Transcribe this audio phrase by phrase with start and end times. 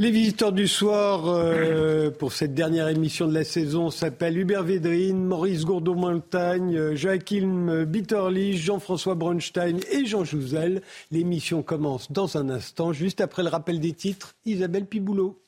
[0.00, 5.26] Les visiteurs du soir euh, pour cette dernière émission de la saison s'appellent Hubert Védrine,
[5.26, 10.80] Maurice Gourdon-Montagne, euh, Joachim Bitterlich, Jean-François Bronstein et Jean Jouzel.
[11.10, 14.36] L'émission commence dans un instant, juste après le rappel des titres.
[14.46, 15.38] Isabelle Piboulot.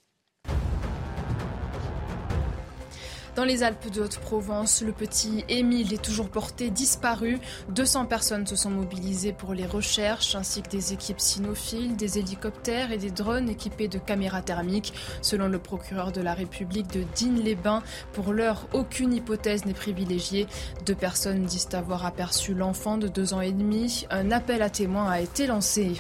[3.34, 7.38] Dans les Alpes de Haute-Provence, le petit Émile est toujours porté disparu.
[7.70, 12.92] 200 personnes se sont mobilisées pour les recherches, ainsi que des équipes cynophiles, des hélicoptères
[12.92, 14.92] et des drones équipés de caméras thermiques.
[15.22, 20.46] Selon le procureur de la République de Digne-les-Bains, pour l'heure, aucune hypothèse n'est privilégiée.
[20.84, 24.06] Deux personnes disent avoir aperçu l'enfant de deux ans et demi.
[24.10, 25.94] Un appel à témoins a été lancé.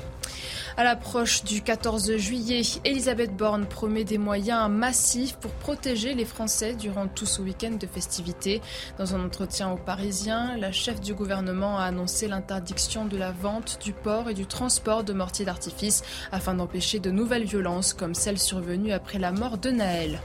[0.76, 6.74] À l'approche du 14 juillet, Elisabeth Borne promet des moyens massifs pour protéger les Français
[6.74, 8.60] durant tout ce week-end de festivités.
[8.98, 13.78] Dans un entretien aux Parisiens, la chef du gouvernement a annoncé l'interdiction de la vente,
[13.82, 18.38] du port et du transport de mortiers d'artifice afin d'empêcher de nouvelles violences comme celles
[18.38, 20.20] survenues après la mort de Naël.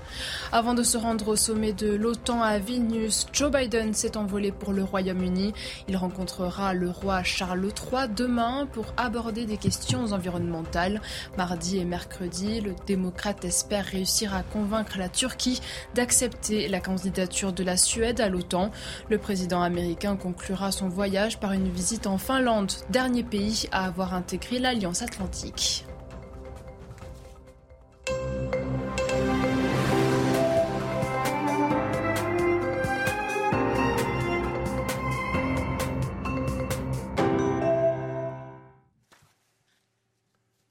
[0.52, 4.74] Avant de se rendre au sommet de l'OTAN à Vilnius, Joe Biden s'est envolé pour
[4.74, 5.54] le Royaume-Uni.
[5.88, 11.02] Il rencontrera le roi Charles III demain pour aborder des questions environnementales
[11.38, 15.62] Mardi et mercredi, le démocrate espère réussir à convaincre la Turquie
[15.96, 18.72] d'accepter la candidature de la Suède à l'OTAN.
[19.10, 24.14] Le président américain conclura son voyage par une visite en Finlande, dernier pays à avoir
[24.14, 25.86] intégré l'Alliance atlantique.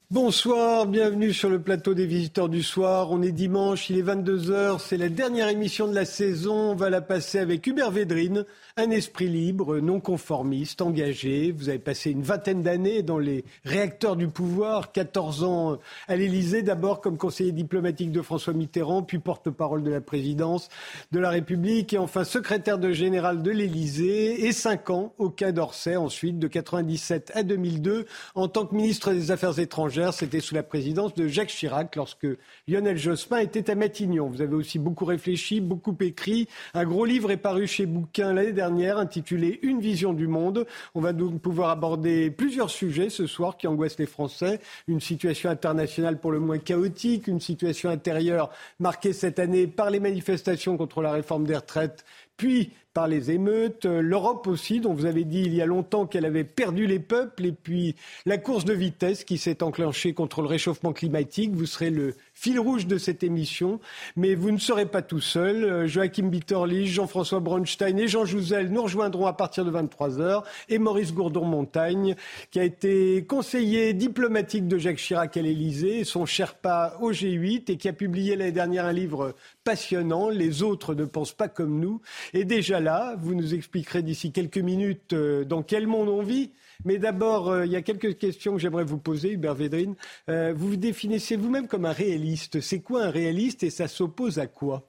[0.09, 3.11] Bonsoir, bienvenue sur le plateau des visiteurs du soir.
[3.11, 6.71] On est dimanche, il est 22h, c'est la dernière émission de la saison.
[6.71, 8.45] On va la passer avec Hubert Védrine,
[8.77, 11.51] un esprit libre, non conformiste, engagé.
[11.51, 16.61] Vous avez passé une vingtaine d'années dans les réacteurs du pouvoir, 14 ans à l'Élysée,
[16.61, 20.69] d'abord comme conseiller diplomatique de François Mitterrand, puis porte-parole de la présidence
[21.11, 25.51] de la République et enfin secrétaire de général de l'Élysée et 5 ans au Quai
[25.51, 29.96] d'Orsay ensuite de 97 à 2002 en tant que ministre des Affaires étrangères.
[30.11, 32.27] C'était sous la présidence de Jacques Chirac lorsque
[32.67, 34.27] Lionel Jospin était à Matignon.
[34.27, 36.47] Vous avez aussi beaucoup réfléchi, beaucoup écrit.
[36.75, 40.67] Un gros livre est paru chez Bouquin l'année dernière intitulée Une vision du monde.
[40.93, 44.59] On va donc pouvoir aborder plusieurs sujets ce soir qui angoissent les Français.
[44.87, 49.99] Une situation internationale pour le moins chaotique, une situation intérieure marquée cette année par les
[49.99, 52.05] manifestations contre la réforme des retraites,
[52.37, 56.25] puis par les émeutes, l'Europe aussi, dont vous avez dit il y a longtemps qu'elle
[56.25, 60.47] avait perdu les peuples, et puis la course de vitesse qui s'est enclenchée contre le
[60.47, 61.51] réchauffement climatique.
[61.53, 63.79] Vous serez le fil rouge de cette émission.
[64.15, 65.63] Mais vous ne serez pas tout seul.
[65.63, 70.43] Euh, Joachim Bitterlich, Jean-François Bronstein et Jean Jouzel nous rejoindront à partir de 23h.
[70.69, 72.15] Et Maurice Gourdon-Montagne,
[72.51, 77.77] qui a été conseiller diplomatique de Jacques Chirac à l'Élysée, son Sherpa au G8 et
[77.77, 79.33] qui a publié l'année dernière un livre
[79.63, 80.29] passionnant.
[80.29, 82.01] Les autres ne pensent pas comme nous.
[82.33, 86.51] Et déjà là, vous nous expliquerez d'ici quelques minutes euh, dans quel monde on vit.
[86.85, 89.95] Mais d'abord, euh, il y a quelques questions que j'aimerais vous poser, Hubert Védrine.
[90.27, 92.26] Vous vous définissez vous-même comme un réaliste.
[92.35, 94.85] C'est quoi un réaliste et ça s'oppose à quoi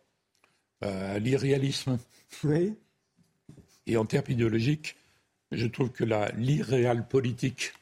[0.80, 1.98] À l'irréalisme.
[2.44, 2.74] Oui.
[3.86, 4.96] Et en termes idéologiques,
[5.52, 6.04] je trouve que
[6.36, 7.72] l'irréal politique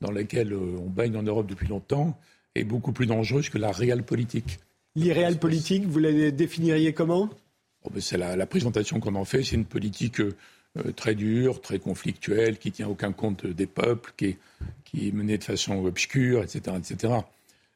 [0.00, 2.18] dans laquelle euh, on baigne en Europe depuis longtemps
[2.54, 4.58] est beaucoup plus dangereuse que la réelle politique.
[4.94, 7.28] L'irréal politique, vous la définiriez comment?
[7.84, 10.32] Oh ben, C'est la, présentation qu'on en fait, c'est une politique euh,
[10.94, 14.38] très dur, très conflictuel, qui tient aucun compte des peuples, qui est,
[14.84, 16.76] qui est mené de façon obscure, etc.
[16.76, 17.14] etc.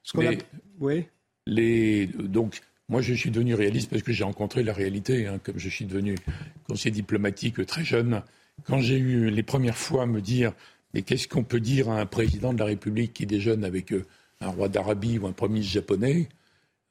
[0.02, 0.32] Ce qu'on a...
[0.80, 1.06] Oui.
[1.50, 5.69] Donc, moi, je suis devenu réaliste parce que j'ai rencontré la réalité, hein, comme je
[5.69, 6.16] suis devenu
[6.66, 8.22] conseiller diplomatique très jeune.
[8.65, 10.53] Quand j'ai eu les premières fois à me dire,
[10.94, 14.05] mais qu'est-ce qu'on peut dire à un président de la République qui déjeune avec euh,
[14.41, 16.28] un roi d'Arabie ou un premier ministre japonais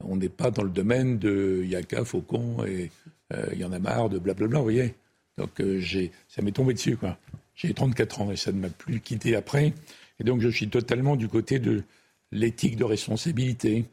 [0.02, 2.90] On n'est pas dans le domaine de Yaka, Faucon et
[3.34, 4.94] euh, y en a marre de blablabla, vous voyez
[5.40, 5.80] donc euh,
[6.28, 6.96] ça m'est tombé dessus.
[6.96, 7.16] Quoi.
[7.54, 9.72] J'ai 34 ans et ça ne m'a plus quitté après.
[10.18, 11.82] Et donc je suis totalement du côté de
[12.30, 13.86] l'éthique de responsabilité.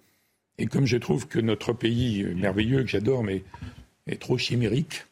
[0.58, 3.44] Et comme je trouve que notre pays merveilleux, que j'adore, mais
[4.08, 5.06] est trop chimérique,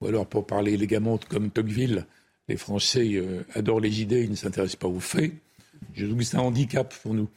[0.00, 2.06] ou alors pour parler élégamment comme Tocqueville,
[2.48, 5.32] les Français euh, adorent les idées, ils ne s'intéressent pas aux faits,
[5.94, 7.28] je trouve que c'est un handicap pour nous.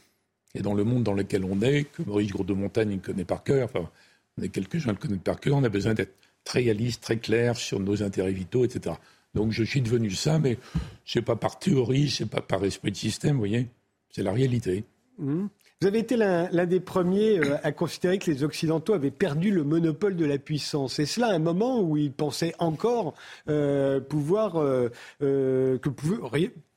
[0.56, 3.89] Et dans le monde dans lequel on est, que Maurice Gourde-Montagne connaît par cœur, enfin,
[4.38, 6.13] on est quelques-uns le connaissent par cœur, on a besoin d'être
[6.44, 8.96] très réaliste, très clair sur nos intérêts vitaux, etc.
[9.34, 10.57] Donc je suis devenu ça, mais
[11.06, 13.68] c'est pas par théorie, c'est pas par esprit de système, vous voyez,
[14.10, 14.84] c'est la réalité.
[15.18, 15.46] Mmh.
[15.84, 19.66] Vous avez été l'un des premiers euh, à considérer que les Occidentaux avaient perdu le
[19.66, 20.98] monopole de la puissance.
[21.00, 23.16] Et cela à un moment où ils pensaient encore
[23.50, 24.88] euh, pouvoir euh,
[25.20, 25.90] que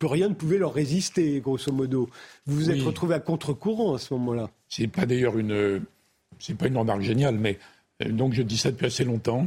[0.04, 2.10] rien, ne pouvait leur résister, grosso modo?
[2.46, 4.50] Vous vous êtes retrouvé à contre-courant à ce moment-là.
[4.68, 5.82] C'est pas d'ailleurs une,
[6.40, 7.60] c'est pas une remarque géniale, mais
[8.10, 9.46] donc je dis ça depuis assez longtemps.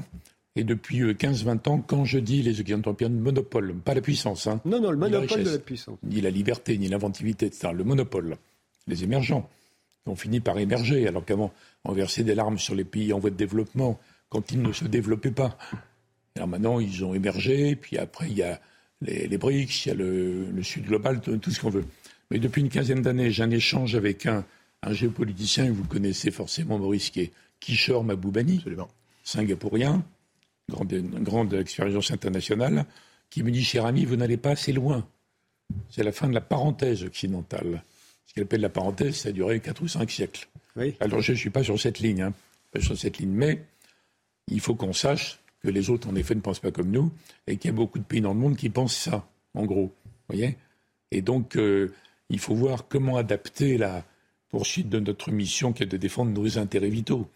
[0.55, 4.47] Et depuis 15-20 ans, quand je dis les Occidentaux ont monopole, pas la puissance.
[4.47, 5.97] Hein, non, non, le monopole de la puissance.
[6.03, 7.73] Ni la liberté, ni l'inventivité, etc.
[7.75, 8.37] Le monopole
[8.89, 9.49] les émergents,
[10.03, 11.53] qui ont fini par émerger, alors qu'avant,
[11.85, 13.99] on versait des larmes sur les pays en voie de développement
[14.29, 15.57] quand ils ne se développaient pas.
[16.35, 18.59] Alors maintenant, ils ont émergé, puis après, il y a
[19.01, 21.85] les, BRICS, il y a le, Sud global, tout, ce qu'on veut.
[22.31, 24.45] Mais depuis une quinzaine d'années, j'ai un échange avec un,
[24.89, 28.63] géopoliticien, vous connaissez forcément Maurice, qui est Kishore Maboubani,
[29.23, 30.03] singapourien,
[30.69, 32.85] grande, grande expérience internationale,
[33.29, 35.05] qui me dit, cher ami, vous n'allez pas assez loin.
[35.89, 37.83] C'est la fin de la parenthèse occidentale
[38.29, 40.47] ce qu'elle appelle la parenthèse, ça a duré 4 ou 5 siècles.
[40.99, 42.33] Alors je ne suis pas sur cette ligne, hein,
[42.71, 43.63] pas sur cette ligne, mais
[44.47, 47.11] il faut qu'on sache que les autres, en effet, ne pensent pas comme nous,
[47.47, 49.91] et qu'il y a beaucoup de pays dans le monde qui pensent ça, en gros.
[50.27, 50.57] voyez?
[51.09, 51.91] Et donc, euh,
[52.29, 54.05] il faut voir comment adapter la
[54.49, 57.27] poursuite de notre mission, qui est de défendre nos intérêts vitaux,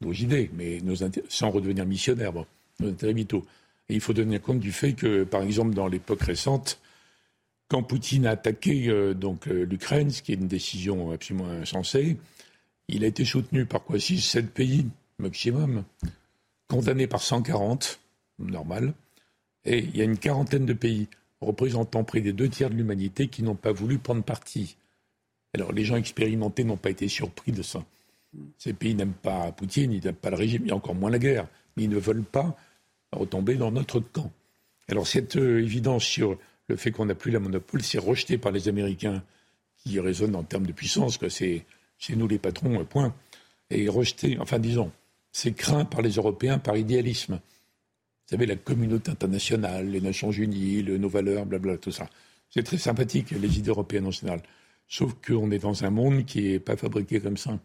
[0.00, 0.94] nos idées, mais nos
[1.28, 2.32] sans redevenir missionnaires,
[2.78, 3.44] nos intérêts vitaux.
[3.88, 6.80] Et il faut tenir compte du fait que, par exemple, dans l'époque récente,
[7.68, 12.16] quand Poutine a attaqué euh, donc euh, l'Ukraine, ce qui est une décision absolument insensée,
[12.88, 14.86] il a été soutenu par quoi 6, 7 pays
[15.18, 15.84] maximum,
[16.68, 18.00] condamné par 140,
[18.38, 18.94] normal,
[19.64, 21.08] et il y a une quarantaine de pays
[21.40, 24.76] représentant près des deux tiers de l'humanité qui n'ont pas voulu prendre parti.
[25.54, 27.84] Alors les gens expérimentés n'ont pas été surpris de ça.
[28.58, 31.48] Ces pays n'aiment pas Poutine, ils n'aiment pas le régime, a encore moins la guerre,
[31.76, 32.56] mais ils ne veulent pas
[33.12, 34.30] retomber dans notre camp.
[34.88, 36.38] Alors cette euh, évidence sur
[36.68, 39.22] le fait qu'on n'a plus la monopole, c'est rejeté par les Américains
[39.78, 41.64] qui raisonnent en termes de puissance, que c'est
[41.98, 43.14] chez nous les patrons, point.
[43.70, 44.92] Et rejeté, enfin disons,
[45.32, 47.34] c'est craint par les Européens par idéalisme.
[47.34, 52.08] Vous savez, la communauté internationale, les Nations Unies, nos valeurs, blabla, tout ça.
[52.50, 54.42] C'est très sympathique, les idées européennes en général.
[54.86, 57.58] Sauf qu'on est dans un monde qui n'est pas fabriqué comme ça.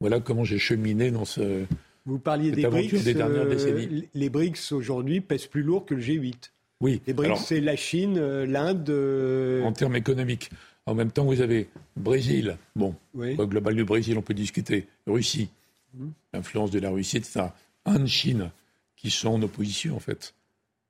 [0.00, 1.64] Voilà comment j'ai cheminé dans ce.
[2.06, 3.04] Vous parliez des BRICS.
[3.04, 4.08] Des dernières euh, décennies.
[4.14, 6.50] Les BRICS aujourd'hui pèsent plus lourd que le G8.
[6.82, 7.00] Oui.
[7.06, 8.90] Les BRICS, c'est la Chine, euh, l'Inde.
[8.90, 10.50] Euh, en termes économiques.
[10.84, 12.58] En même temps, vous avez Brésil.
[12.74, 13.36] Bon, oui.
[13.36, 14.88] global du Brésil, on peut discuter.
[15.06, 15.48] Russie,
[15.94, 16.08] mmh.
[16.34, 17.46] l'influence de la Russie, etc.
[17.86, 18.50] Inde, Chine,
[18.96, 20.34] qui sont en opposition, en fait.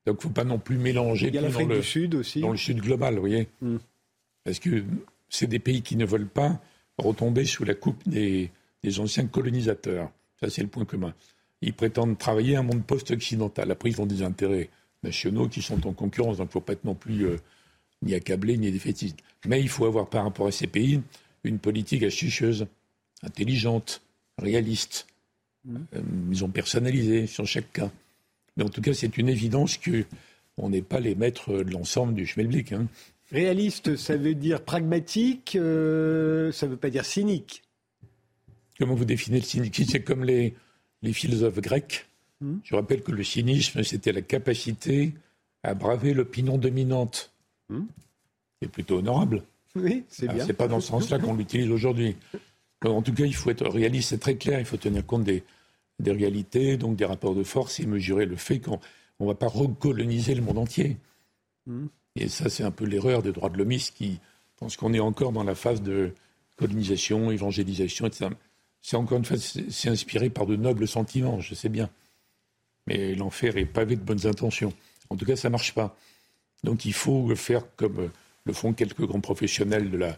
[0.07, 1.27] Donc, il ne faut pas non plus mélanger.
[1.27, 2.41] Il y a l'Afrique du Sud aussi.
[2.41, 3.47] Dans le Sud global, vous voyez.
[3.61, 3.77] Mmh.
[4.43, 4.83] Parce que
[5.29, 6.59] c'est des pays qui ne veulent pas
[6.97, 8.49] retomber sous la coupe des,
[8.81, 10.11] des anciens colonisateurs.
[10.39, 11.13] Ça, c'est le point commun.
[11.61, 13.71] Ils prétendent travailler un monde post-occidental.
[13.71, 14.69] Après, ils ont des intérêts
[15.03, 16.37] nationaux qui sont en concurrence.
[16.37, 17.37] Donc il ne faut pas être non plus euh,
[18.01, 19.17] ni accablé ni défaitiste.
[19.45, 21.01] Mais il faut avoir par rapport à ces pays
[21.43, 22.67] une politique astucieuse,
[23.21, 24.01] intelligente,
[24.37, 25.07] réaliste.
[25.65, 25.77] Mmh.
[25.95, 26.01] Euh,
[26.31, 27.91] ils ont personnalisé sur chaque cas.
[28.57, 32.25] Mais en tout cas, c'est une évidence qu'on n'est pas les maîtres de l'ensemble du
[32.25, 32.71] schmelblick.
[32.71, 32.87] Hein.
[33.31, 37.63] Réaliste, ça veut dire pragmatique, euh, ça ne veut pas dire cynique.
[38.77, 40.53] Comment vous définissez le cynique C'est comme les,
[41.01, 42.05] les philosophes grecs
[42.43, 42.57] Hmm.
[42.61, 45.13] Je rappelle que le cynisme, c'était la capacité
[45.63, 47.31] à braver l'opinion dominante.
[47.69, 47.85] Hmm.
[48.61, 49.43] C'est plutôt honorable.
[49.75, 50.45] Oui, c'est bien.
[50.45, 52.17] C'est pas dans ce sens-là qu'on l'utilise aujourd'hui.
[52.83, 54.59] En tout cas, il faut être réaliste, c'est très clair.
[54.59, 55.43] Il faut tenir compte des,
[56.05, 58.79] réalités, donc des rapports de force et mesurer le fait qu'on
[59.21, 60.97] ne va pas recoloniser le monde entier.
[61.65, 61.85] Hmm.
[62.17, 64.19] Et ça, c'est un peu l'erreur des droits de l'homme qui
[64.57, 66.11] pensent qu'on est encore dans la phase de
[66.57, 68.31] colonisation, évangélisation, etc.
[68.81, 71.89] C'est encore une fois, c'est inspiré par de nobles sentiments, je sais bien
[72.87, 74.73] mais l'enfer est pavé de bonnes intentions.
[75.09, 75.95] En tout cas, ça ne marche pas.
[76.63, 78.09] Donc il faut faire comme
[78.45, 80.17] le font quelques grands professionnels de la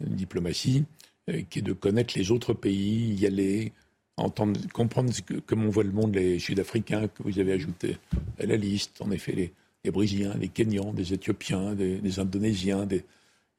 [0.00, 0.84] diplomatie,
[1.28, 3.72] euh, qui est de connaître les autres pays, y aller,
[4.16, 5.12] entendre, comprendre
[5.46, 7.96] comment on voit le monde, les Sud-Africains que vous avez ajoutés
[8.38, 9.52] à la liste, en effet, les,
[9.84, 12.86] les Brésiliens, les Kenyans, les Éthiopiens, des, Indonésiens,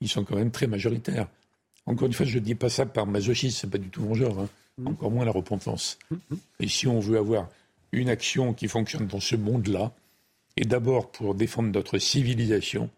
[0.01, 1.27] ils sont quand même très majoritaires.
[1.85, 4.01] Encore une fois, je ne dis pas ça par masochisme, ce n'est pas du tout
[4.01, 4.49] mon genre, hein.
[4.77, 4.87] mmh.
[4.87, 5.97] encore moins la repentance.
[6.09, 6.15] Mmh.
[6.59, 7.49] Et si on veut avoir
[7.91, 9.93] une action qui fonctionne dans ce monde-là,
[10.57, 12.89] et d'abord pour défendre notre civilisation,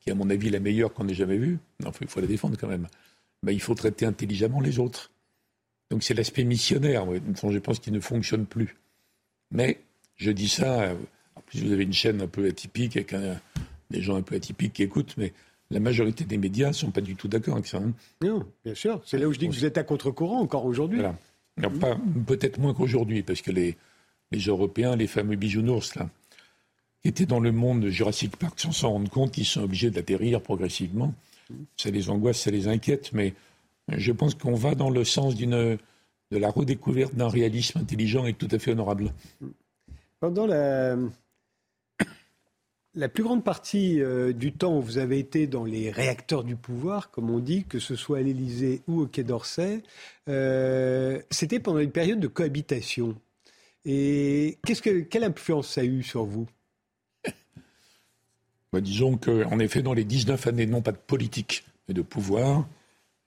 [0.00, 2.26] qui est à mon avis la meilleure qu'on ait jamais vue, non, il faut la
[2.26, 2.88] défendre quand même,
[3.42, 5.10] ben, il faut traiter intelligemment les autres.
[5.90, 8.76] Donc c'est l'aspect missionnaire, je pense, qui ne fonctionne plus.
[9.50, 9.80] Mais
[10.16, 10.94] je dis ça,
[11.36, 13.14] en plus vous avez une chaîne un peu atypique, avec
[13.90, 15.32] des gens un peu atypiques qui écoutent, mais
[15.70, 17.78] la majorité des médias ne sont pas du tout d'accord avec ça.
[17.78, 17.92] Hein.
[18.22, 19.00] Non, bien sûr.
[19.04, 21.00] C'est là où je dis que vous êtes à contre-courant encore aujourd'hui.
[21.00, 21.16] Voilà.
[22.26, 23.76] Peut-être moins qu'aujourd'hui, parce que les,
[24.34, 26.08] les Européens, les fameux bisounours, là,
[27.02, 30.40] qui étaient dans le monde Jurassic Park sans s'en rendre compte, ils sont obligés d'atterrir
[30.40, 31.14] progressivement.
[31.76, 33.34] Ça les angoisse, ça les inquiète, mais
[33.88, 35.78] Je pense qu'on va dans le sens d'une
[36.30, 39.12] de la redécouverte d'un réalisme intelligent et tout à fait honorable.
[40.20, 40.96] Pendant la,
[42.94, 46.56] la plus grande partie euh, du temps où vous avez été dans les réacteurs du
[46.56, 49.82] pouvoir, comme on dit, que ce soit à l'Élysée ou au Quai d'Orsay,
[50.28, 53.16] euh, c'était pendant une période de cohabitation.
[53.84, 56.46] Et qu'est-ce que, quelle influence ça a eu sur vous?
[58.72, 62.66] Bah, Disons qu'en effet, dans les 19 années, non pas de politique, mais de pouvoir,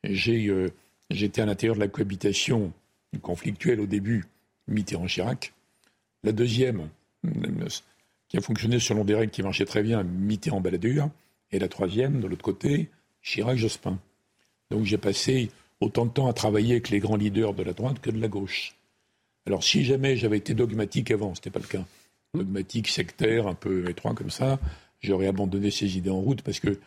[0.04, 0.70] j'ai, euh,
[1.10, 2.74] j'étais à l'intérieur de la cohabitation
[3.22, 4.26] conflictuelle au début,
[4.68, 5.54] Mitterrand-Chirac.
[6.24, 6.90] La deuxième,
[8.28, 11.10] qui a fonctionné selon des règles qui marchaient très bien, Mitterrand-Balladur.
[11.52, 12.90] Et la troisième, de l'autre côté,
[13.24, 14.00] Chirac-Jospin.
[14.70, 15.50] Donc j'ai passé
[15.80, 18.28] autant de temps à travailler avec les grands leaders de la droite que de la
[18.28, 18.77] gauche.
[19.48, 21.86] Alors si jamais j'avais été dogmatique avant, ce n'était pas le cas,
[22.34, 24.60] dogmatique, sectaire, un peu étroit comme ça,
[25.00, 26.78] j'aurais abandonné ces idées en route parce que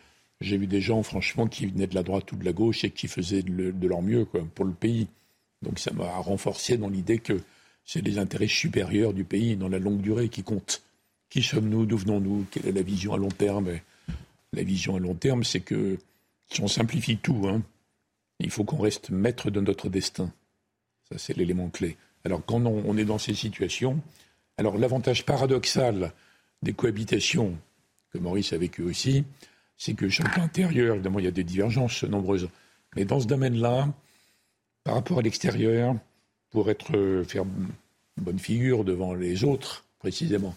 [0.41, 2.91] j'ai vu des gens, franchement, qui venaient de la droite ou de la gauche et
[2.91, 5.07] qui faisaient de, leur mieux pour le pays.
[5.63, 7.41] Donc ça m'a renforcé dans l'idée que
[7.83, 10.83] c'est les intérêts supérieurs du pays dans la longue durée qui comptent.
[11.31, 11.87] Qui sommes-nous?
[11.87, 12.45] D'où venons-nous?
[12.51, 13.71] Quelle est la vision à long terme?
[14.53, 15.97] La vision à long terme, c'est que,
[16.51, 17.63] si on simplifie tout, hein,
[18.39, 20.31] il faut qu'on reste maître de notre destin.
[21.09, 21.97] Ça, c'est l'élément clé.
[22.23, 23.99] Alors, quand on, est dans ces situations,
[24.57, 26.11] alors l'avantage paradoxal
[26.61, 27.57] des cohabitations,
[28.11, 29.23] que Maurice a vécu aussi,
[29.77, 32.49] c'est que sur le plan intérieur, évidemment, il y a des divergences nombreuses.
[32.95, 33.87] Mais dans ce domaine-là,
[34.83, 35.95] par rapport à l'extérieur,
[36.51, 37.45] pour être, faire
[38.17, 40.55] bonne figure devant les autres, précisément,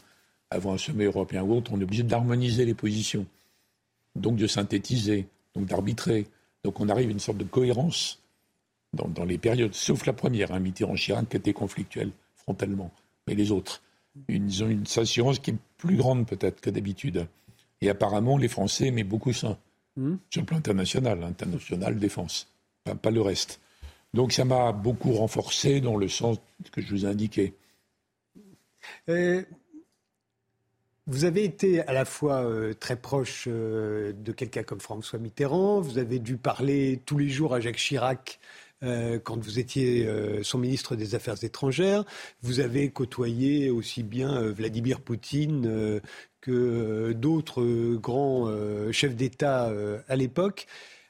[0.50, 3.26] avant un sommet européen ou autre, on est obligé d'harmoniser les positions,
[4.14, 6.26] donc de synthétiser, donc d'arbitrer.
[6.62, 8.20] Donc on arrive à une sorte de cohérence
[8.94, 12.90] dans, les périodes, sauf la première, hein, Mitterrand-Chirac qui était conflictuel frontalement,
[13.26, 13.82] mais les autres.
[14.28, 17.26] Ils ont une assurance qui est plus grande peut-être que d'habitude.
[17.80, 19.58] Et apparemment, les Français aimaient beaucoup ça,
[19.96, 20.16] hmm.
[20.30, 22.48] sur le plan international, international défense,
[23.02, 23.60] pas le reste.
[24.14, 26.38] Donc ça m'a beaucoup renforcé dans le sens
[26.70, 27.54] que je vous indiquais.
[29.08, 29.42] Euh,
[31.06, 35.80] vous avez été à la fois euh, très proche euh, de quelqu'un comme François Mitterrand,
[35.80, 38.38] vous avez dû parler tous les jours à Jacques Chirac
[38.82, 40.08] quand vous étiez
[40.42, 42.04] son ministre des Affaires étrangères.
[42.42, 46.00] Vous avez côtoyé aussi bien Vladimir Poutine
[46.40, 48.50] que d'autres grands
[48.92, 49.72] chefs d'État
[50.08, 50.66] à l'époque.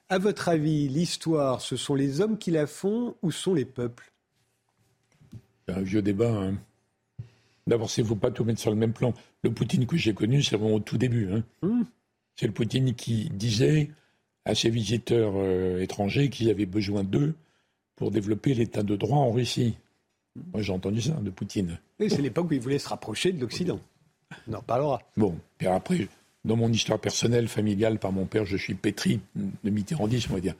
[0.08, 4.12] À votre avis, l'histoire, ce sont les hommes qui la font ou sont les peuples?
[5.66, 6.30] C'est un vieux débat.
[6.30, 6.54] Hein.
[7.66, 9.14] D'abord, il ne faut pas tout mettre sur le même plan.
[9.42, 11.32] Le Poutine que j'ai connu, c'est vraiment au tout début.
[11.32, 11.42] Hein.
[11.62, 11.82] Hmm.
[12.36, 13.90] C'est le Poutine qui disait
[14.44, 17.34] à ses visiteurs euh, étrangers qu'ils avaient besoin d'eux
[17.96, 19.76] pour développer l'état de droit en Russie.
[20.52, 21.78] Moi, j'ai entendu ça de Poutine.
[21.98, 23.80] c'est l'époque où il voulait se rapprocher de l'Occident.
[24.48, 25.00] On en parlera.
[25.16, 26.08] Bon, puis après,
[26.44, 30.40] dans mon histoire personnelle, familiale, par mon père, je suis pétri de mitterrandisme, on va
[30.40, 30.54] dire.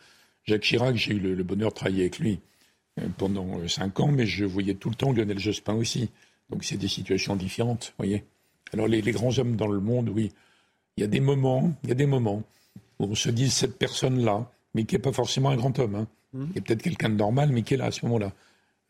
[0.45, 2.39] Jacques Chirac, j'ai eu le, bonheur de travailler avec lui
[3.01, 6.11] euh, pendant euh, cinq ans, mais je voyais tout le temps Lionel Jospin aussi.
[6.51, 8.25] Donc c'est des situations différentes, vous voyez.
[8.73, 10.33] Alors les, grands hommes dans le monde, oui,
[10.97, 12.43] il y a des moments, il y a des moments
[12.99, 16.07] où on se dit cette personne-là, mais qui n'est pas forcément un grand homme, hein,
[16.35, 16.51] mmh.
[16.51, 18.33] qui est peut-être quelqu'un de normal, mais qui est là à ce moment-là,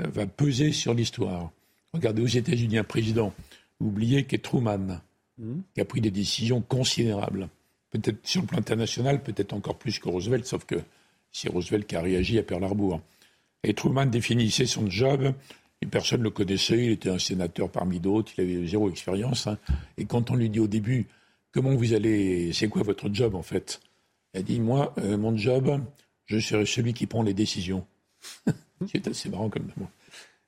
[0.02, 1.52] euh, va peser sur l'histoire.
[1.92, 3.32] Regardez aux États-Unis un président,
[3.78, 5.00] oubliez qu'est Truman
[5.74, 7.48] qui a pris des décisions considérables.
[7.90, 10.76] Peut-être sur le plan international, peut-être encore plus que Roosevelt, sauf que
[11.32, 13.00] c'est Roosevelt qui a réagi à Pearl Harbor.
[13.62, 15.32] Et Truman définissait son job,
[15.80, 19.46] et personne ne le connaissait, il était un sénateur parmi d'autres, il avait zéro expérience.
[19.46, 19.58] Hein.
[19.96, 21.06] Et quand on lui dit au début,
[21.52, 23.80] comment vous allez, c'est quoi votre job en fait?
[24.34, 25.80] Il a dit, moi, euh, mon job,
[26.26, 27.87] je serai celui qui prend les décisions.
[28.93, 29.90] c'est assez marrant comme moi.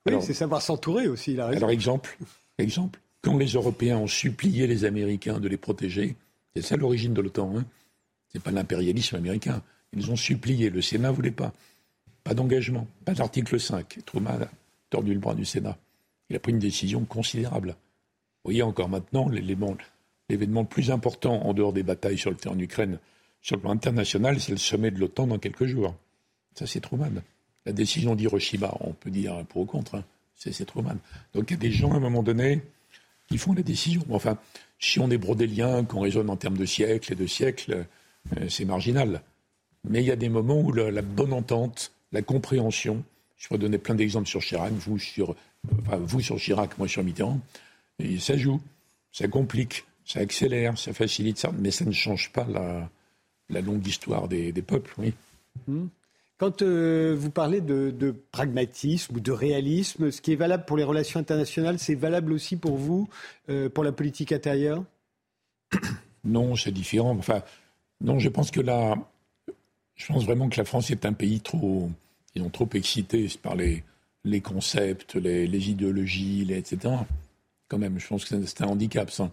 [0.06, 2.16] Oui, c'est savoir s'entourer aussi, Alors, exemple,
[2.58, 6.16] exemple, quand les Européens ont supplié les Américains de les protéger,
[6.54, 7.64] c'est ça l'origine de l'OTAN, hein.
[8.28, 11.52] ce n'est pas l'impérialisme américain, ils ont supplié, le Sénat ne voulait pas.
[12.22, 13.98] Pas d'engagement, pas d'article 5.
[14.04, 14.48] Truman a
[14.90, 15.76] tordu le bras du Sénat.
[16.28, 17.70] Il a pris une décision considérable.
[17.70, 19.76] Vous voyez encore maintenant l'événement
[20.28, 22.98] le plus important en dehors des batailles sur le terrain d'Ukraine,
[23.46, 25.94] sur le plan international, c'est le sommet de l'OTAN dans quelques jours.
[26.56, 27.22] Ça, c'est Truman.
[27.64, 30.04] La décision d'Hiroshima, on peut dire pour ou contre, hein.
[30.34, 30.96] c'est Truman.
[31.32, 32.60] Donc il y a des gens, à un moment donné,
[33.28, 34.02] qui font la décision.
[34.10, 34.36] Enfin,
[34.80, 37.86] si on est brodélien, qu'on raisonne en termes de siècles et de siècles,
[38.36, 39.22] euh, c'est marginal.
[39.88, 43.04] Mais il y a des moments où la, bonne entente, la compréhension,
[43.36, 47.40] je pourrais donner plein d'exemples sur Chirac, vous sur, vous sur Chirac, moi sur Mitterrand,
[48.18, 48.60] ça joue,
[49.12, 52.90] ça complique, ça accélère, ça facilite ça, mais ça ne change pas la,
[53.48, 55.14] longue histoire des, peuples, oui.
[55.68, 55.86] Mmh.
[56.38, 60.84] Quand euh, vous parlez de, pragmatisme ou de réalisme, ce qui est valable pour les
[60.84, 63.08] relations internationales, c'est valable aussi pour vous,
[63.48, 64.84] euh, pour la politique intérieure?
[66.24, 67.16] Non, c'est différent.
[67.16, 67.44] Enfin,
[68.00, 68.96] non, je pense que là,
[69.94, 71.88] Je pense vraiment que la France est un pays trop,
[72.34, 73.84] ils ont trop excité par les,
[74.24, 76.94] les concepts, les, les idéologies, les, etc.
[77.68, 79.30] Quand même, je pense que c'est un handicap, ça.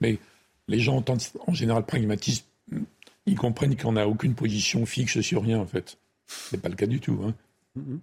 [0.00, 0.18] Mais
[0.68, 1.04] les gens
[1.46, 2.46] en général pragmatisme,
[3.26, 5.98] ils comprennent qu'on n'a aucune position fixe sur rien, en fait.
[6.26, 7.20] C'est pas le cas du tout.
[7.24, 7.34] Hein.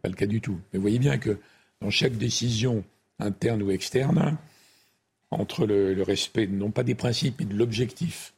[0.02, 0.60] Pas le cas du tout.
[0.72, 1.38] Mais vous voyez bien que
[1.82, 2.84] dans chaque décision
[3.20, 4.38] interne ou externe,
[5.32, 8.34] entre le, respect, non pas des principes, mais de l'objectif,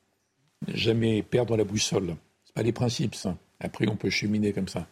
[0.68, 2.16] jamais perdre la boussole.
[2.46, 3.38] C'est pas des principes, ça.
[3.60, 4.88] Après, on peut cheminer comme ça.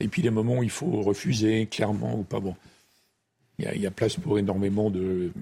[0.00, 2.54] Et puis les moments où il faut refuser, clairement ou pas bon.
[3.58, 5.32] Il y, a, place pour énormément de,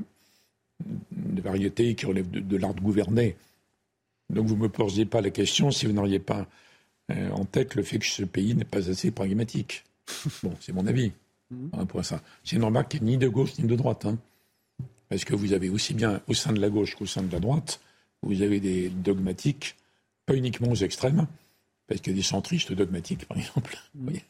[0.80, 3.36] de variétés qui relèvent de, l'art de gouverner.
[4.30, 6.46] Donc vous ne me posiez pas la question si vous n'auriez pas
[7.12, 9.84] euh, en tête le fait que ce pays n'est pas assez pragmatique.
[10.42, 11.12] Bon, c'est mon avis.
[11.52, 12.02] Mm-hmm.
[12.02, 12.22] ça.
[12.42, 14.06] C'est une remarque qui n'est ni de gauche ni de droite.
[14.06, 14.18] Hein.
[15.08, 17.38] Parce que vous avez aussi bien au sein de la gauche qu'au sein de la
[17.38, 17.80] droite,
[18.22, 19.76] vous avez des dogmatiques,
[20.24, 21.26] pas uniquement aux extrêmes,
[21.86, 23.78] parce qu'il y a des centristes dogmatiques, par exemple.
[23.96, 24.20] Mm-hmm.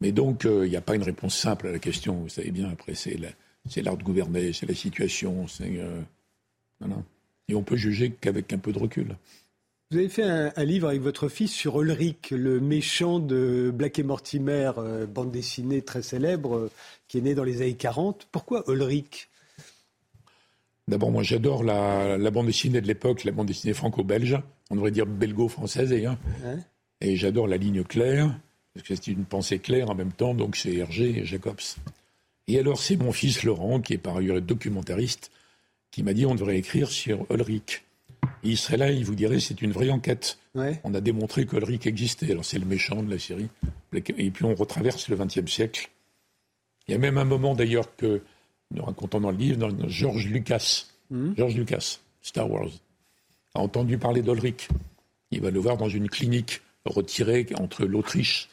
[0.00, 2.14] Mais donc, euh, il n'y a pas une réponse simple à la question.
[2.14, 3.18] Vous savez bien, après, c'est
[3.82, 5.46] l'art de gouverner, c'est la situation.
[5.60, 6.02] Euh,
[7.48, 9.16] Et on peut juger qu'avec un peu de recul.
[9.92, 14.02] Vous avez fait un, livre avec votre fils sur Ulrich, le méchant de Black et
[14.02, 16.70] Mortimer, euh, bande dessinée très célèbre, euh,
[17.06, 18.26] qui est né dans les années 40.
[18.32, 19.28] Pourquoi Ulrich?
[20.88, 25.06] D'abord, moi j'adore la, bande dessinée de l'époque, la bande dessinée franco-belge, on devrait dire
[25.06, 26.18] belgo-française hein.
[27.00, 28.36] Et j'adore la ligne claire,
[28.74, 31.60] parce que c'est une pensée claire en même temps, donc c'est Hergé et Jacobs.
[32.48, 35.30] Et alors c'est mon fils Laurent, qui est par ailleurs documentariste,
[35.96, 37.82] qui m'a dit on devrait écrire sur Ulrich.
[38.42, 40.38] Il serait là, il vous dirait c'est une vraie enquête.
[40.84, 42.30] On a démontré qu'Ulrich existait.
[42.30, 43.48] Alors c'est le méchant de la série.
[43.94, 45.88] Et puis on retraverse le XXe siècle.
[46.86, 48.20] Il y a même un moment d'ailleurs que
[48.72, 50.84] nous racontons dans le livre, dans George Lucas.
[51.08, 51.32] Hmm.
[51.34, 52.68] George Lucas, Star Wars,
[53.54, 54.68] a entendu parler d'Ulrich.
[55.30, 58.50] Il va le voir dans une clinique retirée entre l'Autriche,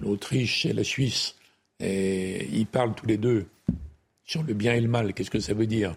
[0.00, 1.34] l'Autriche et la Suisse.
[1.78, 3.44] Et ils parlent tous les deux
[4.24, 5.12] sur le bien et le mal.
[5.12, 5.94] Qu'est-ce que ça veut dire?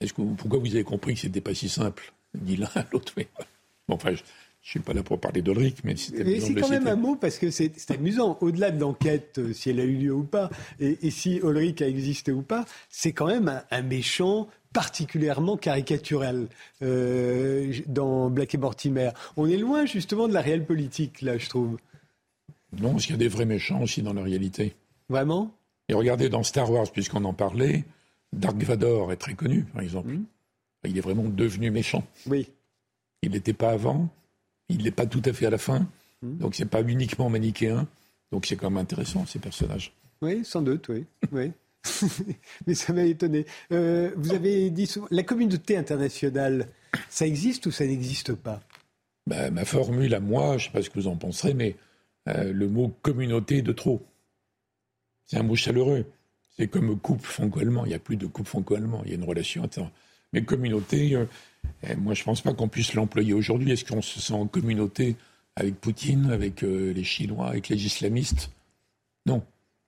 [0.00, 3.14] Est-ce que pourquoi vous avez compris que c'était pas si simple Ni l'un l'autre.
[3.88, 4.24] Bon, enfin, je, ne
[4.62, 7.50] suis pas là pour parler d'Olric, mais c'était c'est quand même un mot parce que
[7.50, 8.36] c'est amusant.
[8.40, 10.50] Au-delà de l'enquête, euh, si elle a eu lieu ou pas,
[10.80, 16.48] et, si Ulrich a existé ou pas, c'est quand même un, méchant particulièrement caricatural
[16.82, 19.10] euh, dans Black et Mortimer.
[19.36, 21.78] On est loin justement de la réelle politique, là, je trouve.
[22.78, 24.74] Non, parce qu'il y a des vrais méchants aussi dans la réalité.
[25.08, 25.54] Vraiment?
[25.88, 27.84] Et regardez dans Star Wars, puisqu'on en parlait,
[28.36, 30.10] Dark Vador est très connu, par exemple.
[30.10, 30.24] Hmm.
[30.84, 32.06] Il est vraiment devenu méchant.
[32.26, 32.48] Oui.
[33.22, 34.08] Il n'était pas avant,
[34.68, 35.88] il n'est pas tout à fait à la fin.
[36.22, 36.38] Hmm.
[36.38, 37.88] Donc c'est pas uniquement manichéen.
[38.30, 39.92] Donc c'est quand même intéressant ces personnages.
[40.22, 41.04] Oui, sans doute, oui.
[41.32, 41.52] oui.
[42.66, 43.46] Mais ça m'a étonné.
[43.72, 46.68] Euh, vous avez dit souvent, la communauté internationale,
[47.08, 48.60] ça existe ou ça n'existe pas?
[49.26, 51.76] Ben, Ma formule à moi, je ne sais pas ce que vous en penserez, mais
[52.28, 54.02] euh, le mot communauté de trop.
[55.26, 56.06] C'est un mot chaleureux.
[56.58, 57.84] C'est comme couple franco-allemand.
[57.84, 59.02] Il n'y a plus de couple franco-allemand.
[59.04, 59.68] Il y a une relation.
[60.32, 61.26] Mais communauté, euh,
[61.82, 63.72] eh, moi, je ne pense pas qu'on puisse l'employer aujourd'hui.
[63.72, 65.16] Est-ce qu'on se sent en communauté
[65.54, 68.50] avec Poutine, avec euh, les Chinois, avec les islamistes?
[69.26, 69.42] Non.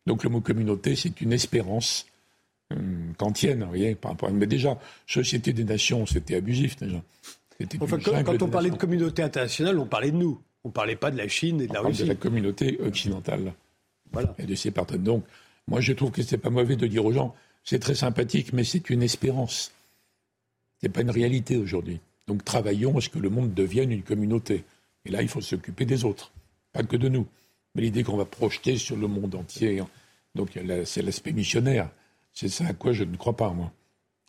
[0.06, 2.06] Donc le mot communauté, c'est une espérance
[2.70, 4.32] hum, kantienne, vous voyez, par rapport à...
[4.32, 7.02] Mais déjà, Société des Nations, c'était abusif, déjà.
[7.80, 10.40] Enfin, quand, on parlait de communauté internationale, on parlait de nous.
[10.64, 12.02] On ne parlait pas de la Chine et de la Russie.
[12.02, 13.52] de la communauté occidentale.
[14.12, 14.34] Voilà.
[14.38, 15.02] Et de ses partenaires.
[15.02, 15.24] Donc,
[15.68, 18.54] moi, je trouve que ce n'est pas mauvais de dire aux gens, c'est très sympathique,
[18.54, 19.70] mais c'est une espérance.
[20.80, 22.00] Ce n'est pas une réalité aujourd'hui.
[22.26, 24.64] Donc travaillons à ce que le monde devienne une communauté.
[25.04, 26.32] Et là, il faut s'occuper des autres,
[26.72, 27.26] pas que de nous.
[27.74, 29.88] Mais l'idée qu'on va projeter sur le monde entier, hein,
[30.34, 31.90] donc c'est l'aspect missionnaire.
[32.32, 33.70] C'est ça à quoi je ne crois pas, moi.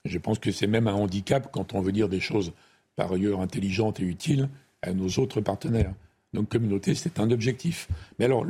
[0.04, 2.52] Je pense que c'est même un handicap quand on veut dire des choses
[2.98, 4.50] par ailleurs intelligentes et utiles
[4.82, 5.94] à nos autres partenaires.
[6.34, 7.88] Donc communauté, c'est un objectif.
[8.18, 8.46] Mais alors,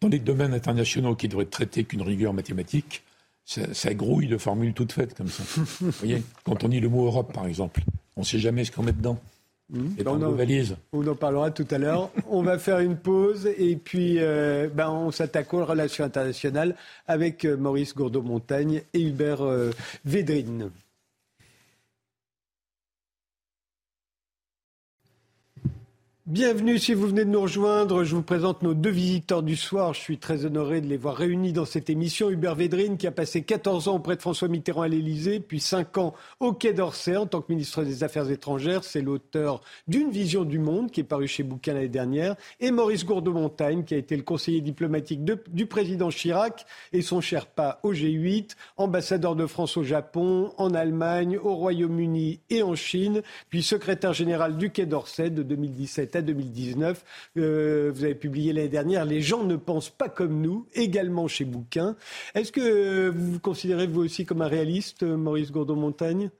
[0.00, 3.02] dans les domaines internationaux qui devraient être traités qu'une rigueur mathématique,
[3.44, 5.42] ça, grouille de formules toutes faites comme ça.
[5.80, 7.82] Vous voyez, quand on dit le mot Europe, par exemple,
[8.16, 9.18] on ne sait jamais ce qu'on met dedans.
[9.70, 9.86] Mmh.
[9.98, 10.76] Et dans on, nos valises.
[10.92, 12.10] on en parlera tout à l'heure.
[12.30, 16.74] on va faire une pause et puis euh, ben, on s'attaque aux relations internationales
[17.06, 19.70] avec euh, Maurice Gourdeau-Montagne et Hubert euh,
[20.06, 20.70] Védrine.
[26.28, 28.04] Bienvenue si vous venez de nous rejoindre.
[28.04, 29.94] Je vous présente nos deux visiteurs du soir.
[29.94, 32.28] Je suis très honoré de les voir réunis dans cette émission.
[32.28, 35.96] Hubert Védrine, qui a passé 14 ans auprès de François Mitterrand à l'Élysée, puis 5
[35.96, 38.84] ans au Quai d'Orsay en tant que ministre des Affaires étrangères.
[38.84, 42.36] C'est l'auteur d'une vision du monde qui est paru chez Bouquin l'année dernière.
[42.60, 47.80] Et Maurice Gourdeau-Montagne, qui a été le conseiller diplomatique du président Chirac et son Sherpa
[47.82, 53.62] au G8, ambassadeur de France au Japon, en Allemagne, au Royaume-Uni et en Chine, puis
[53.62, 57.04] secrétaire général du Quai d'Orsay de 2017 État 2019.
[57.36, 61.44] Euh, vous avez publié l'année dernière Les gens ne pensent pas comme nous, également chez
[61.44, 61.96] Bouquin.
[62.34, 66.30] Est-ce que vous vous considérez vous aussi comme un réaliste, Maurice Gourdon-Montagne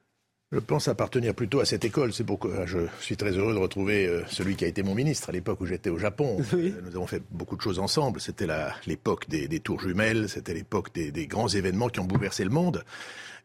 [0.51, 2.15] je pense appartenir plutôt à cette école.
[2.15, 5.29] C'est pourquoi je suis très heureux de retrouver euh, celui qui a été mon ministre
[5.29, 6.39] à l'époque où j'étais au Japon.
[6.55, 8.19] Euh, nous avons fait beaucoup de choses ensemble.
[8.21, 8.47] C'était
[8.87, 12.83] l'époque des, tours jumelles, c'était l'époque des, des, grands événements qui ont bouleversé le monde.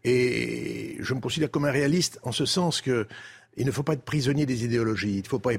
[0.05, 3.05] Et je me considère comme un réaliste en ce sens que
[3.57, 5.17] il ne faut pas être prisonnier des idéologies.
[5.17, 5.51] Il ne faut pas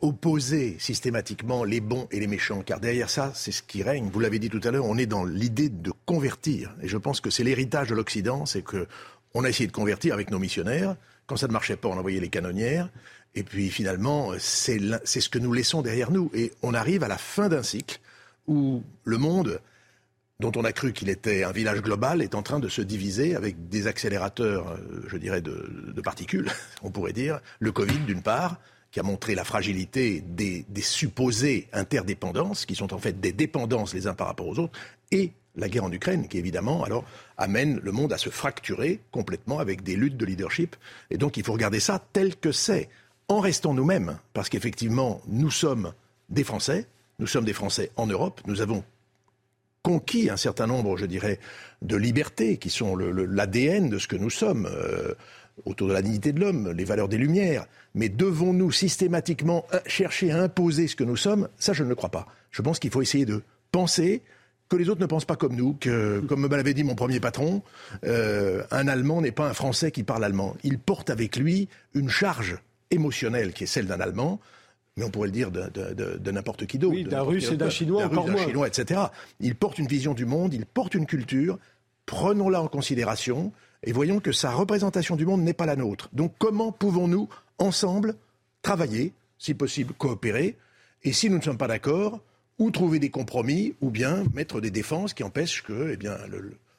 [0.00, 2.62] opposer, systématiquement les bons et les méchants.
[2.62, 4.10] Car derrière ça, c'est ce qui règne.
[4.12, 6.74] Vous l'avez dit tout à l'heure, on est dans l'idée de convertir.
[6.82, 8.46] Et je pense que c'est l'héritage de l'Occident.
[8.46, 8.86] C'est que
[9.34, 10.96] on a essayé de convertir avec nos missionnaires.
[11.26, 12.88] Quand ça ne marchait pas, on envoyait les canonnières.
[13.34, 16.30] Et puis finalement, c'est ce que nous laissons derrière nous.
[16.34, 17.98] Et on arrive à la fin d'un cycle
[18.46, 19.60] où le monde,
[20.40, 23.36] dont on a cru qu'il était un village global, est en train de se diviser
[23.36, 26.50] avec des accélérateurs, euh, je dirais, de, particules,
[26.82, 27.40] on pourrait dire.
[27.60, 28.58] Le Covid, d'une part,
[28.90, 33.94] qui a montré la fragilité des, des supposées interdépendances, qui sont en fait des dépendances
[33.94, 34.78] les uns par rapport aux autres,
[35.10, 37.04] et la guerre en Ukraine, qui évidemment alors
[37.36, 40.76] amène le monde à se fracturer complètement avec des luttes de leadership.
[41.10, 42.88] Et donc il faut regarder ça tel que c'est,
[43.28, 45.92] en restant nous-mêmes, parce qu'effectivement nous sommes
[46.28, 46.86] des Français,
[47.18, 48.84] nous sommes des Français en Europe, nous avons
[49.82, 51.38] conquis un certain nombre, je dirais,
[51.82, 54.66] de libertés qui sont l'ADN de ce que nous sommes.
[54.66, 55.14] Euh,
[55.66, 57.66] autour de la dignité de l'homme, les valeurs des Lumières.
[57.94, 61.48] Mais devons-nous systématiquement chercher à imposer ce que nous sommes?
[61.58, 62.26] Ça, je ne le crois pas.
[62.50, 64.22] Je pense qu'il faut essayer de penser
[64.68, 67.20] que les autres ne pensent pas comme nous, que, comme me l'avait dit mon premier
[67.20, 67.62] patron,
[68.06, 70.56] euh, un Allemand n'est pas un Français qui parle allemand.
[70.64, 72.56] Il porte avec lui une charge
[72.90, 74.40] émotionnelle qui est celle d'un Allemand,
[74.96, 76.94] mais on pourrait le dire de, n'importe qui d'autre.
[76.94, 78.46] Oui, d'un Russe et d'un Chinois encore moins.
[78.46, 79.00] Chinois, etc.
[79.40, 81.58] Il porte une vision du monde, il porte une culture.
[82.06, 83.52] Prenons-la en considération
[83.84, 86.08] et voyons que sa représentation du monde n'est pas la nôtre.
[86.12, 87.28] Donc comment pouvons-nous,
[87.58, 88.16] ensemble,
[88.60, 90.56] travailler, si possible coopérer,
[91.04, 92.20] et si nous ne sommes pas d'accord,
[92.58, 96.16] ou trouver des compromis, ou bien mettre des défenses qui empêchent que, eh bien,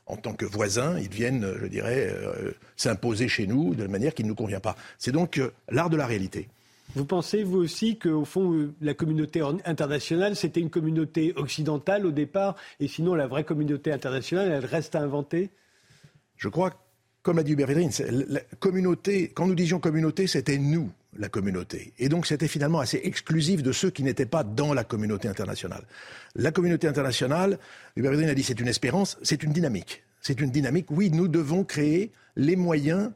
[0.05, 4.23] en tant que voisins, ils viennent, je dirais, euh, s'imposer chez nous de manière qui
[4.23, 4.75] ne nous convient pas.
[4.97, 6.47] C'est donc euh, l'art de la réalité.
[6.95, 12.11] Vous pensez, vous aussi, qu'au fond, euh, la communauté internationale, c'était une communauté occidentale au
[12.11, 15.49] départ, et sinon, la vraie communauté internationale, elle reste à inventer?
[16.37, 16.71] Je crois,
[17.23, 17.91] comme l'a dit Hubert Védrine,
[18.27, 21.93] la communauté, quand nous disions communauté, c'était nous la communauté.
[21.99, 25.85] Et donc c'était finalement assez exclusif de ceux qui n'étaient pas dans la communauté internationale.
[26.35, 27.59] La communauté internationale,
[27.95, 30.03] Hubert a dit c'est une espérance, c'est une dynamique.
[30.21, 33.11] C'est une dynamique, oui, nous devons créer les moyens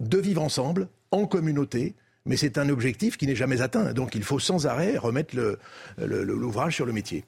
[0.00, 1.94] de vivre ensemble, en communauté,
[2.26, 3.92] mais c'est un objectif qui n'est jamais atteint.
[3.92, 5.34] Donc il faut sans arrêt remettre
[5.98, 7.24] l'ouvrage sur le métier.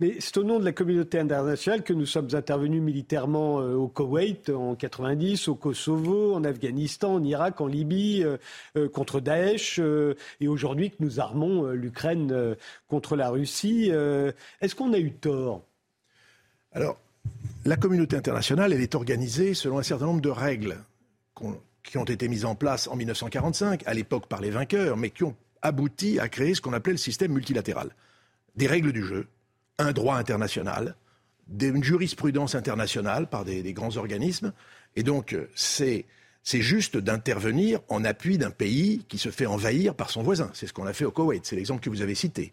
[0.00, 3.88] Mais c'est au nom de la communauté internationale que nous sommes intervenus militairement euh, au
[3.88, 8.36] Koweït en 90, au Kosovo, en Afghanistan, en Irak, en Libye, euh,
[8.76, 9.80] euh, contre Daesh,
[10.40, 12.56] et aujourd'hui que nous armons l'Ukraine
[12.88, 13.90] contre la Russie.
[14.60, 15.62] Est-ce qu'on a eu tort?
[16.72, 16.98] Alors,
[17.64, 20.76] la communauté internationale, elle est organisée selon un certain nombre de règles
[21.84, 25.22] qui ont été mises en place en 1945, à l'époque par les vainqueurs, mais qui
[25.22, 27.90] ont abouti à créer ce qu'on appelait le système multilatéral.
[28.56, 29.28] Des règles du jeu,
[29.78, 30.96] un droit international,
[31.60, 34.52] une jurisprudence internationale par des, grands organismes.
[34.96, 36.06] Et donc, c'est
[36.46, 40.50] c'est juste d'intervenir en appui d'un pays qui se fait envahir par son voisin.
[40.52, 42.52] C'est ce qu'on a fait au Koweït, c'est l'exemple que vous avez cité.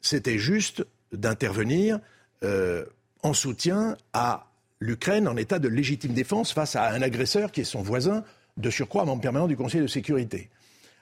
[0.00, 1.98] C'était juste d'intervenir
[2.44, 2.84] euh,
[3.24, 4.46] en soutien à
[4.78, 8.22] l'Ukraine en état de légitime défense face à un agresseur qui est son voisin,
[8.56, 10.50] de surcroît membre permanent du Conseil de sécurité.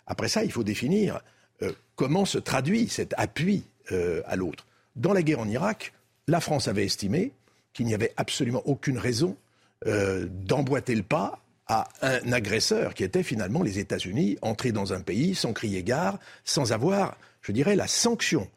[0.06, 1.20] Après ça, il faut définir
[1.62, 4.66] euh, comment se traduit cet appui euh, à l'autre.
[4.96, 5.92] Dans la guerre en Irak,
[6.26, 7.32] la France avait estimé
[7.72, 9.36] qu'il n'y avait absolument aucune raison
[9.86, 15.00] euh, d'emboîter le pas à un agresseur qui était finalement les États-Unis, entrés dans un
[15.00, 18.48] pays sans crier gare, sans avoir, je dirais, la sanction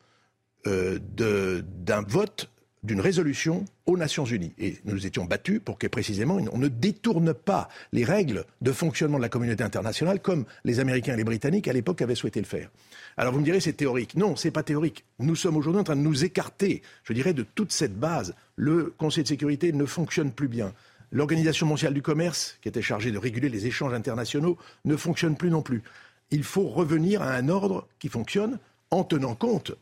[0.66, 2.50] d'un vote
[2.84, 4.54] d'une résolution aux Nations Unies.
[4.60, 8.72] Et nous nous étions battus pour que précisément on ne détourne pas les règles de
[8.72, 12.40] fonctionnement de la communauté internationale comme les Américains et les Britanniques à l'époque avaient souhaité
[12.40, 12.70] le faire.
[13.18, 14.16] Alors vous me direz c'est théorique.
[14.16, 15.06] Non, c'est pas théorique.
[15.20, 18.36] Nous sommes aujourd'hui en train de nous écarter, je dirais, de toute cette base.
[18.56, 20.74] Le Conseil de sécurité ne fonctionne plus bien.
[21.12, 25.52] L'Organisation mondiale du commerce, qui était chargée de réguler les échanges internationaux, ne fonctionne plus
[25.52, 25.84] non plus.
[26.32, 28.58] Il faut revenir à un ordre qui fonctionne
[28.90, 29.74] en tenant compte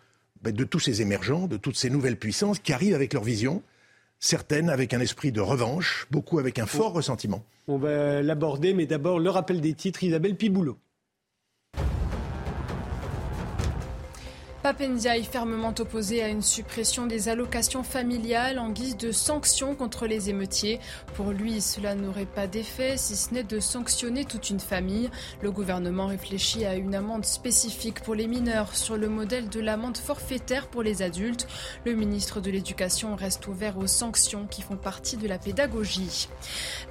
[0.43, 3.61] de tous ces émergents, de toutes ces nouvelles puissances qui arrivent avec leur vision,
[4.19, 7.43] certaines avec un esprit de revanche, beaucoup avec un fort ressentiment.
[7.67, 10.77] On va l'aborder, mais d'abord le rappel des titres, Isabelle Piboulot.
[14.63, 20.05] Papendia est fermement opposé à une suppression des allocations familiales en guise de sanction contre
[20.05, 20.79] les émeutiers.
[21.15, 25.09] Pour lui, cela n'aurait pas d'effet si ce n'est de sanctionner toute une famille.
[25.41, 29.97] Le gouvernement réfléchit à une amende spécifique pour les mineurs sur le modèle de l'amende
[29.97, 31.47] forfaitaire pour les adultes.
[31.83, 36.29] Le ministre de l'Éducation reste ouvert aux sanctions qui font partie de la pédagogie.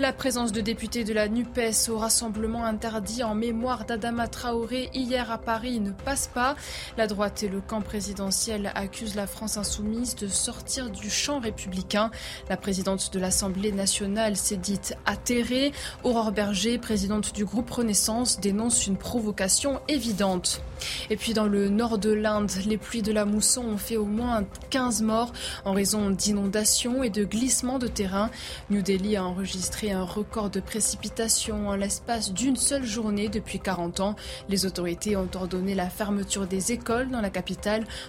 [0.01, 5.31] La présence de députés de la NUPES au rassemblement interdit en mémoire d'Adama Traoré hier
[5.31, 6.57] à Paris ne passe pas.
[6.97, 11.41] La droite et le le camp présidentiel accuse la France insoumise de sortir du champ
[11.41, 12.11] républicain.
[12.49, 15.73] La présidente de l'Assemblée nationale s'est dite atterrée.
[16.03, 20.63] Aurore Berger, présidente du groupe Renaissance, dénonce une provocation évidente.
[21.11, 24.07] Et puis dans le nord de l'Inde, les pluies de la mousson ont fait au
[24.07, 25.35] moins 15 morts
[25.67, 28.31] en raison d'inondations et de glissements de terrain.
[28.71, 34.01] New Delhi a enregistré un record de précipitations en l'espace d'une seule journée depuis 40
[34.01, 34.17] ans.
[34.49, 37.50] Les autorités ont ordonné la fermeture des écoles dans la capitale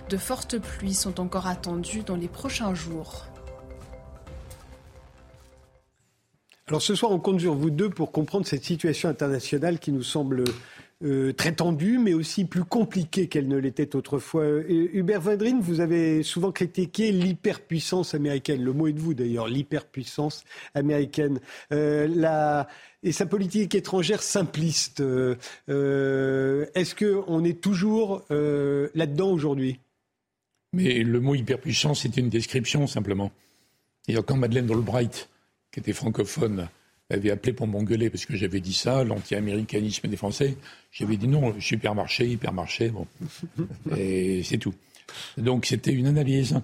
[0.09, 3.25] de fortes pluies sont encore attendues dans les prochains jours.
[6.67, 10.03] Alors ce soir, on compte sur vous deux pour comprendre cette situation internationale qui nous
[10.03, 10.45] semble
[11.03, 14.45] euh, très tendue, mais aussi plus compliquée qu'elle ne l'était autrefois.
[14.67, 18.63] Hubert Vendrine, vous avez souvent critiqué l'hyperpuissance américaine.
[18.63, 21.39] Le mot est de vous d'ailleurs, l'hyperpuissance américaine.
[21.71, 22.67] Euh, la
[23.03, 25.01] et sa politique étrangère simpliste.
[25.01, 25.35] Euh,
[25.69, 29.79] euh, est-ce qu'on est toujours euh, là-dedans aujourd'hui?
[30.73, 33.31] Mais le mot hyperpuissance, c'est une description simplement.
[34.07, 35.29] Et quand Madeleine Albright,
[35.71, 36.69] qui était francophone,
[37.11, 40.57] avait appelé pour m'engueuler parce que j'avais dit ça, l'anti-américanisme des Français,
[40.91, 43.07] j'avais dit non, supermarché, hypermarché, bon.
[43.97, 44.73] Et c'est tout.
[45.37, 46.59] Donc c'était une analyse.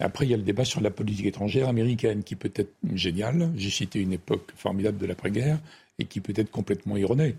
[0.00, 3.50] Après, il y a le débat sur la politique étrangère américaine qui peut être géniale.
[3.56, 5.58] J'ai cité une époque formidable de l'après-guerre
[5.98, 7.34] et qui peut être complètement erronée.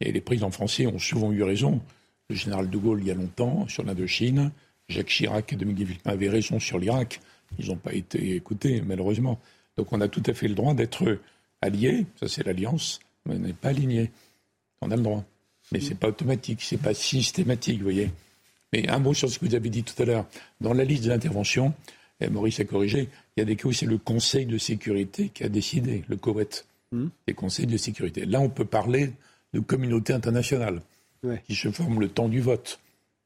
[0.00, 1.80] Et les présidents français ont souvent eu raison.
[2.28, 4.50] Le général de Gaulle, il y a longtemps, sur l'Indochine.
[4.88, 7.20] Jacques Chirac et Dominique Villepin avaient raison sur l'Irak.
[7.58, 9.38] Ils n'ont pas été écoutés, malheureusement.
[9.76, 11.18] Donc on a tout à fait le droit d'être
[11.60, 12.06] alliés.
[12.18, 13.00] Ça, c'est l'alliance.
[13.26, 14.10] Mais on n'est pas aligné.
[14.80, 15.24] On a le droit.
[15.72, 18.10] Mais ce n'est pas automatique, ce n'est pas systématique, vous voyez.
[18.72, 20.26] Mais un mot sur ce que vous avez dit tout à l'heure.
[20.60, 21.74] Dans la liste des interventions,
[22.20, 25.28] et Maurice a corrigé, il y a des cas où c'est le Conseil de sécurité
[25.28, 27.06] qui a décidé, le COET, mmh.
[27.26, 28.24] les conseils de sécurité.
[28.24, 29.12] Là, on peut parler
[29.52, 30.80] de communauté internationale
[31.46, 32.80] qui se forme le temps du vote,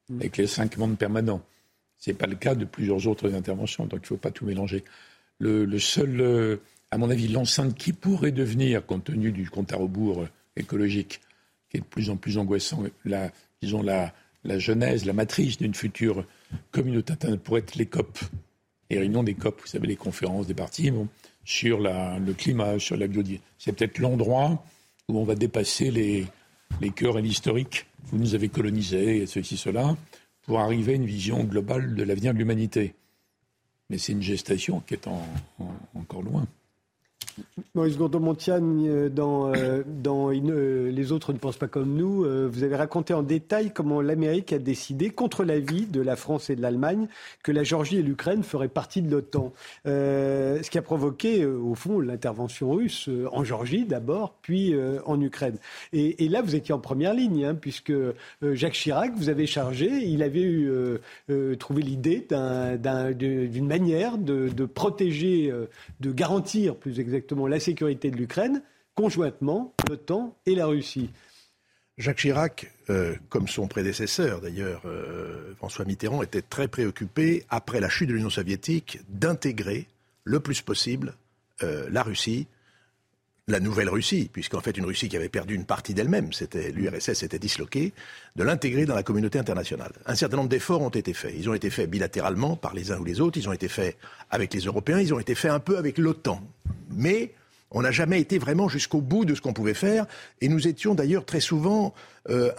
[0.09, 0.19] hmm.
[0.19, 1.41] avec les cinq membres permanents.
[1.97, 4.45] Ce n'est pas le cas de plusieurs autres interventions, donc il ne faut pas tout
[4.45, 4.83] mélanger.
[5.39, 6.57] Le, seul, euh,
[6.93, 11.21] à mon avis, l'enceinte qui pourrait devenir, compte tenu du compte à rebours écologique,
[11.67, 13.31] qui est de plus en plus angoissant, la,
[13.63, 16.23] disons la, la genèse, la matrice d'une future
[16.69, 18.19] communauté pour être les COP,
[18.91, 20.91] les réunions des COP, vous savez, les conférences des partis,
[21.43, 23.43] sur le climat, sur la biodiversité.
[23.57, 24.63] C'est peut-être l'endroit
[25.09, 26.27] où on va dépasser les,
[26.79, 27.87] les cœurs et l'historique.
[28.03, 29.97] Vous nous avez colonisés, ceci, cela,
[30.43, 32.93] pour arriver à une vision globale de l'avenir de l'humanité.
[33.89, 35.07] Mais c'est une gestation qui est
[35.95, 36.45] encore loin.
[37.75, 42.75] Maurice Gourdon-Montiane, euh, dans, euh, euh, Les autres ne pensent pas comme nous, vous avez
[42.75, 47.07] raconté en détail comment l'Amérique a décidé, contre l'avis de la France et de l'Allemagne,
[47.41, 49.53] que la Géorgie et l'Ukraine feraient partie de l'OTAN.
[49.85, 55.57] ce qui a provoqué, au fond, l'intervention russe en Géorgie d'abord, puis en Ukraine.
[55.93, 57.93] Et, là, vous étiez en première ligne, hein, puisque
[58.41, 60.69] Jacques Chirac vous avait chargé, il avait eu,
[61.57, 62.27] trouvé l'idée
[63.15, 65.51] d'une manière de, de protéger,
[65.99, 67.12] de garantir plus exactement
[67.47, 68.61] la sécurité de l'Ukraine,
[68.95, 71.09] conjointement l'OTAN et la Russie.
[71.97, 77.89] Jacques Chirac, euh, comme son prédécesseur d'ailleurs, euh, François Mitterrand, était très préoccupé, après la
[77.89, 79.87] chute de l'Union soviétique, d'intégrer
[80.23, 81.13] le plus possible
[81.61, 82.47] euh, la Russie,
[83.47, 87.23] la nouvelle Russie, puisqu'en fait une Russie qui avait perdu une partie d'elle-même, c'était l'URSS
[87.23, 87.91] était disloquée,
[88.37, 89.91] de l'intégrer dans la communauté internationale.
[90.05, 91.33] Un certain nombre d'efforts ont été faits.
[91.37, 93.97] Ils ont été faits bilatéralement par les uns ou les autres, ils ont été faits
[94.29, 96.41] avec les Européens, ils ont été faits un peu avec l'OTAN.
[96.91, 97.33] Mais
[97.71, 100.05] on n'a jamais été vraiment jusqu'au bout de ce qu'on pouvait faire,
[100.39, 101.93] et nous étions d'ailleurs très souvent
[102.29, 102.51] euh,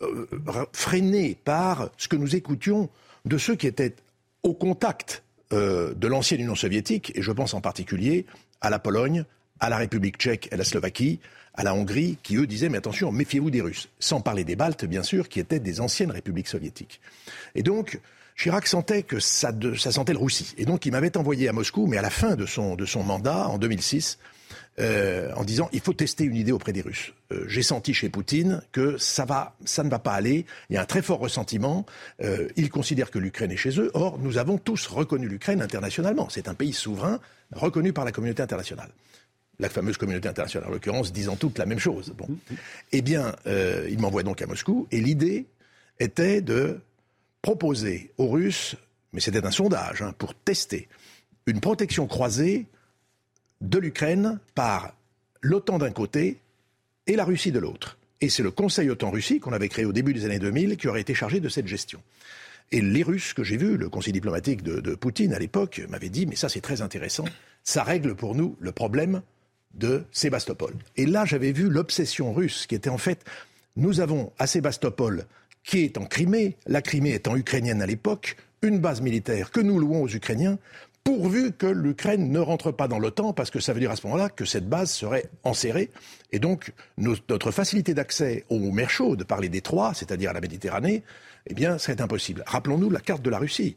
[0.00, 0.26] euh,
[0.72, 2.88] freinés par ce que nous écoutions
[3.26, 3.94] de ceux qui étaient
[4.42, 8.24] au contact euh, de l'ancienne Union soviétique, et je pense en particulier
[8.62, 9.24] à la Pologne,
[9.60, 11.20] à la République tchèque et à la Slovaquie,
[11.54, 14.84] à la Hongrie, qui eux disaient mais attention, méfiez-vous des Russes, sans parler des Baltes
[14.84, 17.00] bien sûr, qui étaient des anciennes républiques soviétiques.
[17.54, 18.00] Et donc
[18.36, 21.98] Chirac sentait que ça, sentait le roussi, et donc il m'avait envoyé à Moscou, mais
[21.98, 24.18] à la fin de son, mandat en 2006,
[24.80, 27.12] euh, en disant il faut tester une idée auprès des Russes.
[27.30, 30.46] Euh, j'ai senti chez Poutine que ça va, ça ne va pas aller.
[30.70, 31.84] Il y a un très fort ressentiment.
[32.22, 33.90] Euh, ils considèrent que l'Ukraine est chez eux.
[33.92, 36.28] Or, nous avons tous reconnu l'Ukraine internationalement.
[36.30, 37.20] C'est un pays souverain
[37.52, 38.88] reconnu par la communauté internationale
[39.62, 42.12] la fameuse communauté internationale, en l'occurrence, disant toutes la même chose.
[42.18, 42.28] Bon.
[42.90, 45.46] Eh bien, euh, il m'envoie donc à Moscou, et l'idée
[46.00, 46.80] était de
[47.40, 48.76] proposé aux Russes,
[49.12, 50.88] mais c'était un sondage hein, pour tester,
[51.46, 52.66] une protection croisée
[53.60, 54.94] de l'Ukraine par
[55.40, 56.38] l'OTAN d'un côté
[57.06, 57.98] et la Russie de l'autre.
[58.20, 61.00] Et c'est le Conseil OTAN-Russie qu'on avait créé au début des années 2000 qui aurait
[61.00, 62.00] été chargé de cette gestion.
[62.72, 66.08] Et les Russes que j'ai vus, le conseil diplomatique de, de Poutine à l'époque, m'avaient
[66.08, 67.24] dit, mais ça c'est très intéressant,
[67.64, 69.22] ça règle pour nous le problème
[69.74, 70.74] de Sébastopol.
[70.96, 73.24] Et là, j'avais vu l'obsession russe, qui était en fait,
[73.76, 75.26] nous avons à Sébastopol,
[75.64, 79.78] qui est en Crimée, la Crimée étant ukrainienne à l'époque, une base militaire que nous
[79.78, 80.58] louons aux Ukrainiens,
[81.04, 84.06] pourvu que l'Ukraine ne rentre pas dans l'OTAN, parce que ça veut dire à ce
[84.06, 85.90] moment-là que cette base serait enserrée.
[86.30, 91.02] Et donc, notre facilité d'accès aux mers chaudes par les détroits, c'est-à-dire à la Méditerranée,
[91.48, 92.44] eh bien, serait impossible.
[92.46, 93.76] Rappelons-nous la carte de la Russie.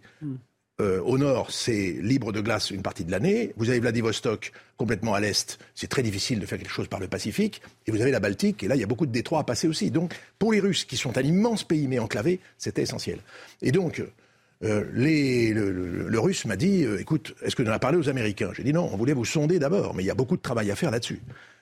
[0.81, 3.53] Euh, au nord, c'est libre de glace une partie de l'année.
[3.55, 5.57] Vous avez Vladivostok complètement à l'est.
[5.73, 7.61] C'est très difficile de faire quelque chose par le Pacifique.
[7.87, 8.61] Et vous avez la Baltique.
[8.61, 9.89] Et là, il y a beaucoup de détroits à passer aussi.
[9.89, 13.19] Donc, pour les Russes, qui sont un immense pays mais enclavé, c'était essentiel.
[13.61, 14.03] Et donc,
[14.63, 18.51] euh, le, Russe m'a dit, euh, écoute, est-ce que tu en as parlé aux Américains?
[18.53, 20.71] J'ai dit non, on voulait vous sonder d'abord, mais il y a beaucoup de travail
[20.71, 21.21] à faire là-dessus.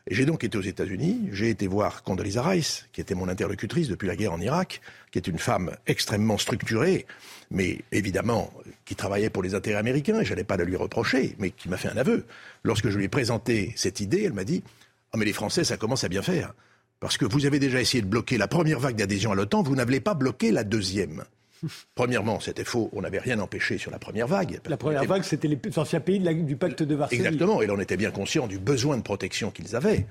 [0.10, 4.08] J'ai donc été aux États-Unis, j'ai été voir Condoleezza Rice, qui était mon interlocutrice depuis
[4.08, 7.06] la guerre en Irak, qui est une femme extrêmement structurée,
[7.52, 8.52] mais évidemment
[8.86, 11.70] qui travaillait pour les intérêts américains, et je n'allais pas la lui reprocher, mais qui
[11.70, 12.26] m'a fait un aveu.
[12.64, 14.64] Lorsque je lui ai présenté cette idée, elle m'a dit
[15.12, 16.54] Ah, mais les Français, ça commence à bien faire.
[17.00, 19.76] Parce que vous avez déjà essayé de bloquer la première vague d'adhésion à l'OTAN, vous
[19.76, 21.24] n'avez pas bloqué la deuxième.
[21.96, 22.90] Premièrement, c'était faux.
[22.94, 24.60] On n'avait rien empêché sur la première vague.
[24.66, 27.22] La première vague, c'était les anciens pays du pacte de Varsovie.
[27.22, 27.62] Exactement.
[27.62, 30.06] Et là, on était bien conscient du besoin de protection qu'ils avaient.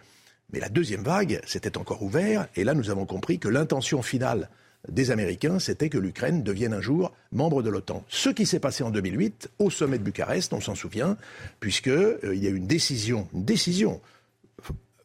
[0.52, 2.46] Mais la deuxième vague, c'était encore ouvert.
[2.56, 4.50] Et là, nous avons compris que l'intention finale
[4.88, 8.04] des Américains, c'était que l'Ukraine devienne un jour membre de l'OTAN.
[8.08, 11.16] Ce qui s'est passé en 2008 au sommet de Bucarest, on s'en souvient,
[11.60, 14.00] puisqu'il euh, y a eu une décision, une décision,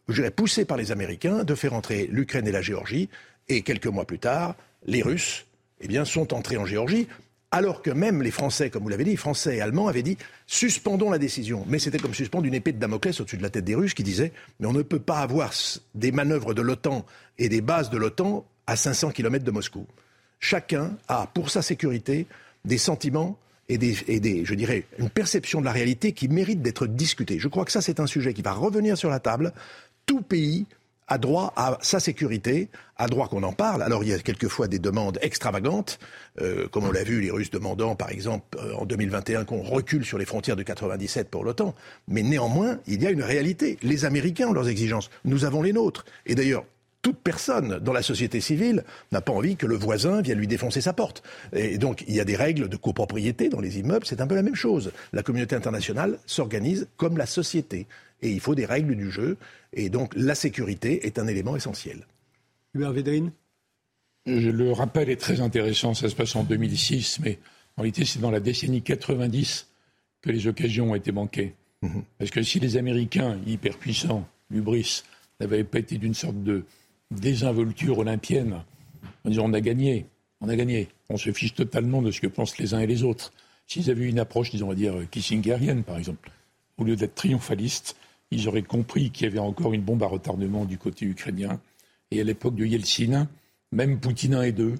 [0.08, 3.10] je dirais poussée par les Américains, de faire entrer l'Ukraine et la Géorgie.
[3.50, 5.46] Et quelques mois plus tard, les Russes
[5.80, 7.08] eh bien, sont entrés en Géorgie,
[7.52, 11.10] alors que même les Français, comme vous l'avez dit, Français et Allemands avaient dit suspendons
[11.10, 11.66] la décision.
[11.68, 14.04] Mais c'était comme suspendre une épée de Damoclès au-dessus de la tête des Russes qui
[14.04, 15.54] disaient mais on ne peut pas avoir
[15.96, 17.06] des manœuvres de l'OTAN
[17.38, 19.88] et des bases de l'OTAN à 500 km de Moscou.
[20.40, 22.28] Chacun a, pour sa sécurité,
[22.66, 23.38] des sentiments
[23.70, 27.40] et des, et des, je dirais, une perception de la réalité qui mérite d'être discutée.
[27.40, 29.54] Je crois que ça, c'est un sujet qui va revenir sur la table.
[30.06, 30.66] Tout pays
[31.08, 33.82] a droit à sa sécurité, a droit qu'on en parle.
[33.82, 36.00] Alors il y a quelquefois des demandes extravagantes,
[36.42, 40.06] euh, comme on l'a vu, les Russes demandant par exemple euh, en 2021 qu'on recule
[40.06, 41.74] sur les frontières de 97 pour l'OTAN.
[42.10, 43.78] Mais néanmoins, il y a une réalité.
[43.84, 46.04] Les Américains ont leurs exigences, nous avons les nôtres.
[46.26, 46.66] Et d'ailleurs,
[47.08, 50.82] toute personne dans la société civile n'a pas envie que le voisin vienne lui défoncer
[50.82, 51.24] sa porte.
[51.54, 54.36] Et donc, il y a des règles de copropriété dans les immeubles, c'est un peu
[54.36, 54.92] la même chose.
[55.14, 57.88] La communauté internationale s'organise comme la société.
[58.22, 59.38] Et il faut des règles du jeu.
[59.72, 62.06] Et donc, la sécurité est un élément essentiel.
[62.74, 63.32] Hubert Védrine?
[64.26, 65.94] Le rappel est très intéressant.
[65.94, 67.40] Ça se passe en 2006, mais
[67.78, 69.68] en réalité, c'est dans la décennie 90
[70.24, 71.54] que les occasions ont été manquées.
[71.84, 72.04] Mhm.
[72.18, 75.04] Parce que si les Américains, hyper puissants, Lubris,
[75.40, 76.66] n'avaient pas été d'une sorte de
[77.12, 78.64] désinvolture olympienne
[79.26, 80.06] en disant on a gagné,
[80.42, 80.90] on a gagné.
[81.10, 83.32] On se fiche totalement de ce que pensent les uns et les autres.
[83.66, 86.32] S'ils avaient eu une approche, disons, on va dire, kissingerienne, par exemple,
[86.78, 87.96] au lieu d'être triomphalistes,
[88.32, 91.60] ils auraient compris qu'il y avait encore une bombe à retardement du côté ukrainien.
[92.12, 93.28] Et à l'époque de Yeltsin,
[93.72, 94.76] même Poutine 1 et 2,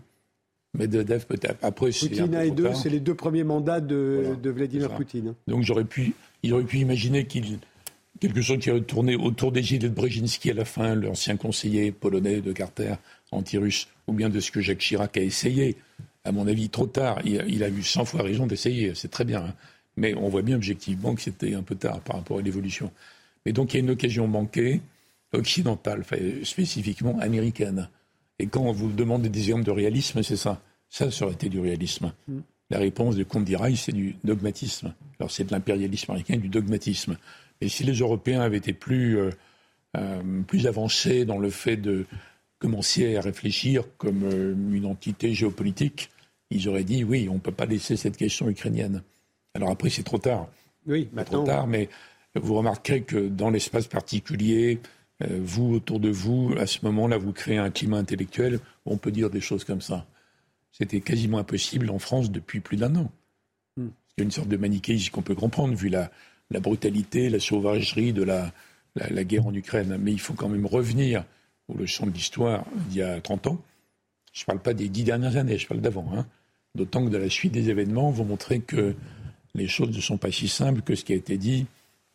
[0.78, 1.92] Medvedev peut-être après.
[1.92, 5.34] Poutine 1 et 2, c'est les deux premiers mandats de, de Vladimir Poutine.
[5.48, 6.14] Donc j'aurais pu,
[6.44, 7.60] il aurait pu imaginer qu'il
[8.20, 11.92] quelque chose qui aurait tourné autour des idées de Brzezinski à la fin, l'ancien conseiller
[11.92, 12.96] polonais de Carter,
[13.32, 15.76] anti-russe, ou bien de ce que Jacques Chirac a essayé.
[16.24, 17.20] À mon avis, trop tard.
[17.26, 19.46] Il, a eu 100 fois raison d'essayer, c'est très bien.
[19.46, 19.54] Hein.
[19.96, 22.92] Mais on voit bien objectivement que c'était un peu tard par rapport à l'évolution.
[23.46, 24.82] Mais donc il y a une occasion manquée,
[25.34, 26.04] occidentale,
[26.44, 27.90] spécifiquement américaine.
[28.40, 30.62] Et quand on vous demande des exemples de réalisme, c'est ça.
[30.90, 32.14] Ça, ça aurait été du réalisme.
[32.28, 32.40] Mm.
[32.70, 34.94] La réponse de Comte c'est du dogmatisme.
[35.20, 37.18] Alors c'est de l'impérialisme américain, du dogmatisme.
[37.62, 39.30] Et si les Européens avaient été plus, euh,
[39.96, 42.06] euh, plus avancés dans le fait de
[42.60, 46.10] commencer à réfléchir comme euh, une entité géopolitique,
[46.50, 49.04] ils auraient dit oui, on ne peut pas laisser cette question ukrainienne.
[49.54, 50.48] Alors après, c'est trop tard.
[50.86, 51.40] Oui, maintenant.
[51.40, 51.90] trop tard, mais
[52.36, 54.80] vous remarquerez que dans l'espace particulier,
[55.20, 59.12] vous, autour de vous, à ce moment-là, vous créez un climat intellectuel où on peut
[59.12, 60.06] dire des choses comme ça.
[60.72, 63.12] C'était quasiment impossible en France depuis plus d'un an.
[63.78, 63.88] Hmm.
[64.18, 66.12] Y a une sorte de manichéisme qu'on peut comprendre, vu la,
[66.52, 68.52] la brutalité, la sauvagerie de la,
[69.24, 69.98] guerre en Ukraine.
[70.00, 71.26] Mais il faut quand même revenir
[71.68, 73.62] au leçons de l'histoire d'il y a 30 ans.
[74.34, 76.10] Je ne parle pas des dix dernières années, je parle d'avant.
[76.16, 76.26] Hein.
[76.76, 78.96] D'autant que de la suite des événements, vous montrer que
[79.56, 81.66] les choses ne sont pas si simples que ce qui a été dit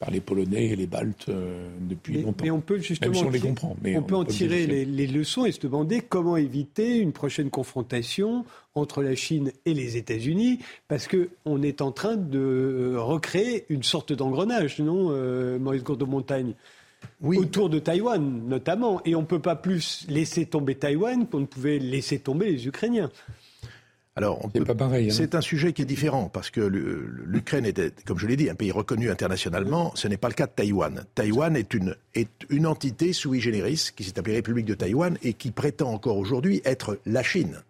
[0.03, 2.43] par les Polonais et les Baltes euh, depuis longtemps.
[2.43, 5.53] Mais on peut justement, on les comprend, mais on, peut en tirer les, leçons et
[5.53, 8.45] se demander comment éviter une prochaine confrontation
[8.75, 13.65] entre la Chine et les États-Unis, parce que on est en train de euh, recréer
[13.69, 16.55] une sorte d'engrenage, non, euh, Maurice Gourdeau-Montagne
[17.21, 17.39] oui.
[17.39, 19.01] autour de Taïwan notamment.
[19.05, 22.67] Et on ne peut pas plus laisser tomber Taïwan qu'on ne pouvait laisser tomber les
[22.67, 23.11] Ukrainiens.
[24.15, 25.09] Alors, hein.
[25.11, 28.55] c'est un sujet qui est différent parce que l'Ukraine est, comme je l'ai dit, un
[28.55, 29.93] pays reconnu internationalement.
[29.95, 31.05] Ce n'est pas le cas de Taïwan.
[31.15, 35.33] Taïwan est une, est une entité sui generis qui s'est appelée République de Taïwan et
[35.33, 37.63] qui prétend encore aujourd'hui être la Chine.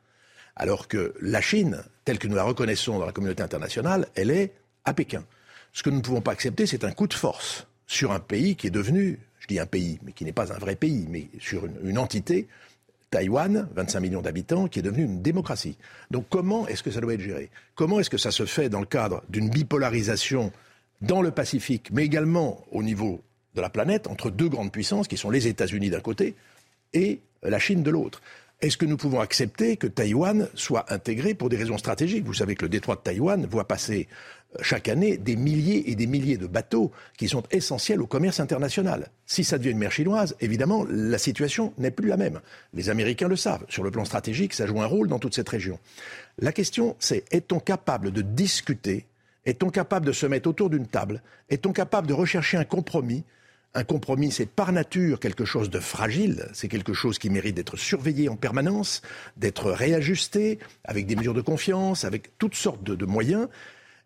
[0.56, 4.52] Alors que la Chine, telle que nous la reconnaissons dans la communauté internationale, elle est
[4.84, 5.24] à Pékin.
[5.72, 8.56] Ce que nous ne pouvons pas accepter, c'est un coup de force sur un pays
[8.56, 11.28] qui est devenu, je dis un pays, mais qui n'est pas un vrai pays, mais
[11.38, 12.48] sur une entité
[13.12, 15.76] Taïwan, 25 millions d'habitants, qui est devenu une démocratie.
[16.10, 17.50] Donc comment est-ce que ça doit être géré?
[17.74, 20.50] Comment est-ce que ça se fait dans le cadre d'une bipolarisation
[21.02, 23.20] dans le Pacifique, mais également au niveau
[23.54, 26.34] de la planète, entre deux grandes puissances, qui sont les États-Unis d'un côté
[26.94, 28.22] et la Chine de l'autre?
[28.62, 32.24] Est-ce que nous pouvons accepter que Taïwan soit intégré pour des raisons stratégiques?
[32.24, 34.06] Vous savez que le détroit de Taïwan voit passer
[34.54, 38.38] euh, chaque année des milliers et des milliers de bateaux qui sont essentiels au commerce
[38.38, 39.08] international.
[39.26, 42.40] Si ça devient une mer chinoise, évidemment, la situation n'est plus la même.
[42.72, 43.64] Les Américains le savent.
[43.68, 45.80] Sur le plan stratégique, ça joue un rôle dans toute cette région.
[46.38, 49.06] La question, c'est est-on capable de discuter?
[49.44, 51.20] Est-on capable de se mettre autour d'une table?
[51.50, 53.24] Est-on capable de rechercher un compromis
[53.74, 57.76] un compromis, c'est par nature quelque chose de fragile, c'est quelque chose qui mérite d'être
[57.76, 59.00] surveillé en permanence,
[59.36, 63.48] d'être réajusté avec des mesures de confiance, avec toutes sortes de, moyens.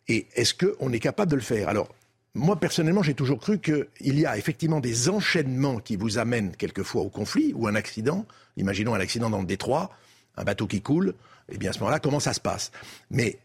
[0.09, 1.69] Et est-ce qu'on est capable de le faire?
[1.69, 1.89] Alors,
[2.35, 7.03] moi, personnellement, j'ai toujours cru qu'il y a effectivement des enchaînements qui vous amènent quelquefois
[7.03, 8.25] au conflit ou un accident.
[8.57, 9.91] Imaginons un accident dans le détroit,
[10.37, 11.15] un bateau qui coule.
[11.51, 12.71] Eh bien, à ce moment-là, comment ça se passe?
[13.11, 13.39] Mais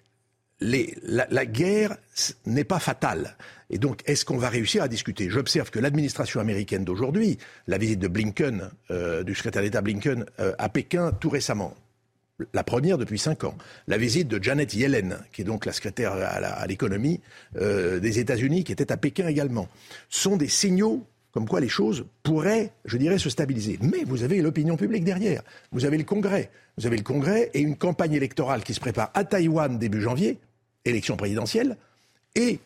[0.62, 1.97] la, guerre
[2.45, 3.36] n'est pas fatale.
[3.70, 5.30] Et donc, est-ce qu'on va réussir à discuter?
[5.30, 7.38] J'observe que l'administration américaine d'aujourd'hui,
[7.68, 11.74] la visite de Blinken, euh, du secrétaire d'État Blinken euh, à Pékin tout récemment,
[12.53, 13.55] la première depuis cinq ans,
[13.88, 17.22] la visite de Janet Yellen, qui est donc la secrétaire à l'économie
[17.55, 19.70] euh, des États-Unis, qui était à Pékin également,
[20.09, 23.80] sont des signaux comme quoi les choses pourraient, je dirais, se stabiliser.
[23.82, 25.43] Mais vous avez l'opinion publique derrière.
[25.72, 26.49] Vous avez le Congrès.
[26.78, 30.39] Vous avez le Congrès et une campagne électorale qui se prépare à Taïwan début janvier
[30.86, 31.78] élection présidentielle,
[32.36, 32.60] et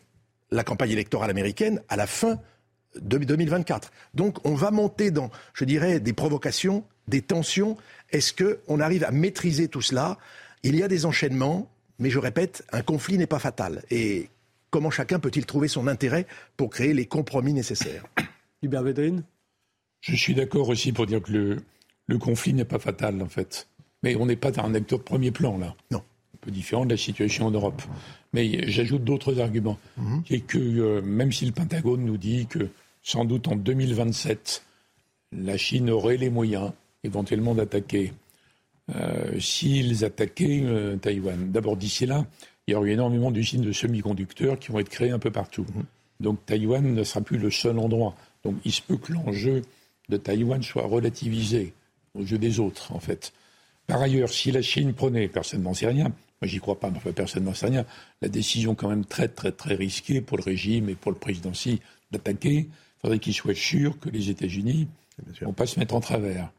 [0.50, 2.40] la campagne électorale américaine à la fin
[2.94, 3.92] de 2024.
[4.14, 7.76] Donc on va monter dans, je dirais, des provocations, des tensions.
[8.10, 10.18] Est-ce qu'on arrive à maîtriser tout cela?
[10.62, 13.82] Il y a des enchaînements, mais je répète, un conflit n'est pas fatal.
[13.90, 14.28] Et
[14.70, 18.04] comment chacun peut-il trouver son intérêt pour créer les compromis nécessaires?
[18.62, 19.24] Hubert Védrine?
[20.00, 21.56] Je suis d'accord aussi pour dire que le,
[22.06, 23.68] le conflit n'est pas fatal, en fait.
[24.02, 25.74] Mais on n'est pas dans un acteur de premier plan, là.
[25.90, 26.02] Non
[26.50, 27.82] différent de la situation en Europe.
[28.32, 30.22] Mais j'ajoute d'autres arguments, mhm.
[30.22, 32.68] qui est que euh, même si le Pentagone nous dit que
[33.02, 34.62] sans doute en 2027,
[35.32, 36.72] la Chine aurait les moyens
[37.04, 38.12] éventuellement d'attaquer,
[38.94, 41.50] euh, s'ils attaquaient euh, Taïwan.
[41.50, 42.26] D'abord, d'ici là,
[42.66, 45.66] il y aura eu énormément d'usines de semi-conducteurs qui vont être créées un peu partout.
[45.74, 45.84] Mhm.
[46.20, 48.16] Donc Taïwan ne sera plus le seul endroit.
[48.44, 49.62] Donc il se peut que l'enjeu
[50.08, 51.74] de Taïwan soit relativisé
[52.14, 53.32] au jeu des autres, en fait.
[53.86, 57.12] Par ailleurs, si la Chine prenait, personne n'en sait rien, moi, j'y crois pas, mais
[57.12, 57.86] personne n'en sait rien.
[58.20, 61.54] La décision, quand même, très, très, très risquée pour le régime et pour le président
[61.54, 61.80] si
[62.10, 62.68] d'attaquer.
[62.68, 64.88] Il faudrait qu'il soit sûr que les États-Unis
[65.26, 66.50] ne vont pas se mettre en travers.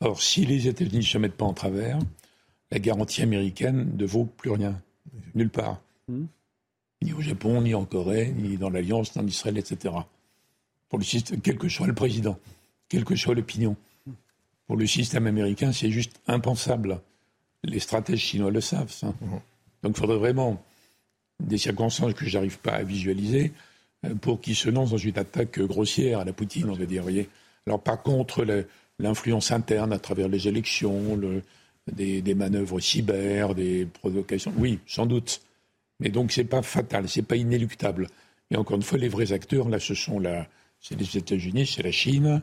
[0.00, 1.98] Or, si les États-Unis ne se mettent pas en travers,
[2.70, 4.80] la garantie américaine ne vaut plus rien,
[5.34, 5.80] nulle part.
[6.08, 6.26] Hmm.
[7.00, 9.94] Ni au Japon, ni en Corée, ni dans l'Alliance, ni en Israël, etc.
[10.88, 12.38] Pour le système, quel que soit le président,
[12.88, 13.76] quelle que soit l'opinion.
[14.66, 17.00] Pour le système américain, c'est juste impensable
[17.64, 19.08] les stratèges chinois le savent, ça.
[19.20, 19.40] Mhm.
[19.82, 20.62] Donc il faudrait vraiment
[21.40, 23.52] des circonstances que je n'arrive pas à visualiser
[24.04, 27.02] euh, pour qu'ils se lancent dans une attaque grossière à la Poutine, on va dire.
[27.02, 27.28] Voyez
[27.66, 28.44] Alors par contre,
[28.98, 31.18] l'influence interne à travers les élections,
[31.90, 35.42] des, manœuvres cyber, des provocations, oui, sans doute.
[36.00, 38.08] Mais donc c'est pas fatal, c'est pas inéluctable.
[38.50, 40.46] Et encore une fois, les vrais acteurs, là, ce sont la,
[40.80, 42.42] c'est les États-Unis, c'est la Chine,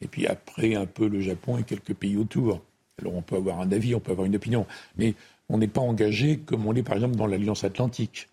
[0.00, 2.62] et puis après un peu le Japon et quelques pays autour.
[3.00, 4.66] Alors on peut avoir un avis, on peut avoir une opinion,
[4.96, 5.14] mais
[5.48, 8.28] on n'est pas engagé comme on l'est par exemple dans l'Alliance Atlantique,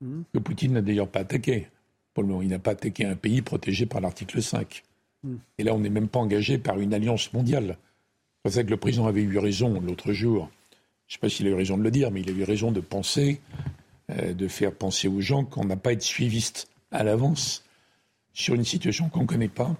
[0.00, 0.22] mmh.
[0.32, 1.68] que Poutine n'a d'ailleurs pas attaqué.
[2.12, 4.84] Pour le moment, il n'a pas attaqué un pays protégé par l'article 5.
[5.22, 5.34] Mmh.
[5.58, 7.76] Et là, on n'est même pas engagé par une alliance mondiale.
[7.78, 10.50] C'est pour ça que le président avait eu raison l'autre jour.
[11.06, 12.44] Je ne sais pas s'il a eu raison de le dire, mais il a eu
[12.44, 13.40] raison de penser,
[14.10, 17.64] euh, de faire penser aux gens qu'on n'a pas à être suiviste à l'avance
[18.32, 19.74] sur une situation qu'on ne connaît pas,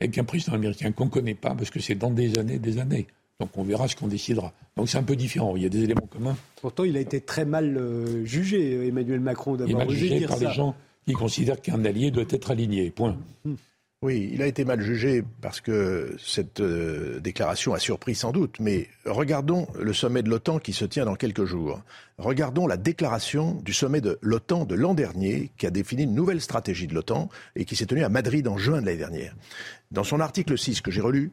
[0.00, 2.78] avec un président américain qu'on ne connaît pas, parce que c'est dans des années, des
[2.78, 3.06] années.
[3.40, 4.52] Donc on verra ce qu'on décidera.
[4.76, 5.56] Donc c'est un peu différent.
[5.56, 6.36] Il y a des éléments communs.
[6.60, 10.48] Pourtant, il a été très mal euh, jugé, Emmanuel Macron, d'avoir osé dire par ça.
[10.48, 10.74] les gens
[11.06, 12.90] qui considère qu'un allié doit être aligné.
[12.90, 13.16] Point.
[14.02, 18.56] Oui, il a été mal jugé parce que cette euh, déclaration a surpris sans doute.
[18.60, 21.80] Mais regardons le sommet de l'OTAN qui se tient dans quelques jours.
[22.18, 26.40] Regardons la déclaration du sommet de l'OTAN de l'an dernier qui a défini une nouvelle
[26.40, 29.34] stratégie de l'OTAN et qui s'est tenue à Madrid en juin de l'année dernière.
[29.90, 31.32] Dans son article 6 que j'ai relu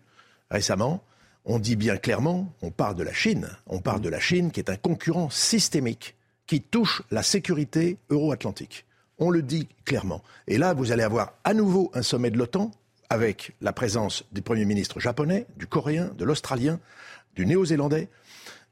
[0.50, 1.04] récemment,
[1.46, 4.60] on dit bien clairement, on parle de la Chine, on parle de la Chine qui
[4.60, 6.16] est un concurrent systémique
[6.48, 8.86] qui touche la sécurité euro-atlantique.
[9.18, 10.24] On le dit clairement.
[10.48, 12.72] Et là, vous allez avoir à nouveau un sommet de l'OTAN
[13.10, 16.80] avec la présence du Premier ministre japonais, du Coréen, de l'Australien,
[17.36, 18.10] du Néo-Zélandais.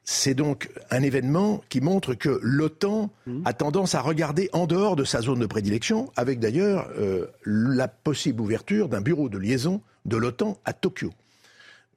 [0.03, 3.41] C'est donc un événement qui montre que l'OTAN mmh.
[3.45, 7.87] a tendance à regarder en dehors de sa zone de prédilection, avec d'ailleurs euh, la
[7.87, 11.11] possible ouverture d'un bureau de liaison de l'OTAN à Tokyo.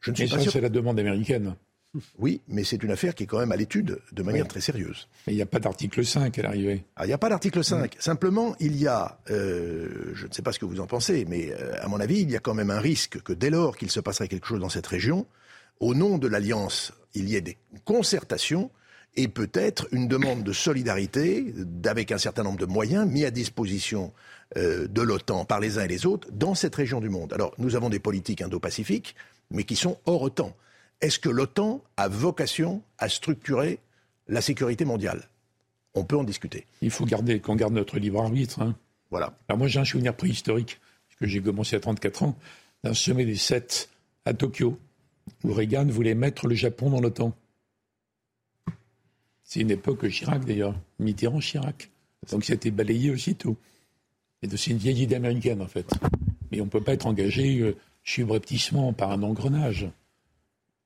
[0.05, 1.57] Je ne suis pas ça, c'est la demande américaine.
[2.19, 5.09] Oui, mais c'est une affaire qui est quand même à l'étude de manière très sérieuse.
[5.27, 6.85] Mais il n'y a pas d'article 5 à l'arrivée.
[6.97, 7.97] Ah, il n'y a pas d'article 5.
[7.99, 11.53] Simplement, il y a, euh, je ne sais pas ce que vous en pensez, mais
[11.53, 13.91] euh, à mon avis, il y a quand même un risque que dès lors qu'il
[13.91, 15.27] se passerait quelque chose dans cette région,
[15.81, 18.71] au nom de l'alliance, il y ait des concertations
[19.17, 24.13] et peut-être une demande de solidarité avec un certain nombre de moyens mis à disposition
[24.57, 27.33] euh, de l'OTAN par les uns et les autres dans cette région du monde.
[27.33, 29.15] Alors, nous avons des politiques indo-pacifiques,
[29.51, 30.55] mais qui sont hors OTAN.
[31.01, 33.79] Est-ce que l'OTAN a vocation à structurer
[34.29, 35.29] la sécurité mondiale?
[35.95, 36.67] On peut en discuter.
[36.83, 38.63] Il faut garder qu'on garde notre libre arbitre.
[38.63, 38.77] Hein.
[39.11, 39.37] Voilà.
[39.49, 42.37] Alors moi j'ai un souvenir préhistorique, puisque j'ai commencé à 34 ans,
[42.83, 43.91] d'un sommet des sept
[44.25, 44.79] à Tokyo,
[45.45, 47.35] où Reagan voulait mettre le Japon dans l'OTAN.
[49.43, 51.91] C'est une époque Chirac d'ailleurs, Mitterrand-Chirac.
[52.31, 53.57] Donc c'était balayé aussitôt.
[54.43, 55.87] Et c'est une vieille idée américaine en fait.
[56.51, 59.89] Mais on ne peut pas être engagé euh, subrepticement par un engrenage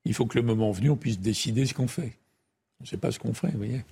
[0.08, 2.14] il faut que le moment venu, on puisse décider ce qu'on fait.
[2.80, 3.84] On ne sait pas ce qu'on fait, vous voyez.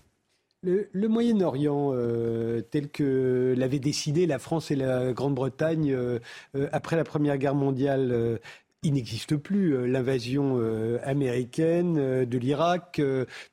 [0.63, 6.19] Le, Moyen-Orient, euh, tel que l'avaient décidé la France et la Grande-Bretagne euh,
[6.57, 8.41] euh, après la Première Guerre mondiale,
[8.87, 9.75] il n'existe plus.
[9.75, 13.01] Euh, l'invasion euh, américaine euh, de l'Irak,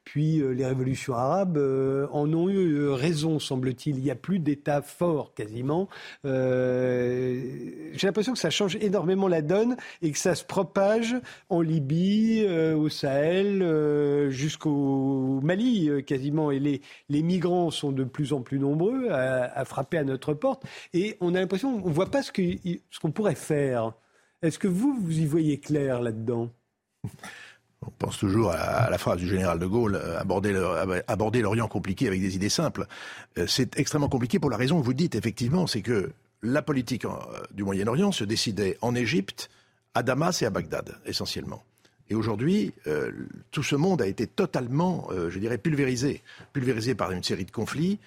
[0.03, 1.57] puis les révolutions arabes
[2.11, 3.97] en ont eu raison, semble-t-il.
[3.97, 5.89] Il n'y a plus d'État fort quasiment.
[6.23, 11.15] J'ai l'impression que ça change énormément la donne et que ça se propage
[11.49, 16.51] en Libye, au Sahel, jusqu'au Mali quasiment.
[16.51, 16.81] Et les,
[17.23, 20.63] migrants sont de plus en plus nombreux à, frapper à notre porte.
[20.93, 22.31] Et on a l'impression, on ne voit pas ce
[22.99, 23.93] qu'on pourrait faire.
[24.43, 26.51] Est-ce que vous, vous y voyez clair là-dedans?
[27.81, 32.19] On pense toujours à la phrase du général de Gaulle, euh, aborder l'Orient compliqué avec
[32.19, 32.85] des idées simples.
[33.37, 37.05] Euh, c'est extrêmement compliqué pour la raison que vous dites, effectivement, c'est que la politique
[37.05, 37.09] euh,
[37.53, 39.49] du Moyen-Orient se décidait en Égypte,
[39.95, 41.63] à Damas et à Bagdad, essentiellement.
[42.09, 42.73] Et aujourd'hui,
[43.51, 46.21] tout ce monde a été totalement, je dirais, pulvérisé.
[46.51, 47.97] Pulvérisé par une série de conflits.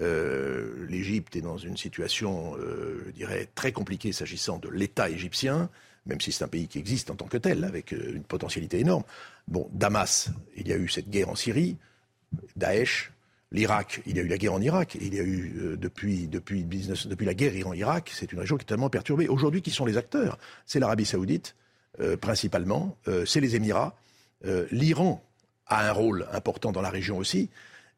[0.00, 2.56] L'Égypte est dans une situation,
[3.06, 5.70] je dirais, très compliquée s'agissant de l'État égyptien
[6.06, 8.80] même si c'est un pays qui existe en tant que tel, avec euh, une potentialité
[8.80, 9.04] énorme.
[9.48, 11.76] Bon, Damas, il y a eu cette guerre en Syrie,
[12.56, 13.12] Daesh,
[13.50, 16.26] l'Irak, il y a eu la guerre en Irak, il y a eu euh, depuis,
[16.26, 16.66] depuis,
[17.20, 19.28] la guerre Iran-Irak, c'est une région qui est tellement perturbée.
[19.28, 20.38] Aujourd'hui, qui sont les acteurs?
[20.66, 21.54] C'est l'Arabie saoudite,
[22.00, 23.94] euh, principalement, c'est les Émirats,
[24.72, 25.22] l'Iran
[25.68, 27.48] a un rôle important dans la région aussi,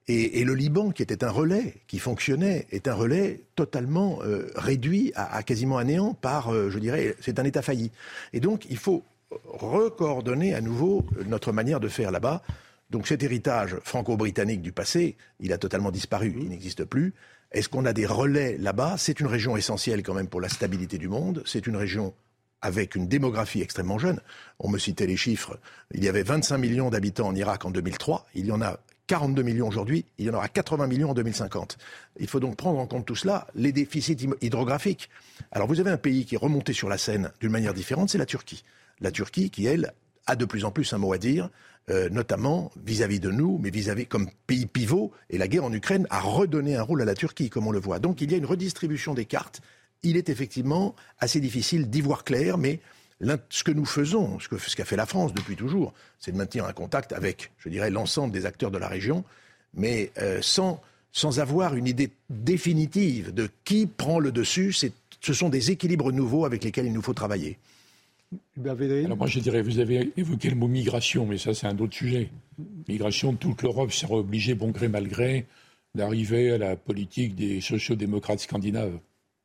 [0.06, 5.12] et, le Liban, qui était un relais, qui fonctionnait, est un relais totalement euh, réduit
[5.14, 7.90] à, quasiment à néant par, euh, je dirais, c'est un État failli.
[8.34, 9.02] Et donc, il faut
[9.44, 12.42] recoordonner à nouveau notre manière de faire là-bas.
[12.90, 17.14] Donc cet héritage franco-britannique du passé, il a totalement disparu, il n'existe plus.
[17.50, 18.96] Est-ce qu'on a des relais là-bas?
[18.98, 21.42] C'est une région essentielle quand même pour la stabilité du monde.
[21.46, 22.14] C'est une région
[22.60, 24.20] avec une démographie extrêmement jeune.
[24.58, 25.58] On me citait les chiffres.
[25.92, 28.26] Il y avait 25 millions d'habitants en Irak en 2003.
[28.34, 31.76] Il y en a 42 millions aujourd'hui, il y en aura 80 millions en 2050.
[32.18, 35.10] Il faut donc prendre en compte tout cela, les déficits hydrographiques.
[35.52, 38.18] Alors vous avez un pays qui est remonté sur la scène d'une manière différente, c'est
[38.18, 38.64] la Turquie.
[39.00, 39.92] La Turquie qui, elle,
[40.26, 41.50] a de plus en plus un mot à dire,
[41.90, 45.12] euh, notamment vis-à-vis de nous, mais vis-à-vis comme pays pivot.
[45.28, 47.80] Et la guerre en Ukraine a redonné un rôle à la Turquie, comme on le
[47.80, 47.98] voit.
[47.98, 49.60] Donc il y a une redistribution des cartes.
[50.02, 52.80] Il est effectivement assez difficile d'y voir clair, mais
[53.50, 56.72] ce que nous faisons, ce qu'a fait la France depuis toujours, c'est de maintenir un
[56.72, 59.24] contact avec, je dirais, l'ensemble des acteurs de la région,
[59.74, 60.80] mais euh, sans,
[61.12, 64.72] sans avoir une idée définitive de qui prend le dessus.
[65.20, 67.58] Ce sont des équilibres nouveaux avec lesquels il nous faut travailler.
[69.04, 71.94] Alors moi je dirais, vous avez évoqué le mot migration, mais ça c'est un autre
[71.94, 72.30] sujet.
[72.88, 75.46] Migration, toute l'Europe sera obligée, bon gré mal gré,
[75.94, 78.98] d'arriver à la politique des sociaux-démocrates scandinaves,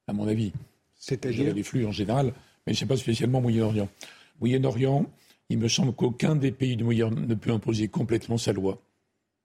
[0.08, 0.54] à mon avis.
[0.96, 2.34] C'est-à-dire les flux en général
[2.70, 3.90] mais ce n'est pas spécialement Moyen-Orient.
[4.40, 5.08] Moyen-Orient,
[5.50, 8.80] il me semble qu'aucun des pays du Moyen-Orient ne peut imposer complètement sa loi.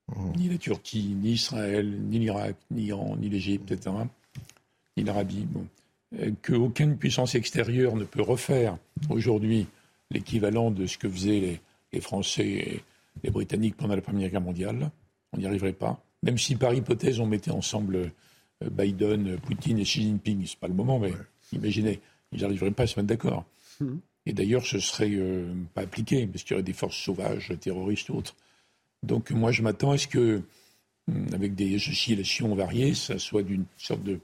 [0.09, 0.33] Mmh.
[0.37, 3.97] Ni la Turquie, ni Israël, ni l'Irak, ni l'Iran, ni l'Égypte, etc.
[4.99, 5.47] ni l'Arabie.
[5.49, 5.67] Bon.
[6.43, 8.77] Qu'aucune puissance extérieure ne peut refaire
[9.09, 9.67] aujourd'hui
[10.11, 11.61] l'équivalent de ce que faisaient les,
[11.95, 12.83] les Français et
[13.23, 14.91] les Britanniques pendant la Première Guerre mondiale.
[15.33, 16.05] On n'y arriverait pas.
[16.23, 20.69] Même si par hypothèse on mettait ensemble euh, Biden, Poutine et Xi Jinping, c'est pas
[20.69, 21.13] le moment, mais
[21.53, 22.01] imaginez,
[22.35, 23.45] ils n'arriveraient pas à se mettre d'accord.
[23.81, 23.97] Hmm.
[24.27, 28.09] Et d'ailleurs, ce serait euh, pas appliqué, parce qu'il y aurait des forces sauvages, terroristes
[28.11, 28.35] ou autres.
[29.03, 30.43] Donc moi, je m'attends à ce que,
[31.09, 34.21] hmm, avec des oscillations variées, ça soit d'une sorte de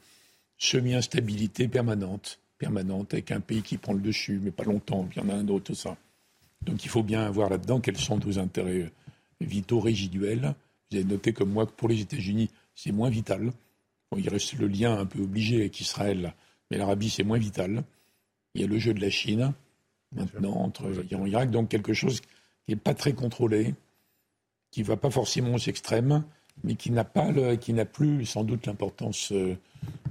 [0.59, 5.27] semi-instabilité permanente, permanente, avec un pays qui prend le dessus, mais pas longtemps, puis il
[5.27, 5.97] y en a un autre, tout ça.
[6.63, 8.93] Donc il faut bien voir là-dedans quels sont nos intérêts
[9.41, 10.55] vitaux résiduels.
[10.91, 13.53] Vous avez noté comme moi que pour les États-Unis, c'est moins vital.
[14.17, 16.35] il reste le lien un peu obligé avec Israël,
[16.71, 17.83] mais l'Arabie, c'est moins vital.
[18.55, 19.53] Il y a le jeu de la Chine,
[20.15, 23.75] maintenant, entre Iran et Irak, donc quelque chose qui n'est pas très contrôlé,
[24.71, 26.25] qui ne va pas forcément aux extrêmes,
[26.65, 29.57] mais qui n'a pas qui n'a plus sans doute l'importance euh,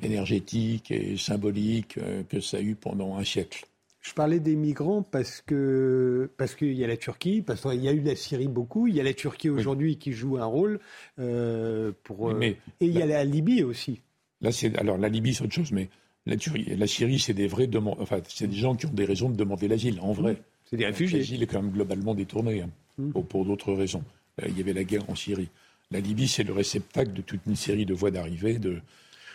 [0.01, 3.65] énergétique et symbolique euh, que ça a eu pendant un siècle.
[4.01, 7.89] Je parlais des migrants parce que parce qu'il y a la Turquie, parce qu'il y
[7.89, 10.79] a eu la Syrie beaucoup, il y a la Turquie aujourd'hui qui joue un rôle
[11.19, 14.01] euh, pour et il y a la Libye aussi.
[14.41, 15.89] Là, c'est alors la Libye c'est autre chose, mais
[16.25, 16.35] la,
[16.75, 19.35] la Syrie c'est des vrais demandes, enfin c'est des gens qui ont des raisons de
[19.35, 20.37] demander l'asile en vrai.
[20.69, 21.19] C'est des réfugiés.
[21.19, 23.11] L'asile est quand même globalement détourné hein, hmm.
[23.11, 24.03] pour, d'autres raisons.
[24.47, 25.49] il y avait la guerre en Syrie.
[25.91, 28.79] La Libye, c'est le réceptacle de toute une série de voies d'arrivée, de,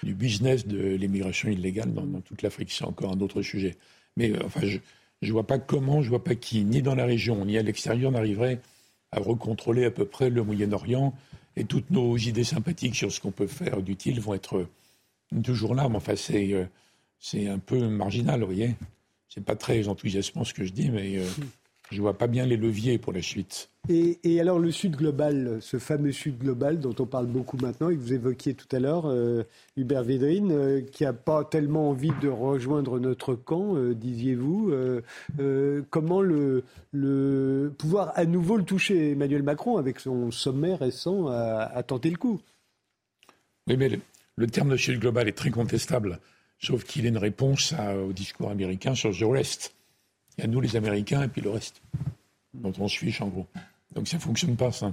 [0.05, 2.70] du business de l'immigration illégale dans, toute l'Afrique.
[2.70, 3.76] C'est encore un autre sujet.
[4.16, 4.78] Mais euh, enfin, je
[5.22, 7.62] ne vois pas comment, je ne vois pas qui, ni dans la région, ni à
[7.62, 8.61] l'extérieur, n'arriverait
[9.11, 11.12] à recontrôler à peu près le Moyen-Orient.
[11.57, 14.68] Et toutes nos idées sympathiques sur ce qu'on peut faire d'utile vont être
[15.43, 15.89] toujours là.
[15.89, 16.64] Mais enfin, c'est, euh,
[17.18, 18.74] c'est un peu marginal, vous voyez.
[19.35, 21.24] C'est pas très enthousiasmant ce que je dis, mais euh,
[21.91, 23.68] je ne vois pas bien les leviers pour la suite.
[23.89, 27.97] Et, alors le Sud global, ce fameux Sud global dont on parle beaucoup maintenant et
[27.97, 29.43] que vous évoquiez tout à l'heure, euh,
[29.76, 34.72] Hubert Védrine, euh, qui n'a pas tellement envie de rejoindre notre camp, disiez-vous.
[35.91, 36.62] comment le,
[36.93, 42.18] le, pouvoir à nouveau le toucher Emmanuel Macron avec son sommet récent a, tenté le
[42.18, 42.41] coup?
[43.66, 43.99] Oui, mais
[44.37, 46.20] le, terme de Sud global est très contestable,
[46.59, 47.74] sauf qu'il est une réponse
[48.07, 49.74] au discours américain sur The Rest.
[50.37, 51.82] Il y a nous les Américains et puis le reste,
[52.55, 53.47] dont on se fiche en gros.
[53.95, 54.93] Donc ça ne fonctionne pas, ça.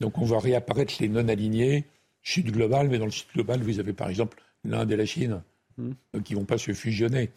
[0.00, 1.86] Donc on va réapparaître les non-alignés,
[2.22, 5.42] sud global, mais dans le sud global, vous avez par exemple l'Inde et la Chine,
[5.78, 7.30] donc ils ne vont pas se fusionner.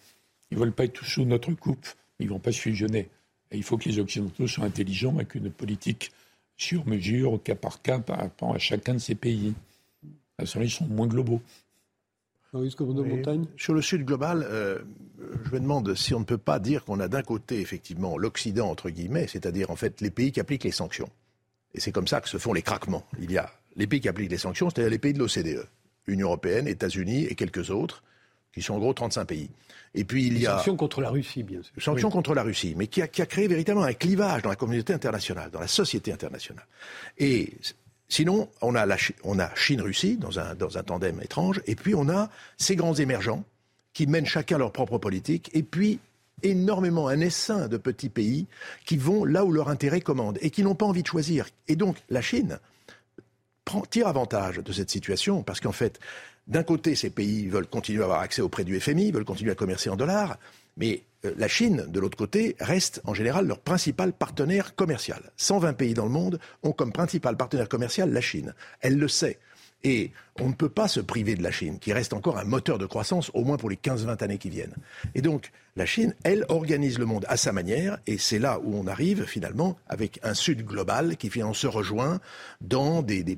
[0.52, 1.88] Ils ne veulent pas être sous notre coupe,
[2.20, 3.10] ils ne vont pas se fusionner.
[3.52, 6.12] Et il faut que les Occidentaux soient intelligents avec une politique
[6.58, 9.54] sur mesure, au cas par cas, par rapport à chacun de ces pays.
[10.38, 11.42] À ils sont moins globaux.
[13.58, 14.80] Sur le sud global, euh,
[15.46, 18.70] je me demande si on ne peut pas dire qu'on a d'un côté, effectivement, l'Occident,
[18.70, 21.10] entre guillemets, c'est-à-dire, en fait, les pays qui appliquent les sanctions.
[21.74, 23.06] Et c'est comme ça que se font les craquements.
[23.20, 25.68] Il y a les pays qui appliquent les sanctions, c'est-à-dire les pays de l'OCDE,
[26.08, 28.04] Union européenne, États-Unis et quelques autres,
[28.54, 29.50] qui sont en gros 35 pays.
[29.94, 31.74] Et puis il y a sanctions contre la Russie, bien sûr.
[31.78, 34.56] Sanctions contre la Russie, mais qui a, qui a créé véritablement un clivage dans la
[34.56, 36.66] communauté internationale, dans la société internationale.
[37.18, 37.54] Et
[38.08, 43.44] Sinon, on a, Chine-Russie dans un, tandem étrange, et puis on a ces grands émergents
[43.94, 46.00] qui mènent chacun leur propre politique, et puis
[46.44, 48.46] énormément un essaim de petits pays
[48.86, 51.48] qui vont là où leur intérêt commande et qui n'ont pas envie de choisir.
[51.68, 52.60] Et donc la Chine
[53.90, 56.00] tire avantage de cette situation parce qu'en fait,
[56.48, 59.52] d'un côté, ces pays veulent continuer à avoir accès au prêt du FMI, veulent continuer
[59.52, 60.38] à commercer en dollars,
[60.78, 61.02] mais
[61.38, 65.32] la Chine, de l'autre côté, reste en général leur principal partenaire commercial.
[65.38, 68.54] 120 pays dans le monde ont comme principal partenaire commercial la Chine.
[68.82, 69.40] Elle le sait.
[69.84, 72.80] Et on ne peut pas se priver de la Chine, qui reste encore un moteur
[72.80, 74.74] de croissance, au moins pour les 15-20 années qui viennent.
[75.14, 78.76] Et donc, la Chine, elle, organise le monde à sa manière, et c'est là où
[78.76, 82.20] on arrive finalement avec un Sud global qui finalement se rejoint
[82.62, 83.38] dans des, des,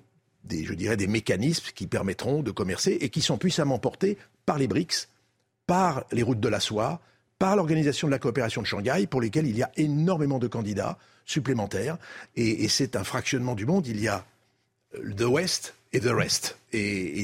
[0.64, 4.68] je dirais, des mécanismes qui permettront de commercer et qui sont puissamment portés par les
[4.68, 5.10] BRICS,
[5.66, 7.02] par les routes de la soie,
[7.40, 10.98] par l'Organisation de la coopération de Shanghai, pour lesquels il y a énormément de candidats
[11.26, 11.98] supplémentaires.
[12.36, 13.88] Et, c'est un fractionnement du monde.
[13.88, 14.26] Il y a
[15.18, 16.58] the West et the rest.
[16.74, 17.24] Et,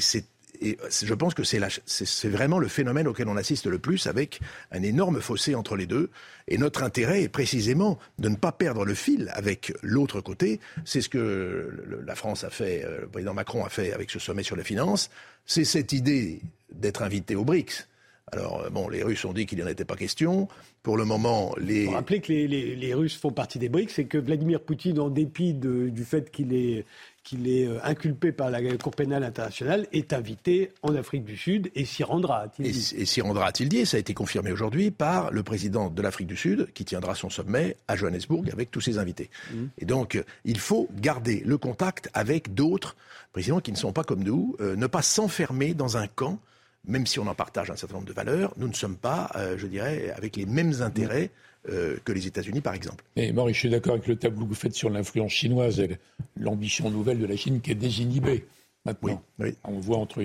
[0.62, 4.40] je pense que c'est vraiment le phénomène auquel on assiste le plus, avec
[4.72, 6.10] un énorme fossé entre les deux.
[6.48, 10.60] Et notre intérêt est précisément de ne pas perdre le fil avec l'autre côté.
[10.86, 14.20] C'est ce que la France a fait, euh, le président Macron a fait avec ce
[14.20, 15.10] sommet sur la finance.
[15.46, 16.40] C'est cette idée
[16.72, 17.88] d'être invité aux BRICS
[18.34, 20.48] alors, euh, bon, les Russes ont dit qu'il n'y en était pas question.
[20.82, 21.86] Pour le moment, les.
[21.86, 25.54] Faut rappeler que les, Russes font partie des BRICS et que Vladimir Poutine, en dépit
[25.54, 26.86] du fait qu'il est,
[27.24, 31.70] qu'il est euh, inculpé par la Cour pénale internationale, est invité en Afrique du Sud
[31.76, 32.96] et s'y rendra, a-t-il dit.
[32.98, 33.86] Et, s'y rendra, a-t-il dit.
[33.86, 37.30] Ça a été confirmé aujourd'hui par le président de l'Afrique du Sud, qui tiendra son
[37.30, 39.30] sommet à Johannesburg avec tous ses invités.
[39.54, 39.66] Mmh.
[39.78, 42.96] Et donc, il faut garder le contact avec d'autres
[43.32, 46.40] présidents qui ne sont pas comme nous, euh, ne pas s'enfermer dans un camp
[46.86, 49.58] même si on en partage un certain nombre de valeurs, nous ne sommes pas, euh,
[49.58, 51.30] je dirais, avec les mêmes intérêts
[51.70, 53.04] euh, que les États-Unis, par exemple.
[53.16, 55.98] Et Maurice, je suis d'accord avec le tableau que vous faites sur l'influence chinoise et
[56.36, 58.46] l'ambition nouvelle de la Chine qui est désinhibée
[58.86, 59.24] maintenant.
[59.40, 60.24] Oui, On voit entre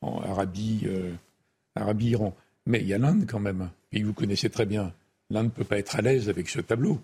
[0.00, 0.86] en Arabie,
[1.74, 2.34] Arabie, Iran.
[2.66, 4.92] Mais il y a l'Inde quand même, et vous connaissez très bien.
[5.30, 7.00] L'Inde ne peut pas être à l'aise avec ce tableau.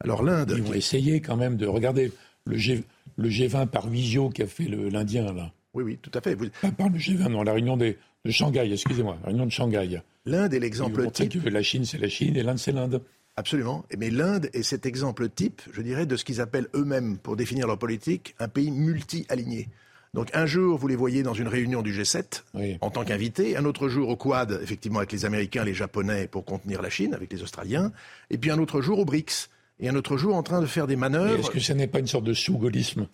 [0.00, 0.54] Alors l'Inde.
[0.56, 2.12] Ils vont essayer quand même de regarder
[2.44, 2.84] le, G,
[3.16, 5.52] le G20 par visio qu'a fait l'Indien là.
[5.72, 6.36] Oui, oui, tout à fait.
[6.36, 10.02] Pas par le G20, non, la réunion des, de Shanghai, excusez-moi, la réunion de Shanghai.
[10.26, 11.42] L'Inde est l'exemple type.
[11.42, 13.02] Que la Chine, c'est la Chine et l'Inde, c'est l'Inde.
[13.36, 13.86] Absolument.
[13.96, 17.66] Mais l'Inde est cet exemple type, je dirais, de ce qu'ils appellent eux-mêmes, pour définir
[17.66, 19.68] leur politique, un pays multi-aligné.
[20.12, 22.42] Donc un jour, vous les voyez dans une réunion du G7
[22.80, 26.44] en tant qu'invités, un autre jour au Quad, effectivement avec les Américains, les Japonais pour
[26.44, 27.92] contenir la Chine, avec les Australiens,
[28.28, 29.48] et puis un autre jour au BRICS,
[29.78, 31.38] et un autre jour en train de faire des manœuvres.
[31.38, 33.06] Est-ce que ce n'est pas une sorte de sous-gaullisme?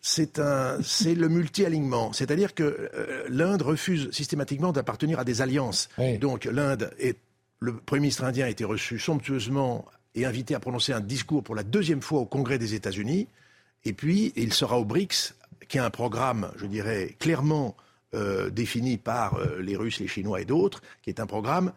[0.00, 2.12] C'est un, c'est le multi-alignement.
[2.12, 5.88] C'est-à-dire que euh, l'Inde refuse systématiquement d'appartenir à des alliances.
[6.20, 7.18] Donc l'Inde est,
[7.60, 9.84] le Premier ministre indien a été reçu somptueusement
[10.14, 13.28] et invité à prononcer un discours pour la deuxième fois au Congrès des États-Unis.
[13.84, 15.34] Et puis, il sera au BRICS
[15.68, 17.76] qui a un programme, je dirais, clairement
[18.14, 21.72] euh, défini par euh, les Russes, les Chinois et d'autres, qui est un programme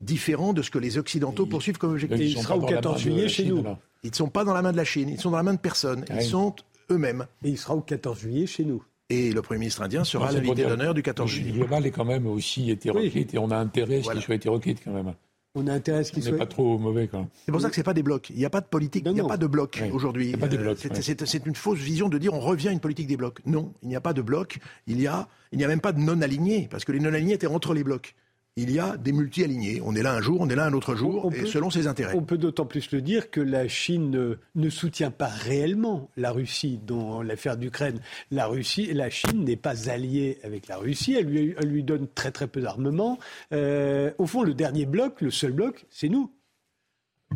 [0.00, 2.20] différent de ce que les Occidentaux poursuivent comme objectif.
[2.20, 3.64] il sera au 14 juillet chez nous.
[4.02, 5.54] Ils ne sont pas dans la main de la Chine, ils sont dans la main
[5.54, 6.04] de personne.
[6.10, 6.54] Ils sont
[6.90, 7.26] eux-mêmes.
[7.44, 8.82] Et il sera au 14 juillet chez nous.
[9.08, 11.50] Et le Premier ministre indien sera l'invité d'honneur du 14 juillet.
[11.52, 14.36] Le global est quand même aussi hétéroclite et on a intérêt à ce qu'il soit
[14.36, 15.14] hétéroclite quand même.
[15.56, 16.38] On a intérêt à ce qu'il soit.
[16.38, 18.30] pas trop mauvais, quand C'est pour ça que c'est pas des blocs.
[18.30, 20.32] Il n'y a pas de politique, il n'y a pas de blocs aujourd'hui.
[20.40, 23.40] Euh, c'est une fausse vision de dire on revient à une politique des blocs.
[23.46, 24.58] Non, il n'y a pas de blocs.
[24.86, 27.48] Il y a, il n'y a même pas de non-alignés, parce que les non-alignés étaient
[27.48, 28.14] entre les blocs
[28.56, 29.80] il y a des multi-alignés.
[29.84, 32.14] On est là un jour, on est là un autre jour, et selon ses intérêts.
[32.14, 36.80] On peut d'autant plus le dire que la Chine ne, soutient pas réellement la Russie
[36.84, 38.00] dans l'affaire d'Ukraine.
[38.30, 41.14] La Russie, la Chine n'est pas alliée avec la Russie.
[41.14, 43.18] Elle lui, donne très très peu d'armement.
[43.52, 46.30] Euh, au fond, le dernier bloc, le seul bloc, c'est nous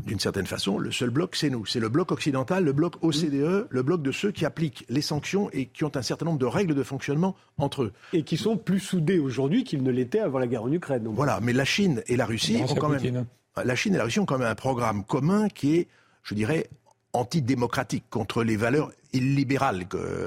[0.07, 1.65] d'une certaine façon, le seul bloc, c'est nous.
[1.67, 5.51] C'est le bloc occidental, le bloc OCDE, le bloc de ceux qui appliquent les sanctions
[5.53, 7.93] et qui ont un certain nombre de règles de fonctionnement entre eux.
[8.13, 11.07] Et qui sont plus soudés aujourd'hui qu'ils ne l'étaient avant la guerre en Ukraine.
[11.09, 13.27] Voilà, mais la Chine et la Russie ont quand même...
[13.65, 15.89] La Chine et la Russie ont quand même un programme commun qui est,
[16.25, 16.67] je dirais,
[17.15, 19.87] antidémocratique contre les valeurs illibérales.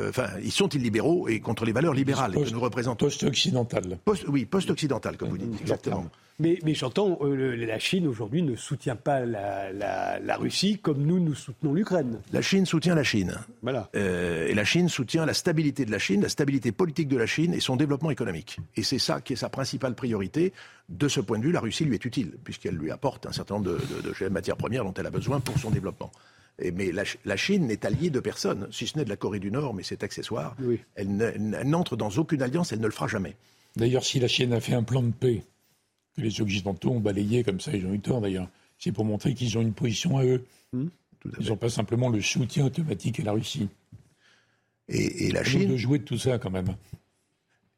[0.09, 3.05] enfin, ils sont illibéraux et contre les valeurs libérales que nous représentons.
[3.05, 3.99] Post-occidental.
[4.27, 6.09] oui, post-occidental, comme vous dites, exactement.
[6.39, 11.33] Mais, mais j'entends, euh, la Chine aujourd'hui ne soutient pas la, Russie comme nous, nous
[11.33, 12.19] soutenons l'Ukraine.
[12.31, 13.39] La Chine soutient la Chine.
[13.63, 13.89] Voilà.
[13.95, 17.25] Euh, et la Chine soutient la stabilité de la Chine, la stabilité politique de la
[17.25, 18.59] Chine et son développement économique.
[18.75, 20.53] Et c'est ça qui est sa principale priorité.
[20.89, 23.55] De ce point de vue, la Russie lui est utile, puisqu'elle lui apporte un certain
[23.55, 23.79] nombre de,
[24.23, 26.11] de matières premières dont elle a besoin pour son développement
[26.59, 29.73] mais la, Chine n'est alliée de personne, si ce n'est de la Corée du Nord,
[29.73, 30.55] mais c'est accessoire.
[30.95, 31.15] Elle
[31.65, 33.35] n'entre dans aucune alliance, elle ne le fera jamais.
[33.75, 35.43] D'ailleurs, si la Chine a fait un plan de paix,
[36.15, 38.49] que les Occidentaux ont balayé comme ça, ils ont eu tort d'ailleurs,
[38.79, 40.43] c'est pour montrer qu'ils ont une position à eux.
[40.73, 40.87] Hmm.
[41.39, 43.69] ils n'ont pas simplement le soutien automatique à la Russie.
[44.89, 45.69] Et, la Chine.
[45.69, 46.75] de jouer de tout ça quand même.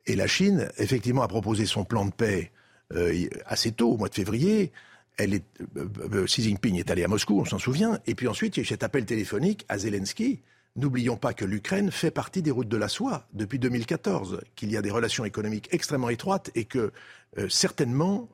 [0.05, 2.51] Et la Chine, effectivement, a proposé son plan de paix
[2.93, 4.71] euh, assez tôt, au mois de février
[5.19, 5.43] est,
[5.77, 8.61] euh, euh, Xi Jinping est allé à Moscou, on s'en souvient, et puis ensuite il
[8.61, 10.41] y a cet appel téléphonique à Zelensky.
[10.75, 14.77] N'oublions pas que l'Ukraine fait partie des routes de la soie depuis 2014, qu'il y
[14.77, 16.91] a des relations économiques extrêmement étroites et que
[17.37, 18.29] euh, certainement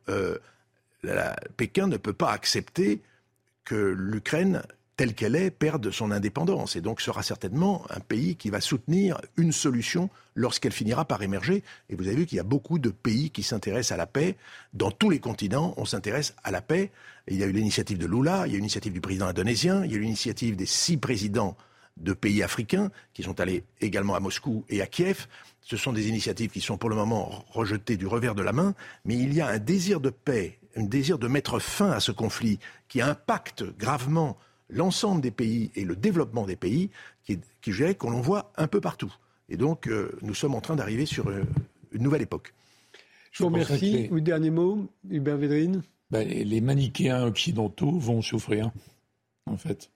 [1.57, 3.01] Pékin ne peut pas accepter
[3.63, 4.63] que l'Ukraine
[4.97, 9.19] telle qu'elle est, perde son indépendance et donc sera certainement un pays qui va soutenir
[9.37, 11.63] une solution lorsqu'elle finira par émerger.
[11.89, 14.37] Et vous avez vu qu'il y a beaucoup de pays qui s'intéressent à la paix.
[14.73, 16.91] Dans tous les continents, on s'intéresse à la paix.
[17.27, 19.83] il y a eu l'initiative de Lula, il y a eu l'initiative du président indonésien,
[19.83, 21.57] il y a eu l'initiative des six présidents
[21.97, 25.27] de pays africains qui sont allés également à Moscou et à Kiev.
[25.61, 28.75] Ce sont des initiatives qui sont pour le moment rejetées du revers de la main,
[29.03, 32.11] mais il y a un désir de paix, un désir de mettre fin à ce
[32.11, 34.37] conflit qui impacte gravement
[34.69, 36.89] l'ensemble des pays et le développement des pays
[37.23, 39.13] qui, qui qu'on l'on voit un peu partout.
[39.49, 41.43] Et donc, euh, nous sommes en train d'arriver sur euh,
[41.91, 42.53] une nouvelle époque.
[43.31, 44.09] Je vous remercie.
[44.09, 44.21] Les...
[44.21, 48.71] dernier mot, Hubert Védrine ben, Les manichéens occidentaux vont souffrir,
[49.45, 49.91] en fait.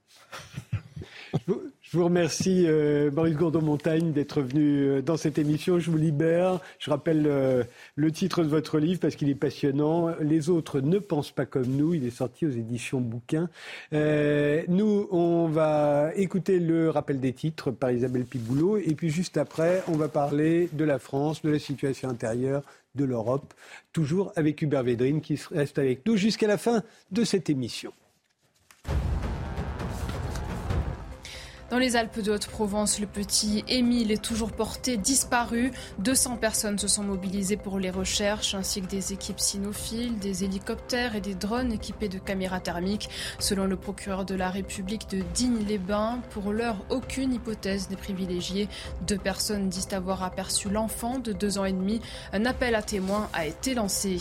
[1.90, 5.80] Je vous remercie, euh, Maurice Gourdon-Montagne, d'être venu euh, dans cette émission.
[5.80, 6.60] Je vous libère.
[6.78, 7.64] Je rappelle euh,
[7.96, 10.14] le titre de votre livre parce qu'il est passionnant.
[10.20, 11.92] Les autres ne pensent pas comme nous.
[11.94, 13.48] Il est sorti aux éditions Bouquins.
[13.90, 18.76] nous, on va écouter le rappel des titres par Isabelle Piboulot.
[18.76, 22.62] Et puis juste après, on va parler de la France, de la situation intérieure,
[22.94, 23.52] de l'Europe.
[23.92, 27.90] Toujours avec Hubert Védrine qui reste avec nous jusqu'à la fin de cette émission.
[31.70, 35.70] Dans les Alpes de Haute-Provence, le petit Émile est toujours porté disparu.
[35.98, 41.14] 200 personnes se sont mobilisées pour les recherches, ainsi que des équipes cynophiles, des hélicoptères
[41.14, 43.08] et des drones équipés de caméras thermiques.
[43.38, 48.68] Selon le procureur de la République de Digne-les-Bains, pour l'heure, aucune hypothèse n'est privilégiée.
[49.06, 52.00] Deux personnes disent avoir aperçu l'enfant de deux ans et demi.
[52.32, 54.18] Un appel à témoins a été lancé.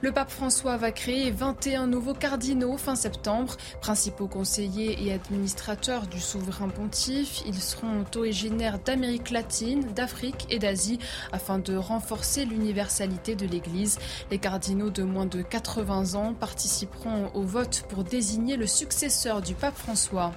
[0.00, 6.18] Le pape François va créer 21 nouveaux cardinaux fin septembre, principaux conseillers et administrateurs du
[6.18, 7.42] souverain pontife.
[7.46, 10.98] Ils seront originaires d'Amérique latine, d'Afrique et d'Asie
[11.32, 13.98] afin de renforcer l'universalité de l'Église.
[14.30, 19.54] Les cardinaux de moins de 80 ans participeront au vote pour désigner le successeur du
[19.54, 20.32] pape François.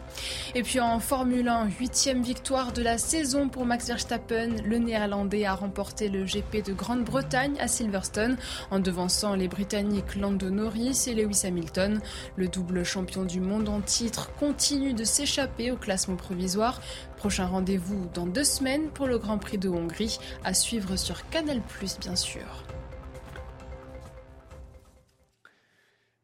[0.53, 4.49] Et puis en Formule 1, huitième victoire de la saison pour Max Verstappen.
[4.63, 8.37] Le Néerlandais a remporté le GP de Grande-Bretagne à Silverstone
[8.71, 12.01] en devançant les Britanniques Lando Norris et Lewis Hamilton.
[12.35, 16.81] Le double champion du monde en titre continue de s'échapper au classement provisoire.
[17.17, 21.61] Prochain rendez-vous dans deux semaines pour le Grand Prix de Hongrie, à suivre sur Canal+,
[22.01, 22.64] bien sûr.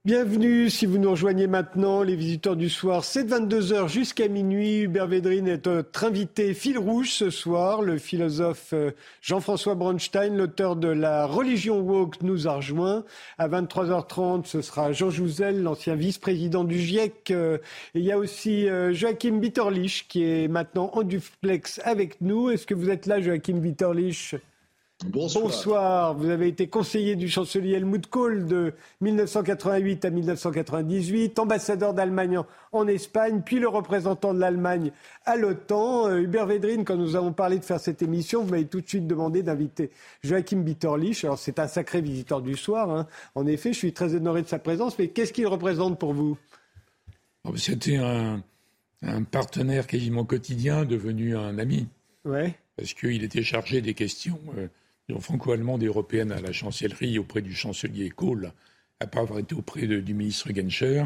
[0.04, 3.04] Bienvenue si vous nous rejoignez maintenant, les visiteurs du soir.
[3.04, 4.80] C'est de 22h jusqu'à minuit.
[4.80, 7.84] Hubert Védrine est notre invité fil rouge ce soir.
[7.84, 13.06] Le philosophe euh, Jean-François Bronstein, l'auteur de La religion woke, nous a rejoint.
[13.38, 17.30] À 23h30, ce sera Jean Jouzel, l'ancien vice-président du GIEC.
[17.30, 17.60] Euh,
[17.94, 22.50] et il y a aussi euh, Joachim Bitterlich qui est maintenant en duplex avec nous.
[22.50, 24.34] Est-ce que vous êtes là, Joachim Bitterlich?
[25.06, 26.16] Bonsoir.
[26.16, 32.40] Vous avez été conseiller du chancelier Helmut Kohl de 1988 à 1998, ambassadeur d'Allemagne
[32.72, 34.92] en Espagne, puis le représentant de l'Allemagne
[35.26, 36.08] à l'OTAN.
[36.08, 38.88] Euh, Hubert Védrine, quand nous avons parlé de faire cette émission, vous m'avez tout de
[38.88, 39.90] suite demandé d'inviter
[40.24, 41.24] Joachim Bitterlich.
[41.24, 42.90] Alors c'est un sacré visiteur du soir.
[42.92, 43.08] Hein.
[43.34, 44.98] En effet, je suis très honoré de sa présence.
[45.00, 46.38] Mais qu'est-ce qu'il représente pour vous?
[47.44, 48.44] Oh, C'était un,
[49.02, 51.88] un partenaire quasiment quotidien, devenu un ami.
[52.24, 52.56] Ouais.
[52.78, 54.40] Parce qu'il était chargé des questions.
[54.58, 54.68] Euh,
[55.20, 58.52] franco-allemande et européenne à la chancellerie auprès du chancelier Kohl,
[59.00, 61.06] après avoir été auprès du ministre Genscher,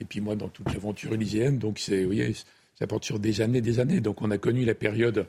[0.00, 1.58] et puis moi dans toute l'aventure élyséenne.
[1.58, 2.34] Donc, c'est, vous voyez,
[2.78, 4.00] ça porte sur des années, des années.
[4.00, 5.26] Donc, on a connu la période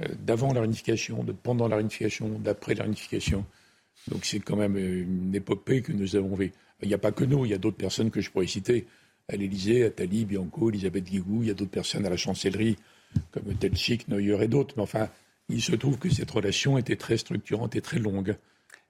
[0.00, 3.44] euh, d'avant la réunification, de pendant la réunification, d'après la réunification.
[4.08, 6.54] Donc, c'est quand même une épopée que nous avons vécue.
[6.82, 8.86] Il n'y a pas que nous, il y a d'autres personnes que je pourrais citer.
[9.28, 12.76] À l'Élysée, Attali, Bianco, Elisabeth Guigou, il y a d'autres personnes à la chancellerie,
[13.32, 14.74] comme Telchik, Neuer et d'autres.
[14.76, 15.08] Mais enfin,
[15.50, 18.36] il se trouve que cette relation était très structurante et très longue.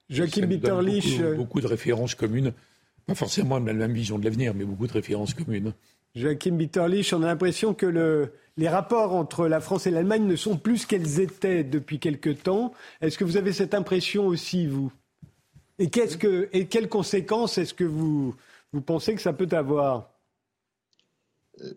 [0.09, 1.19] Joachim Bitterlich.
[1.19, 2.53] Beaucoup, beaucoup, de références communes,
[3.05, 5.73] pas forcément la même vision de l'avenir, mais beaucoup de références communes.
[6.15, 10.35] Joachim Bitterlich, on a l'impression que le, les rapports entre la France et l'Allemagne ne
[10.35, 12.73] sont plus ce qu'elles étaient depuis quelque temps.
[12.99, 14.91] Est-ce que vous avez cette impression aussi, vous?
[15.79, 18.35] Et, qu'est-ce que, et quelles conséquences est-ce que vous,
[18.73, 20.10] vous pensez que ça peut avoir?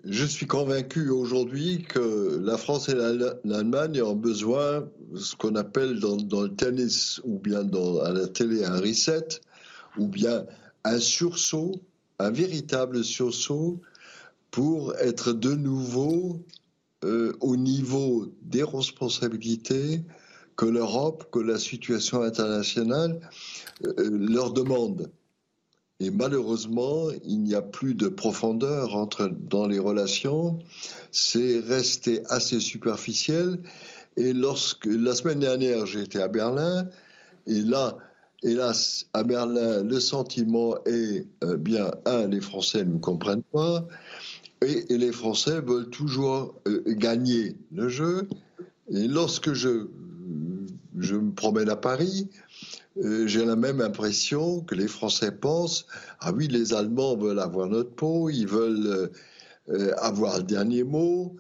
[0.05, 6.43] Je suis convaincu aujourd'hui que la France et l'Allemagne ont besoin ce qu'on appelle dans,
[6.43, 7.69] le tennis ou bien
[8.03, 9.41] à la télé un reset
[9.99, 10.47] ou bien
[10.85, 11.73] un sursaut,
[12.19, 13.81] un véritable sursaut
[14.51, 16.41] pour être de nouveau
[17.05, 20.03] euh, au niveau des responsabilités
[20.57, 23.21] que l'Europe, que la situation internationale
[23.85, 25.11] euh, leur demande.
[26.01, 30.59] Et malheureusement, il n'y a plus de profondeur entre, dans les relations.
[31.13, 33.59] C'est resté assez superficiel.
[34.17, 36.89] Et lorsque la semaine dernière, j'étais à Berlin,
[37.47, 37.97] et là,
[38.43, 43.87] hélas, à Berlin, le sentiment est euh, bien un, les Français ne comprennent pas,
[44.63, 48.29] et, les Français veulent toujours euh, gagner le jeu.
[48.89, 49.89] Et lorsque je,
[50.99, 52.29] je me promène à Paris,
[53.03, 55.87] euh, j'ai la même impression que les Français pensent
[56.21, 59.09] ah oui, les Allemands veulent avoir notre peau, ils veulent euh,
[59.71, 61.37] euh, avoir le dernier mot.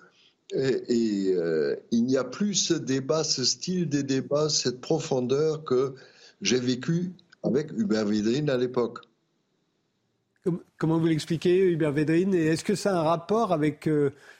[0.52, 1.34] Et,
[1.90, 5.94] il n'y a plus ce débat, ce style des débats, cette profondeur que
[6.42, 9.00] j'ai vécu avec Hubert Védrine à l'époque.
[10.76, 12.34] Comment vous l'expliquez, Hubert Védrine?
[12.34, 13.88] Et est-ce que ça a un rapport avec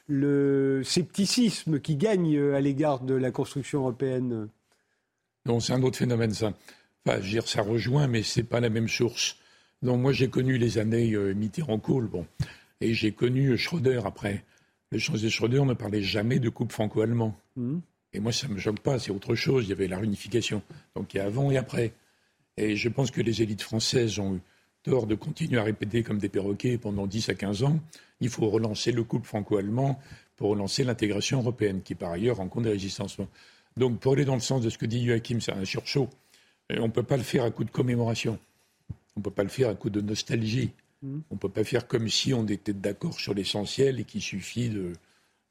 [0.07, 4.47] le scepticisme qui gagne à l'égard de la construction européenne?
[5.45, 6.53] Non, c'est un autre phénomène, ça.
[7.05, 9.37] Enfin, je dire, ça rejoint, mais c'est pas la même source.
[9.81, 12.25] Donc, moi, j'ai connu les années euh, Mitterrand-Kohl, bon,
[12.81, 14.43] et j'ai connu Schröder après.
[14.91, 17.37] Le chancelier Schröder ne parlait jamais de couple franco-allemand.
[17.55, 17.77] Mmh.
[18.13, 19.65] Et moi, ça ne me choque pas, c'est autre chose.
[19.65, 20.61] Il y avait la réunification.
[20.95, 21.93] Donc, il y a avant et après.
[22.57, 24.39] Et je pense que les élites françaises ont eu
[24.83, 27.79] tort de continuer à répéter comme des perroquets pendant 10 à 15 ans.
[28.21, 29.99] Il faut relancer le couple franco-allemand
[30.37, 33.17] pour relancer l'intégration européenne, qui par ailleurs rencontre des résistances.
[33.77, 35.65] Donc, pour aller dans le sens de ce que dit Joachim, c'est un
[36.71, 38.39] on ne peut pas le faire à coup de commémoration.
[39.15, 40.71] On ne peut pas le faire à coup de nostalgie.
[41.01, 41.19] Mm.
[41.29, 44.69] On ne peut pas faire comme si on était d'accord sur l'essentiel et qu'il suffit
[44.69, 44.93] de,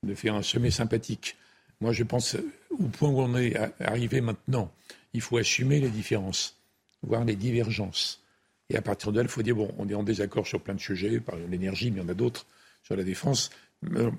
[0.02, 1.36] de faire un sommet sympathique.
[1.80, 2.36] Moi, je pense,
[2.70, 4.70] au point où on est arrivé maintenant,
[5.12, 6.56] il faut assumer les différences,
[7.02, 8.22] voir les divergences.
[8.70, 10.74] Et à partir de là, il faut dire, bon, on est en désaccord sur plein
[10.74, 12.46] de sujets, par l'énergie, mais il y en a d'autres
[12.82, 13.50] sur la défense.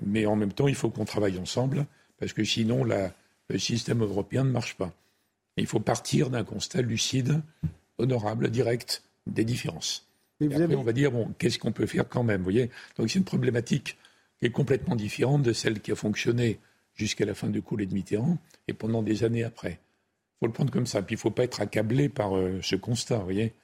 [0.04, 1.86] Mais en même temps, il faut qu'on travaille ensemble,
[2.18, 4.92] parce que sinon, le système européen ne marche pas.
[5.62, 7.42] Il faut partir d'un constat lucide,
[7.98, 10.06] honorable, direct, des différences.
[10.40, 12.70] Et, après, on va dire, bon, qu'est-ce qu'on peut faire quand même, vous voyez?
[12.96, 13.96] Donc c'est une problématique
[14.38, 16.58] qui est complètement différente de celle qui a fonctionné
[16.94, 18.38] jusqu'à la fin de Kohl de Mitterrand
[18.68, 19.72] et pendant des années après.
[19.80, 21.00] Il faut le prendre comme ça.
[21.02, 23.54] Puis il ne faut pas être accablé par euh, ce constat, vous voyez?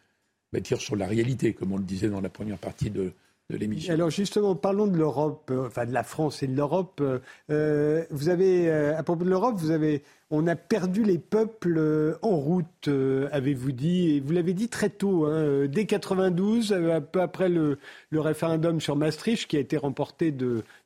[0.52, 3.12] Bâtir sur la réalité, comme on le disait dans la première partie de,
[3.50, 3.92] l'émission.
[3.92, 7.02] Alors justement, parlons de l'Europe, euh, enfin de la France et de l'Europe.
[7.50, 12.36] Euh, vous avez, à propos de l'Europe, vous avez, on a perdu les peuples en
[12.36, 12.88] route,
[13.30, 17.78] avez-vous dit, et vous l'avez dit très tôt, hein, dès 92, un peu après le,
[18.10, 20.34] le, référendum sur Maastricht, qui a été remporté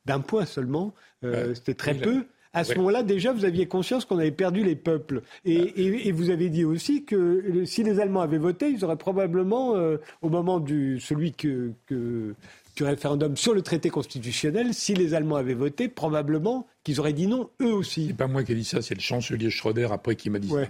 [0.07, 2.27] d'un point seulement, c'était très peu.
[2.57, 5.21] À ce moment-là, déjà, vous aviez conscience qu'on avait perdu les peuples.
[5.45, 9.99] Et, vous avez dit aussi que si les Allemands avaient voté, ils auraient probablement, euh,
[10.23, 15.53] au moment du celui que, du référendum sur le traité constitutionnel, si les Allemands avaient
[15.53, 18.07] voté, probablement qu'ils auraient dit non, eux aussi.
[18.09, 20.49] C'est pas moi qui ai dit ça, c'est le chancelier Schröder après qui m'a dit
[20.49, 20.65] ça.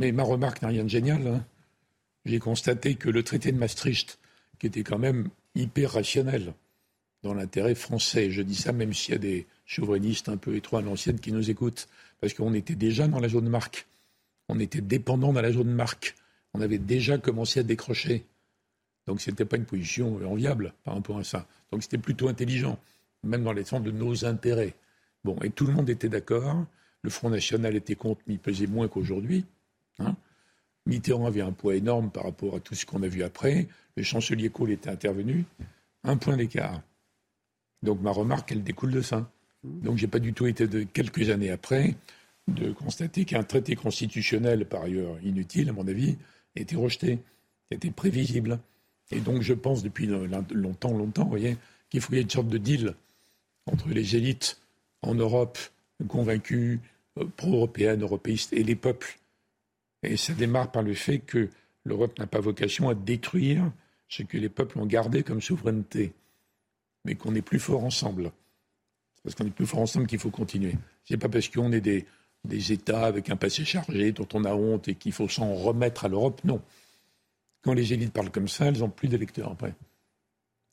[0.00, 1.24] Mais ma remarque n'a rien de génial.
[1.24, 1.44] Hein.
[2.24, 4.18] J'ai constaté que le traité de Maastricht,
[4.58, 6.52] qui était quand même hyper rationnel
[7.22, 10.80] dans l'intérêt français, je dis ça même s'il y a des souverainistes un peu étroits
[10.80, 11.88] à l'ancienne qui nous écoutent,
[12.20, 13.86] parce qu'on était déjà dans la zone marque.
[14.48, 16.16] On était dépendant dans la zone marque.
[16.54, 18.24] On avait déjà commencé à décrocher.
[19.06, 21.46] Donc ce n'était pas une position enviable par rapport à ça.
[21.70, 22.78] Donc c'était plutôt intelligent,
[23.22, 24.74] même dans les sens de nos intérêts.
[25.22, 26.64] Bon, et tout le monde était d'accord.
[27.02, 29.44] Le Front National était contre, mais il pesait moins qu'aujourd'hui.
[29.98, 30.16] Hein.
[30.86, 33.68] Mitterrand avait un poids énorme par rapport à tout ce qu'on a vu après.
[33.96, 35.44] Le chancelier Kohl était intervenu.
[36.04, 36.80] Un point d'écart.
[37.82, 39.30] Donc ma remarque, elle découle de ça.
[39.64, 41.96] Donc j'ai pas du tout été de quelques années après
[42.48, 46.16] de constater qu'un traité constitutionnel, par ailleurs inutile à mon avis,
[46.56, 47.18] été rejeté,
[47.70, 48.58] était prévisible.
[49.10, 51.38] Et donc je pense depuis longtemps, longtemps, vous
[51.90, 52.94] qu'il faut y ait une sorte de deal
[53.66, 54.60] entre les élites
[55.02, 55.58] en Europe
[56.06, 56.80] convaincues,
[57.18, 59.18] euh, pro-européennes, européistes, et les peuples.
[60.02, 61.48] Et ça démarre par le fait que
[61.84, 63.70] l'Europe n'a pas vocation à détruire
[64.08, 66.12] ce que les peuples ont gardé comme souveraineté,
[67.04, 68.32] mais qu'on est plus fort ensemble
[69.22, 70.74] parce qu'on est plus fort ensemble qu'il faut continuer.
[71.04, 72.06] Ce n'est pas parce qu'on est des,
[72.44, 76.04] des États avec un passé chargé dont on a honte et qu'il faut s'en remettre
[76.04, 76.40] à l'Europe.
[76.44, 76.60] Non.
[77.62, 79.74] Quand les élites parlent comme ça, elles n'ont plus d'électeurs après.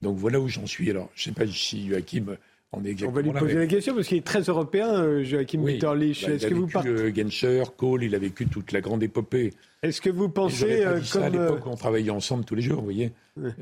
[0.01, 0.89] Donc voilà où j'en suis.
[0.89, 2.37] Alors, je ne sais pas si Joachim
[2.71, 5.23] en est exactement On va lui poser la question parce qu'il est très européen, euh,
[5.23, 6.25] Joachim oui, Bitterlich.
[6.25, 9.53] Bah, Est-ce que vous vécu, euh, Genscher, Kohl, il a vécu toute la grande épopée.
[9.81, 12.61] Est-ce que vous pensez pas euh, comme ça à l'époque on travaillait ensemble tous les
[12.61, 13.11] jours, vous voyez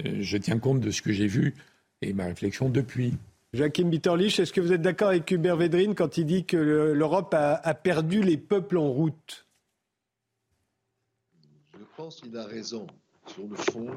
[0.04, 1.54] Je tiens compte de ce que j'ai vu
[2.02, 3.14] et ma réflexion depuis.
[3.54, 7.36] Joachim Bitterlich, est-ce que vous êtes d'accord avec Hubert Védrine quand il dit que l'Europe
[7.36, 9.46] a, perdu les peuples en route?
[11.78, 12.88] Je pense qu'il a raison
[13.28, 13.88] sur le fond.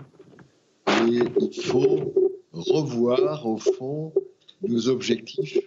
[1.09, 2.13] Et il faut
[2.53, 4.13] revoir au fond
[4.61, 5.59] nos objectifs,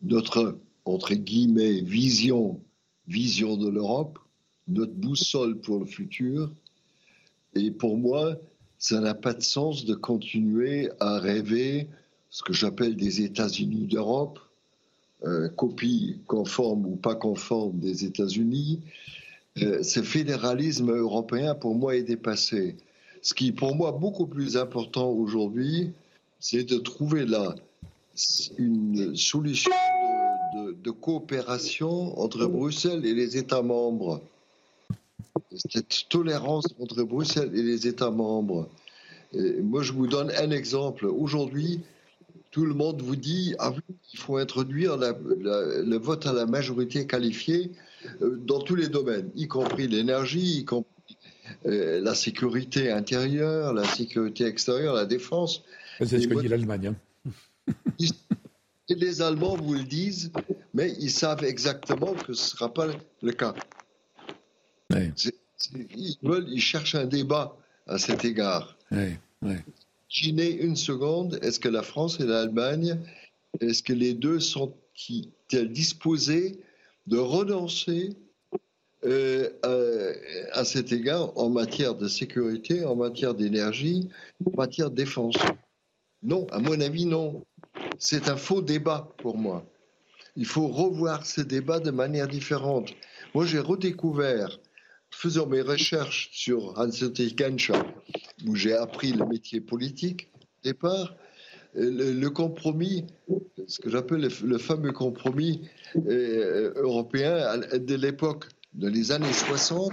[0.00, 2.62] notre, entre guillemets, vision,
[3.08, 4.18] vision de l'Europe,
[4.68, 6.50] notre boussole pour le futur.
[7.54, 8.36] Et pour moi,
[8.78, 11.90] ça n'a pas de sens de continuer à rêver
[12.34, 14.40] ce que j'appelle des États-Unis d'Europe,
[15.24, 18.80] euh, copie conforme ou pas conforme des États-Unis.
[19.62, 22.76] Euh, ce fédéralisme européen, pour moi, est dépassé.
[23.22, 25.92] Ce qui, pour moi, beaucoup plus important aujourd'hui,
[26.40, 27.54] c'est de trouver là
[28.58, 29.70] une solution
[30.82, 34.20] de, coopération entre Bruxelles et les États membres.
[35.54, 38.68] Cette tolérance entre Bruxelles et les États membres.
[39.62, 41.06] moi, je vous donne un exemple.
[41.06, 41.80] Aujourd'hui,
[42.54, 43.72] tout le monde vous dit ah
[44.12, 47.72] il faut introduire le vote à la majorité qualifiée
[48.22, 51.16] euh, dans tous les domaines, y compris l'énergie, y compris
[51.66, 55.64] euh, la sécurité intérieure, la sécurité extérieure, la défense.
[55.98, 56.94] C'est ce que dit l'Allemagne.
[57.66, 57.74] Hein.
[58.88, 60.30] les Allemands vous le disent,
[60.74, 62.86] mais ils savent exactement que ce ne sera pas
[63.20, 63.54] le cas.
[64.92, 67.56] Ils, veulent, ils cherchent un débat
[67.88, 68.76] à cet égard.
[68.92, 69.16] Oui,
[70.16, 73.00] Imaginez une seconde, est-ce que la France et l'Allemagne,
[73.60, 76.60] est-ce que les deux sont-ils disposés
[77.08, 78.10] de renoncer
[79.04, 79.50] euh,
[80.52, 84.08] à, cet égard en matière de sécurité, en matière d'énergie,
[84.46, 85.34] en matière de défense?
[86.22, 87.42] Non, à mon avis, non.
[87.98, 89.66] C'est un faux débat pour moi.
[90.36, 92.90] Il faut revoir ce débat de manière différente.
[93.34, 94.60] Moi, j'ai redécouvert
[95.10, 97.82] faisant mes recherches sur Hans-Dietrich Genscher,
[98.46, 101.16] où j'ai appris le métier politique au départ,
[101.74, 103.04] le, compromis
[103.66, 105.62] ce que j'appelle le, fameux compromis
[105.96, 109.92] euh, européen de l'époque, de les années 60,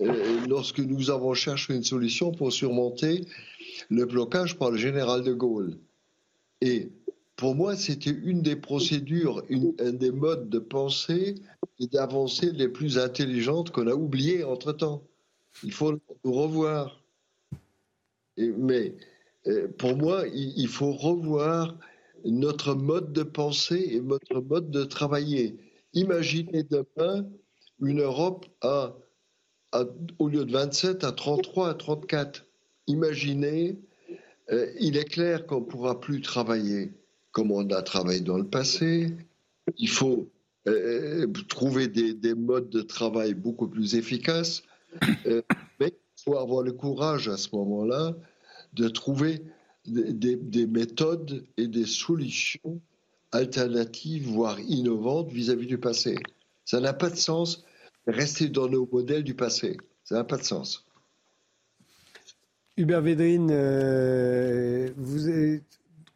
[0.00, 3.24] euh, lorsque nous avons cherché une solution pour surmonter
[3.90, 5.78] le blocage par le général de Gaulle.
[6.60, 6.90] Et
[7.36, 9.44] pour moi, c'était une des procédures,
[9.78, 11.36] un des modes de pensée
[11.78, 15.02] et d'avancer les plus intelligentes qu'on a oubliées entre-temps.
[15.62, 16.97] Il faut le revoir.
[18.56, 18.94] Mais
[19.46, 21.76] euh, pour moi, il, faut revoir
[22.24, 25.56] notre mode de pensée et notre mode de travailler.
[25.94, 27.26] Imaginez demain
[27.80, 28.96] une Europe à,
[30.18, 32.44] au lieu de 27 à 33 à 34.
[32.86, 33.78] Imaginez,
[34.50, 36.92] euh, il est clair qu'on ne pourra plus travailler
[37.32, 39.14] comme on a travaillé dans le passé.
[39.76, 40.30] Il faut
[40.66, 44.62] euh, trouver des, modes de travail beaucoup plus efficaces.
[46.28, 48.14] Faut avoir le courage à ce moment-là
[48.74, 49.42] de trouver
[49.86, 52.80] des, méthodes et des solutions
[53.32, 56.16] alternatives, voire innovantes vis-à-vis du passé.
[56.66, 57.64] Ça n'a pas de sens
[58.06, 59.78] de rester dans nos modèles du passé.
[60.04, 60.86] Ça n'a pas de sens.
[62.76, 65.28] Hubert Védrine, euh, vous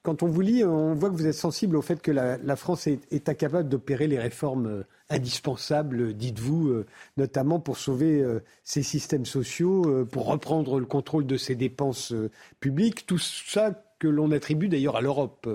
[0.03, 2.89] quand on vous lit, on voit que vous êtes sensible au fait que la, France
[2.89, 6.87] est, incapable d'opérer les réformes euh, indispensables, dites-vous, euh,
[7.17, 12.13] notamment pour sauver euh, ses systèmes sociaux, pour reprendre le contrôle de ses dépenses
[12.59, 13.07] publiques.
[13.07, 15.49] Tout ça que l'on attribue d'ailleurs à l'Europe.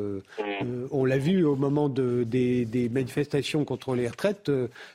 [0.91, 4.49] on l'a vu au moment des, manifestations contre les retraites,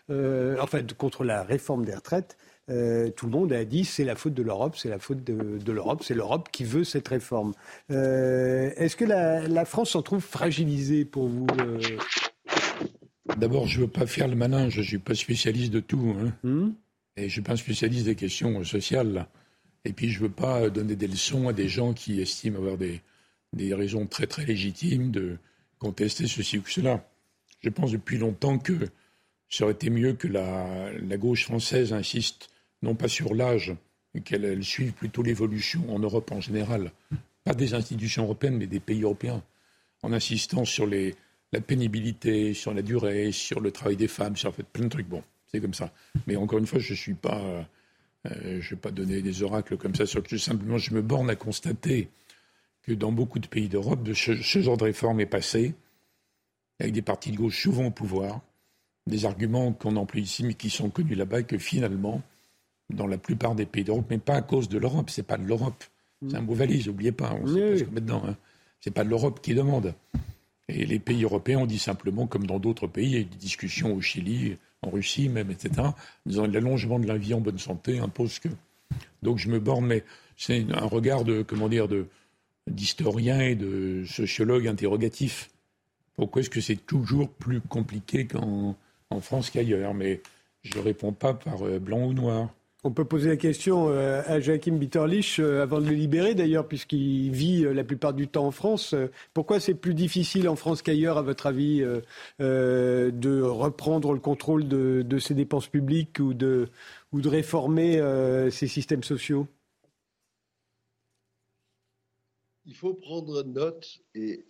[0.09, 2.39] enfin contre la réforme des retraites.
[2.71, 5.73] Euh, tout le monde a dit c'est la faute de l'Europe, c'est la faute de,
[5.73, 7.55] l'Europe, c'est l'Europe qui veut cette réforme.
[7.91, 11.81] Euh, est-ce que la, France s'en trouve fragilisée pour vous euh
[13.37, 16.15] D'abord, je ne veux pas faire le malin, je ne suis pas spécialiste de tout.
[16.19, 16.33] Hein.
[16.43, 16.73] Hmm?
[17.17, 19.27] Et je ne suis pas un spécialiste des questions sociales.
[19.85, 22.77] Et puis, je ne veux pas donner des leçons à des gens qui estiment avoir
[22.77, 23.01] des,
[23.53, 25.39] des raisons très très légitimes de
[25.79, 27.09] contester ceci ou cela.
[27.61, 28.75] Je pense depuis longtemps que
[29.49, 32.49] ça aurait été mieux que la, la gauche française insiste
[32.83, 33.75] non pas sur l'âge,
[34.15, 36.93] mais qu'elle suive plutôt l'évolution en Europe en général,
[37.45, 39.43] pas des institutions européennes, mais des pays européens,
[40.03, 41.15] en insistant sur les,
[41.53, 45.09] la pénibilité, sur la durée, sur le travail des femmes, sur plein de trucs.
[45.09, 45.93] Bon, c'est comme ça.
[46.27, 47.41] Mais encore une fois, je ne suis pas.
[47.41, 50.07] Euh, je vais pas donner des oracles comme ça.
[50.07, 52.09] Sur, simplement, je me borne à constater
[52.83, 55.75] que dans beaucoup de pays d'Europe, ce, ce, genre de réforme est passé,
[56.79, 58.41] avec des partis de gauche souvent au pouvoir,
[59.07, 62.23] des arguments qu'on emploie ici, mais qui sont connus là-bas, que finalement,
[62.93, 65.11] dans la plupart des pays d'Europe, mais pas à cause de l'Europe.
[65.11, 65.85] C'est pas de l'Europe.
[66.29, 67.37] C'est un beau valise, n'oubliez pas.
[67.43, 68.23] On sait pas ce qu'on met dedans.
[68.27, 68.37] Hein.
[68.81, 69.95] C'est pas de l'Europe qui demande.
[70.69, 73.25] Et les pays européens ont dit simplement, comme dans d'autres pays, il y a eu
[73.25, 75.89] des discussions au Chili, en Russie même, etc.,
[76.27, 78.49] disant l'allongement de la vie en bonne santé impose que.
[79.23, 80.05] Donc je me borne, mais
[80.37, 82.07] c'est un regard de, comment dire, de,
[82.69, 85.51] d'historien et de sociologue interrogatif.
[86.15, 88.77] Pourquoi est-ce que c'est toujours plus compliqué qu'en
[89.11, 89.95] en France qu'ailleurs?
[89.95, 90.21] Mais
[90.63, 92.51] je ne réponds pas par euh, blanc ou noir.
[92.85, 96.67] On peut poser la question euh, à Joachim Bitterlich, euh, avant de le libérer d'ailleurs,
[96.67, 98.97] puisqu'il vit euh, la plupart du temps en France.
[99.35, 101.85] Pourquoi c'est plus difficile en France qu'ailleurs, à votre avis,
[102.41, 106.69] de reprendre le contrôle de, ses dépenses publiques ou de,
[107.13, 108.01] ou de réformer
[108.51, 109.47] ses systèmes sociaux?
[112.67, 114.45] Il faut prendre note et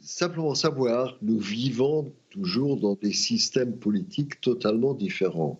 [0.00, 5.58] simplement savoir, nous vivons toujours dans des systèmes politiques totalement différents.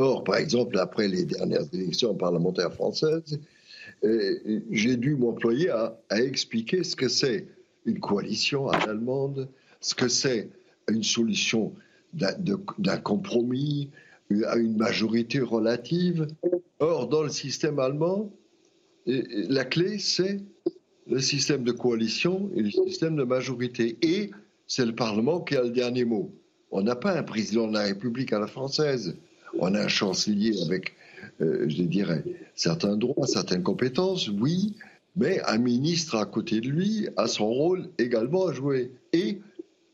[0.00, 3.40] Or, par exemple, après les dernières élections parlementaires françaises,
[4.04, 7.48] euh, j'ai dû m'employer à, expliquer ce que c'est
[7.84, 9.48] une coalition à l'allemande,
[9.80, 10.50] ce que c'est
[10.88, 11.74] une solution
[12.12, 13.90] d'un compromis
[14.46, 16.28] à une majorité relative.
[16.78, 18.32] Or, dans le système allemand,
[19.06, 20.40] la clé, c'est
[21.08, 23.98] le système de coalition et le système de majorité.
[24.02, 24.30] Et
[24.68, 26.30] c'est le Parlement qui a le dernier mot.
[26.70, 29.16] On n'a pas un président de la République à la française.
[29.58, 30.94] On a un chancelier avec,
[31.40, 34.74] euh, je dirais, certains droits, certaines compétences, oui,
[35.16, 38.92] mais un ministre à côté de lui a son rôle également à jouer.
[39.12, 39.40] Et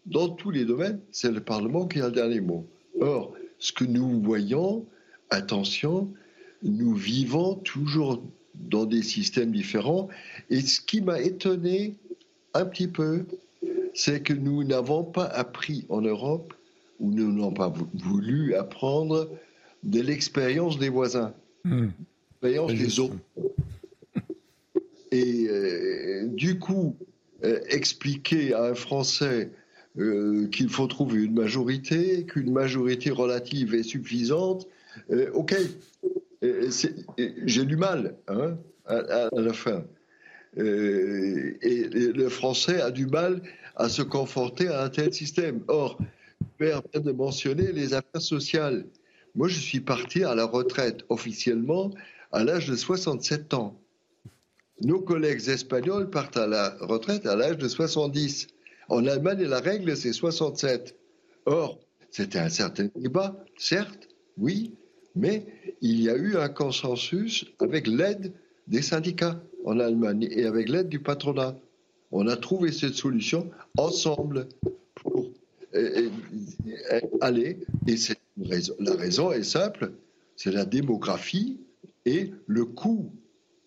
[0.06, 2.66] dans tous les domaines, c'est le Parlement qui a le dernier mot.
[3.00, 4.84] Or, ce que nous voyons,
[5.30, 6.12] attention,
[6.62, 8.22] nous vivons toujours
[8.54, 10.08] dans des systèmes différents.
[10.50, 11.94] Et ce qui m'a étonné
[12.52, 13.24] un petit peu,
[13.94, 16.52] c'est que nous n'avons pas appris en Europe,
[17.00, 19.28] ou nous n'avons pas voulu apprendre
[19.84, 21.34] de l'expérience des voisins,
[21.64, 21.88] hmm.
[22.42, 23.16] l'expérience des autres.
[25.12, 26.96] Et euh, du coup,
[27.44, 29.50] euh, expliquer à un Français
[29.98, 34.66] euh, qu'il faut trouver une majorité, qu'une majorité relative est suffisante,
[35.34, 35.54] ok,
[36.42, 38.56] j'ai du mal hein,
[38.86, 39.84] à, la fin.
[40.56, 43.42] et le Français a du mal
[43.76, 45.60] à se conforter à un tel système.
[45.68, 45.98] Or,
[46.58, 48.86] Père vient de mentionner les affaires sociales.
[49.34, 51.90] Moi, je suis parti à la retraite officiellement
[52.30, 53.80] à l'âge de 67 ans.
[54.80, 58.48] Nos collègues espagnols partent à la retraite à l'âge de 70.
[58.88, 60.96] En Allemagne, la règle, c'est 67.
[61.46, 61.80] Or,
[62.10, 64.74] c'était un certain débat, certes, oui,
[65.16, 65.46] mais
[65.80, 68.32] il y a eu un consensus avec l'aide
[68.66, 71.56] des syndicats en Allemagne et avec l'aide du patronat.
[72.12, 74.48] On a trouvé cette solution ensemble
[74.94, 75.28] pour
[77.20, 77.58] aller.
[77.86, 77.96] Et
[78.78, 79.92] la raison est simple,
[80.36, 81.60] c'est la démographie
[82.06, 83.12] et le coût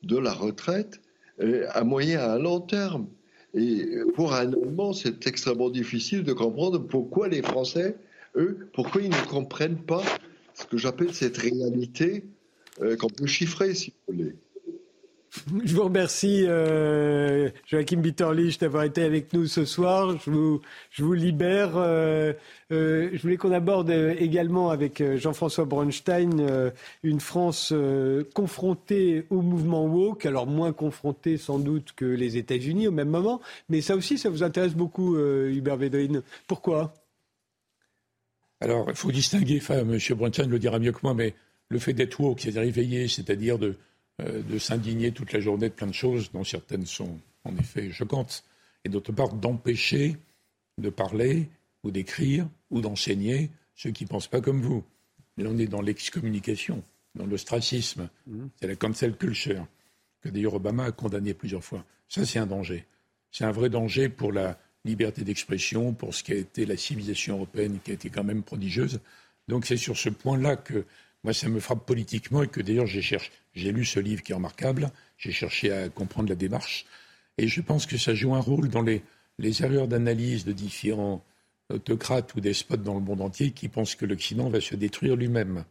[0.04, 1.02] de la retraite
[1.42, 3.08] euh, à moyen et à long terme.
[3.54, 7.96] Et pour un Allemand, c'est extrêmement difficile de comprendre pourquoi les Français,
[8.36, 10.04] eux, pourquoi ils ne comprennent pas
[10.54, 12.26] ce que j'appelle cette réalité
[12.82, 14.36] euh, qu'on peut chiffrer, si vous voulez.
[15.64, 20.18] Je vous remercie, euh, Joachim Bitterlich, d'avoir été avec nous ce soir.
[20.26, 20.32] Je
[21.02, 21.72] vous, libère.
[21.76, 22.34] Euh,
[22.72, 26.72] euh, je voulais qu'on aborde également avec Jean-François Bronstein
[27.04, 27.74] une France
[28.34, 33.42] confrontée au mouvement woke, alors moins confrontée sans doute que les États-Unis au même moment.
[33.70, 36.22] Mais ça aussi, ça vous intéresse beaucoup, Hubert Védrine.
[36.48, 36.94] Pourquoi?
[38.60, 39.98] Alors, il faut distinguer, enfin, M.
[40.16, 41.36] Bronstein le dira mieux que moi, mais
[41.70, 43.76] le fait d'être woke, c'est-à-dire c'est-à-dire de
[44.22, 47.92] euh, de s'indigner toute la journée de plein de choses, dont certaines sont en effet
[47.92, 48.44] choquantes,
[48.84, 50.18] et d'autre part d'empêcher
[50.78, 51.48] de parler
[51.84, 54.84] ou d'écrire ou d'enseigner ceux qui ne pensent pas comme vous.
[55.38, 56.84] Là, on est dans l'excommunication,
[57.16, 58.10] dans l'ostracisme.
[58.26, 58.46] Mmh.
[58.60, 59.68] C'est la cancel culture,
[60.22, 61.86] que d'ailleurs Obama a condamné plusieurs fois.
[62.10, 62.86] Ça, c'est un danger.
[63.32, 67.36] C'est un vrai danger pour la liberté d'expression, pour ce qui a été la civilisation
[67.36, 69.00] européenne, qui a été quand même prodigieuse.
[69.48, 70.86] Donc c'est sur ce point-là que
[71.28, 74.32] moi, ça me frappe politiquement et que d'ailleurs j'ai cherché, j'ai lu ce livre qui
[74.32, 76.86] est remarquable, j'ai cherché à comprendre la démarche
[77.38, 79.04] et je pense que ça joue un rôle dans les,
[79.62, 81.22] erreurs d'analyse de différents
[81.70, 85.66] autocrates ou despotes dans le monde entier qui pensent que l'Occident va se détruire lui-même,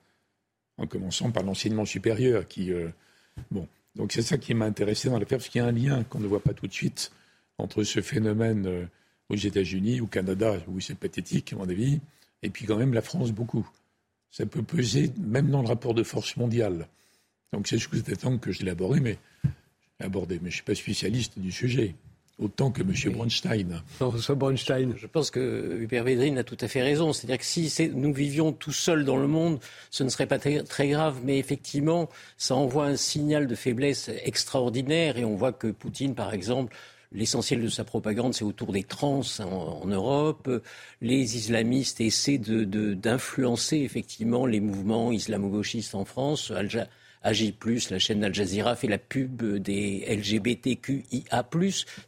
[0.76, 2.90] en commençant par l'enseignement supérieur qui, euh,
[3.50, 6.04] bon, donc c'est ça qui m'a intéressé dans l'affaire parce qu'il y a un lien
[6.04, 7.12] qu'on ne voit pas tout de suite
[7.56, 8.84] entre ce phénomène euh,
[9.30, 12.00] aux États-Unis, au Canada, où c'est pathétique à mon avis,
[12.42, 13.66] et puis quand même la France beaucoup
[14.36, 16.88] ça peut peser même dans le rapport de force mondiale.
[17.54, 19.16] Donc c'est juste temps que je l'ai abordé, mais,
[19.98, 21.94] abordé, mais je ne suis pas spécialiste du sujet.
[22.38, 22.90] Autant que M.
[22.90, 23.08] Oui.
[23.14, 23.82] Bronstein.
[23.98, 24.92] Bronstein.
[24.98, 27.14] Je pense que Hubert Védrine a tout à fait raison.
[27.14, 29.58] C'est-à-dire que si nous vivions tout seuls dans le monde,
[29.90, 31.20] ce ne serait pas très grave.
[31.24, 35.16] Mais effectivement, ça envoie un signal de faiblesse extraordinaire.
[35.16, 36.76] Et on voit que Poutine, par exemple,
[37.12, 40.50] L'essentiel de sa propagande, c'est autour des trans en, Europe.
[41.00, 46.52] Les islamistes essaient d'influencer effectivement les mouvements islamo-gauchistes en France.
[47.26, 47.54] AG+,
[47.90, 51.44] la chaîne Al Jazeera, fait la pub des LGBTQIA+,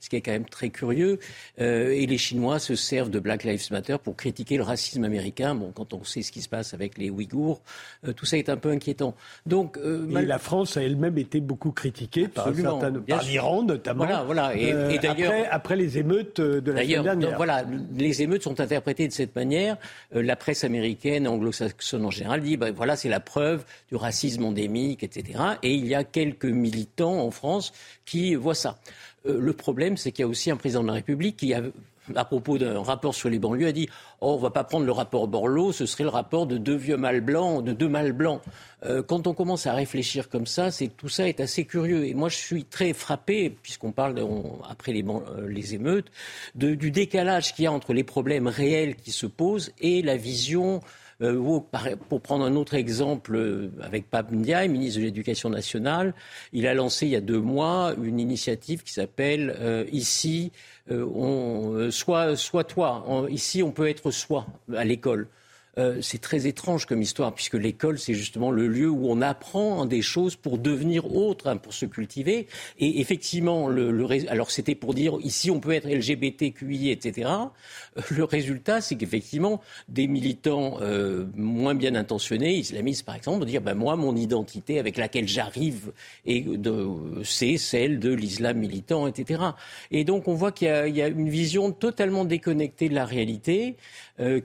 [0.00, 1.18] ce qui est quand même très curieux.
[1.60, 5.56] Euh, et les Chinois se servent de Black Lives Matter pour critiquer le racisme américain.
[5.56, 7.60] Bon, quand on sait ce qui se passe avec les Ouïghours,
[8.06, 9.14] euh, tout ça est un peu inquiétant.
[9.44, 14.04] Donc, euh, la France a elle-même été beaucoup critiquée par, l'Iran notamment.
[14.04, 14.56] Voilà, voilà.
[14.56, 17.36] Et, d'ailleurs, après, les émeutes de la semaine dernière.
[17.36, 17.64] voilà,
[17.96, 19.76] les émeutes sont interprétées de cette manière.
[20.12, 25.02] la presse américaine, anglo-saxonne en général, dit ben, voilà, c'est la preuve du racisme endémique,
[25.08, 25.40] etc.
[25.62, 27.72] Et il y a quelques militants en France
[28.04, 28.78] qui voient ça.
[29.26, 31.54] Euh, le problème, c'est qu'il y a aussi un président de la République qui
[32.16, 33.88] à propos d'un rapport sur les banlieues, a dit
[34.20, 36.96] Oh, on va pas prendre le rapport Borloo, ce serait le rapport de deux vieux
[36.96, 38.40] mâles blancs, de deux mâles blancs.
[38.84, 42.06] Euh, quand on commence à réfléchir comme ça, c'est tout ça est assez curieux.
[42.06, 44.18] Et moi, je suis très frappé, puisqu'on parle
[44.68, 46.10] après les, euh, les émeutes,
[46.54, 50.80] du décalage qu'il y a entre les problèmes réels qui se posent et la vision
[51.20, 51.60] euh,
[52.08, 56.14] pour prendre un autre exemple, euh, avec Pape Ndiaye, ministre de l'Éducation nationale,
[56.52, 60.52] il a lancé il y a deux mois une initiative qui s'appelle euh, Ici,
[60.90, 63.04] on, soit, soit toi.
[63.30, 65.28] ici, on peut être soi à l'école.
[65.78, 69.86] Euh, c'est très étrange comme histoire, puisque l'école, c'est justement le lieu où on apprend
[69.86, 72.48] des choses pour devenir autre, hein, pour se cultiver.
[72.78, 73.70] Et effectivement,
[74.28, 77.30] alors c'était pour dire ici on peut être LGBTQI, etc.
[77.96, 83.44] Euh, le résultat, c'est qu'effectivement, des militants euh, moins bien intentionnés, islamistes par exemple, vont
[83.44, 85.92] dire ben, moi, mon identité avec laquelle j'arrive,
[87.24, 89.42] c'est celle de l'islam militant, etc.
[89.90, 93.76] Et donc on voit qu'il y, a une vision totalement déconnectée de la réalité.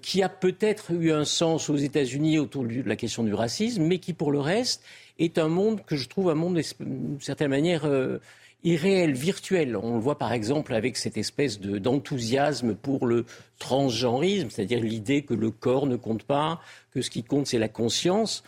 [0.03, 3.99] Qui a peut-être eu un sens aux États-Unis autour de la question du racisme, mais
[3.99, 4.83] qui, pour le reste,
[5.19, 8.19] est un monde que je trouve un monde, d'une certaine manière, euh,
[8.63, 9.75] irréel, virtuel.
[9.75, 13.25] On le voit par exemple avec cette espèce d'enthousiasme pour le
[13.59, 17.69] transgenrisme, c'est-à-dire l'idée que le corps ne compte pas, que ce qui compte, c'est la
[17.69, 18.43] conscience.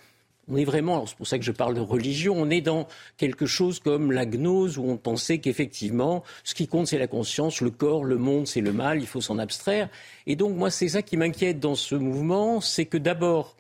[0.50, 3.46] On est vraiment, c'est pour ça que je parle de religion, on est dans quelque
[3.46, 7.72] chose comme la gnose où on pensait qu'effectivement, ce qui compte c'est la conscience, le
[7.72, 9.90] corps, le monde c'est le mal, il faut s'en abstraire.
[10.28, 13.56] Et donc moi c'est ça qui m'inquiète dans ce mouvement, c'est que d'abord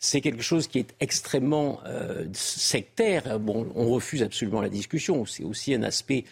[0.00, 3.40] c'est quelque chose qui est extrêmement euh, sectaire.
[3.40, 5.26] Bon, on refuse absolument la discussion.
[5.26, 6.24] C'est aussi un aspect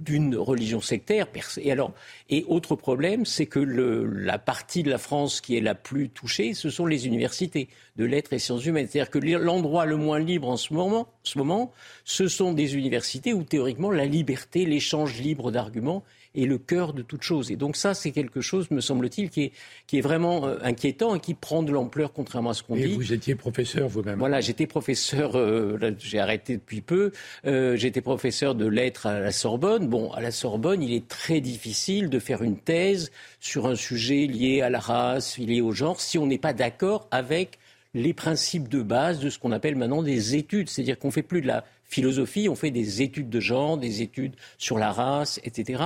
[0.00, 1.26] d'une religion sectaire.
[1.58, 1.92] Et alors,
[2.30, 6.08] et autre problème, c'est que le, la partie de la France qui est la plus
[6.08, 8.86] touchée, ce sont les universités de lettres et sciences humaines.
[8.88, 11.72] C'est-à-dire que l'endroit le moins libre en ce moment, ce moment,
[12.04, 16.04] ce sont des universités où théoriquement la liberté, l'échange libre d'arguments
[16.42, 17.50] est le cœur de toute chose.
[17.50, 19.52] Et donc ça, c'est quelque chose, me semble-t-il, qui est,
[19.86, 22.82] qui est vraiment euh, inquiétant et qui prend de l'ampleur, contrairement à ce qu'on dit.
[22.82, 27.12] Et vous étiez professeur vous-même Voilà, j'étais professeur, euh, j'ai arrêté depuis peu,
[27.46, 29.88] euh, j'étais professeur de lettres à la Sorbonne.
[29.88, 33.10] Bon, à la Sorbonne, il est très difficile de faire une thèse
[33.40, 37.08] sur un sujet lié à la race, lié au genre, si on n'est pas d'accord
[37.10, 37.58] avec
[37.98, 40.68] les principes de base de ce qu'on appelle maintenant des études.
[40.68, 44.34] C'est-à-dire qu'on fait plus de la philosophie, on fait des études de genre, des études
[44.58, 45.82] sur la race, etc.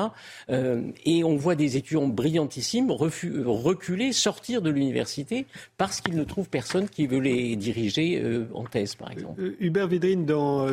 [0.50, 5.46] Euh, et on voit des étudiants brillantissimes reculer, sortir de l'université
[5.78, 9.40] parce qu'ils ne trouvent personne qui veut les diriger euh, en thèse, par exemple.
[9.40, 10.66] Euh, Hubert Védrine, dans,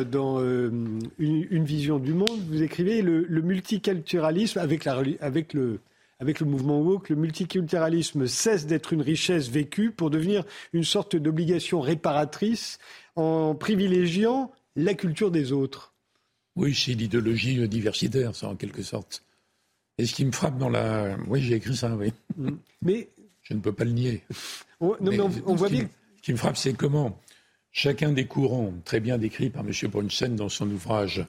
[1.18, 5.78] une, vision du monde, vous écrivez le, multiculturalisme avec, la, avec le
[6.20, 11.16] avec le mouvement woke, le multiculturalisme cesse d'être une richesse vécue pour devenir une sorte
[11.16, 12.78] d'obligation réparatrice
[13.16, 15.94] en privilégiant la culture des autres.
[16.56, 19.24] Oui, c'est l'idéologie diversitaire, ça, en quelque sorte.
[19.98, 21.16] Et ce qui me frappe dans la.
[21.26, 22.12] Oui, j'ai écrit ça, oui.
[22.36, 22.50] Mm.
[22.82, 23.08] Mais.
[23.42, 24.22] Je ne peux pas le nier.
[24.80, 25.88] non, mais on, voit bien.
[26.18, 27.18] Ce qui me frappe, c'est comment
[27.72, 29.72] chacun des courants, très bien décrit par M.
[29.90, 31.24] Brunsen dans son ouvrage,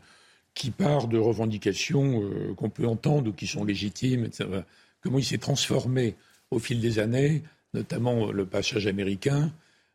[0.54, 4.62] qui part de revendications euh, qu'on peut entendre ou qui sont légitimes, etc.,
[5.02, 6.16] comment il s'est transformé
[6.50, 9.52] au fil des années, notamment le passage américain,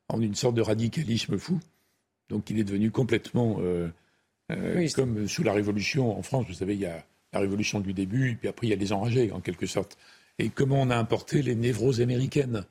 [0.08, 1.60] en une sorte de radicalisme fou.
[2.28, 3.88] Donc il est devenu complètement euh,
[4.52, 6.46] euh, comme sous la Révolution en France.
[6.48, 8.92] Vous savez, il y a la Révolution du début, puis après il y a les
[8.92, 9.96] enragés, en quelque sorte.
[10.38, 12.64] Et comment on a importé les névroses américaines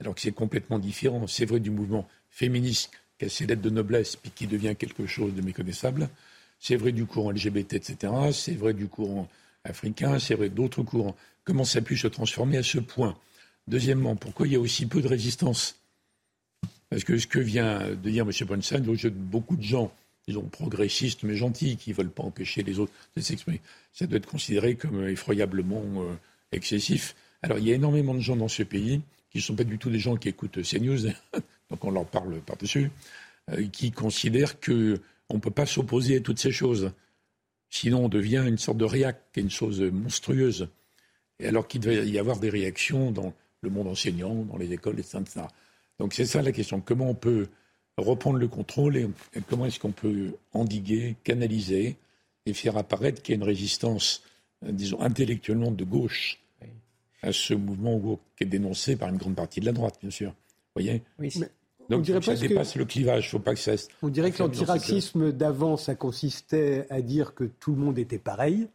[0.00, 1.26] alors que c'est complètement différent.
[1.26, 5.06] C'est vrai du mouvement féministe qui a ses lettres de noblesse, puis qui devient quelque
[5.06, 6.08] chose de méconnaissable.
[6.58, 8.12] C'est vrai du courant LGBT, etc.
[8.32, 9.28] C'est vrai du courant
[9.64, 11.16] africain, c'est vrai d'autres courants.
[11.44, 13.16] Comment ça a pu se transformer à ce point
[13.68, 15.76] Deuxièmement, pourquoi il y a aussi peu de résistance?
[16.88, 18.32] Parce que ce que vient de dire M.
[18.46, 18.82] Brunson,
[19.12, 19.92] beaucoup de gens,
[20.26, 23.60] disons progressistes mais gentils, qui ne veulent pas empêcher les autres de s'exprimer,
[23.92, 26.14] ça doit être considéré comme effroyablement euh,
[26.52, 27.14] excessif.
[27.42, 29.00] Alors il y a énormément de gens dans ce pays
[29.30, 31.06] qui ne sont pas du tout des gens qui écoutent CNews,
[31.70, 32.90] donc on leur parle par-dessus,
[33.50, 34.98] euh, qui considèrent qu'on
[35.34, 36.90] ne peut pas s'opposer à toutes ces choses.
[37.70, 40.68] Sinon, on devient une sorte de réac, une chose monstrueuse.
[41.38, 43.32] Et alors qu'il devait y avoir des réactions dans
[43.62, 45.24] le monde enseignant, dans les écoles, etc.
[45.98, 46.80] Donc c'est ça la question.
[46.80, 47.48] Comment on peut
[47.96, 49.08] reprendre le contrôle et
[49.48, 51.96] comment est-ce qu'on peut endiguer, canaliser
[52.46, 54.22] et faire apparaître qu'il y a une résistance,
[54.64, 56.40] euh, disons, intellectuellement de gauche
[57.22, 60.30] à ce mouvement qui est dénoncé par une grande partie de la droite, bien sûr.
[60.30, 61.02] Vous voyez?
[61.18, 61.30] Oui,
[61.90, 63.72] Donc ça dépasse le clivage, faut pas que ça...
[64.02, 68.68] On dirait que l'antiracisme d'avant, ça consistait à dire que tout le monde était pareil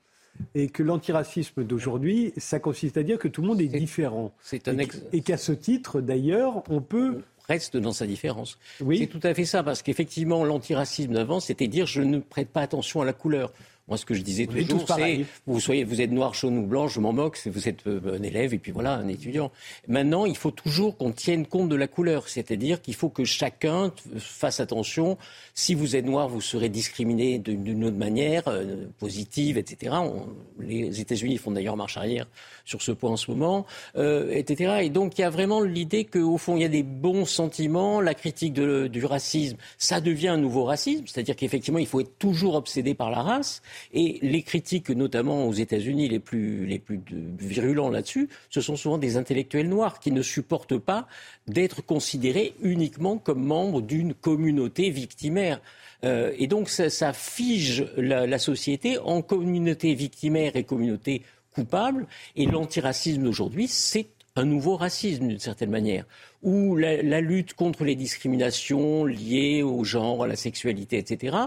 [0.54, 4.34] et que l'antiracisme d'aujourd'hui, ça consiste à dire que tout le monde est, différent.
[4.42, 4.78] C'est un
[5.14, 8.58] Et qu'à ce titre, d'ailleurs, on peut reste dans sa différence.
[8.82, 8.98] Oui.
[9.00, 12.62] C'est tout à fait ça, parce qu'effectivement, l'antiracisme d'avant, c'était dire je ne prête pas
[12.62, 13.54] attention à la couleur.
[13.88, 16.88] Moi, ce que je disais toujours, c'est vous soyez, vous êtes noir, jaune ou blanc,
[16.88, 17.40] je m'en moque.
[17.46, 19.52] Vous êtes euh, un élève et puis voilà, un étudiant.
[19.88, 23.94] Maintenant, il faut toujours qu'on tienne compte de la couleur, c'est-à-dire qu'il faut que chacun
[24.18, 25.20] fasse attention.
[25.54, 29.96] Si vous êtes noir, vous serez discriminé d'une autre manière, euh, positive, etc.
[30.60, 32.26] les États-Unis font d'ailleurs marche arrière
[32.66, 33.68] sur ce point en ce moment,
[33.98, 34.80] euh, etc.
[34.82, 38.02] Et donc, il y a vraiment l'idée qu'au fond, il y a des bons sentiments.
[38.02, 42.18] La critique de, du racisme, ça devient un nouveau racisme, c'est-à-dire qu'effectivement, il faut être
[42.18, 43.62] toujours obsédé par la race.
[43.94, 47.02] Et les critiques, notamment aux États-Unis, les plus, les plus
[47.40, 51.08] virulents là-dessus, ce sont souvent des intellectuels noirs qui ne supportent pas
[51.48, 55.62] d'être considérés uniquement comme membres d'une communauté victimaire.
[56.04, 61.22] Euh, et donc ça, fige la, la, société en communauté victimaire et communauté
[61.54, 62.08] coupable.
[62.36, 66.06] Et l'antiracisme d'aujourd'hui, c'est un nouveau racisme d'une certaine manière,
[66.44, 71.38] où la, lutte contre les discriminations liées au genre, à la sexualité, etc.,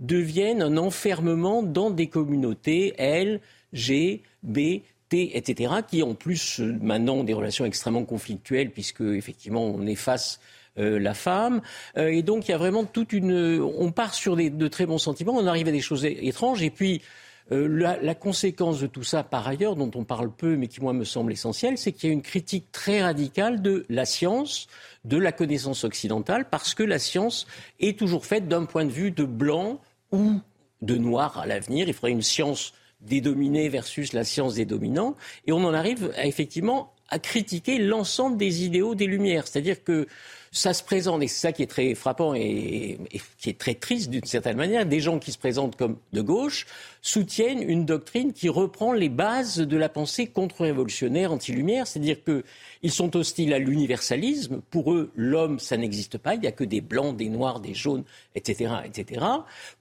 [0.00, 3.40] deviennent un enfermement dans des communautés L,
[3.72, 9.00] G, B, T, etc., qui en plus euh, maintenant ont des relations extrêmement conflictuelles, puisque
[9.00, 10.40] effectivement on efface
[10.78, 11.60] euh, la femme.
[11.96, 13.60] Euh, et donc il y a vraiment toute une.
[13.60, 16.70] On part sur des, de très bons sentiments, on arrive à des choses étranges, et
[16.70, 17.02] puis
[17.50, 21.04] la, conséquence de tout ça, par ailleurs, dont on parle peu, mais qui moi me
[21.04, 24.66] semble essentielle, c'est qu'il y a une critique très radicale de la science,
[25.04, 27.46] de la connaissance occidentale, parce que la science
[27.80, 29.80] est toujours faite d'un point de vue de blanc
[30.12, 30.40] ou
[30.82, 31.88] de noir à l'avenir.
[31.88, 35.16] Il faudrait une science des dominés versus la science des dominants.
[35.46, 39.46] Et on en arrive effectivement à critiquer l'ensemble des idéaux des Lumières.
[39.46, 40.06] C'est-à-dire que
[40.52, 42.98] ça se présente, et c'est ça qui est très frappant et,
[43.38, 46.66] qui est très triste d'une certaine manière, des gens qui se présentent comme de gauche
[47.02, 53.16] soutiennent une doctrine qui reprend les bases de la pensée contre-révolutionnaire anti-lumière, c'est-à-dire qu'ils sont
[53.16, 54.60] hostiles à l'universalisme.
[54.70, 56.34] Pour eux, l'homme, ça n'existe pas.
[56.34, 58.04] Il n'y a que des blancs, des noirs, des jaunes,
[58.34, 59.24] etc., etc.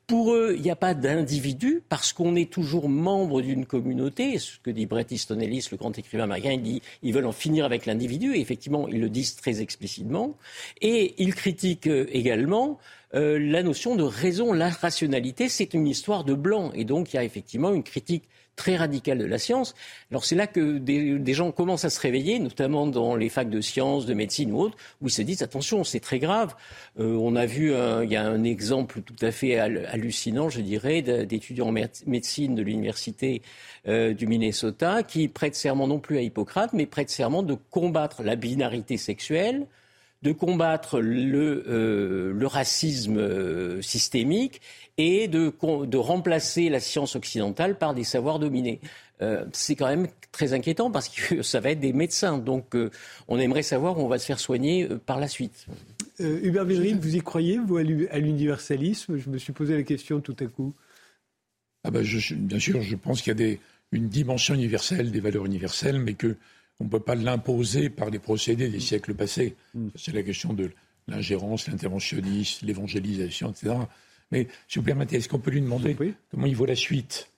[0.07, 4.39] Pour eux, il n'y a pas d'individu parce qu'on est toujours membre d'une communauté.
[4.39, 7.65] Ce que dit Bret Easton le grand écrivain américain, il dit ils veulent en finir
[7.65, 8.33] avec l'individu.
[8.33, 10.37] Et effectivement, ils le disent très explicitement.
[10.79, 12.79] Et ils critiquent également
[13.15, 16.71] euh, la notion de raison, la rationalité, c'est une histoire de blanc.
[16.73, 19.73] Et donc, il y a effectivement une critique très radicale de la science.
[20.11, 23.61] Alors c'est là que des, gens commencent à se réveiller, notamment dans les facs de
[23.61, 26.55] sciences, de médecine ou autres, où ils se disent attention, c'est très grave.
[26.99, 31.01] Euh, on a vu, il y a un exemple tout à fait hallucinant, je dirais,
[31.01, 33.41] d'étudiants en médecine de l'université
[33.87, 38.23] euh, du Minnesota qui prêtent serment non plus à Hippocrate, mais prêtent serment de combattre
[38.23, 39.67] la binarité sexuelle,
[40.23, 44.61] de combattre le, euh, le racisme euh, systémique
[44.97, 45.53] et de,
[45.85, 48.79] de, remplacer la science occidentale par des savoirs dominés.
[49.21, 52.37] Euh, c'est quand même très inquiétant parce que ça va être des médecins.
[52.37, 52.75] Donc
[53.27, 55.67] on aimerait savoir où on va se faire soigner par la suite.
[56.19, 59.17] Hubert Védrine, vous y croyez, vous, à l'universalisme?
[59.17, 60.73] Je me suis posé la question tout à coup.
[61.83, 63.59] Ah ben je, bien sûr, je pense qu'il y a des,
[63.91, 66.35] une dimension universelle, des valeurs universelles, mais que
[66.79, 69.55] on ne peut pas l'imposer par les procédés des siècles passés.
[69.73, 69.87] Mm.
[69.95, 70.71] C'est la question de
[71.07, 73.75] l'ingérence, l'interventionnisme, l'évangélisation, etc.
[74.31, 75.95] Mais si vous permettez, est-ce qu'on peut lui demander
[76.29, 77.29] comment il voit la suite?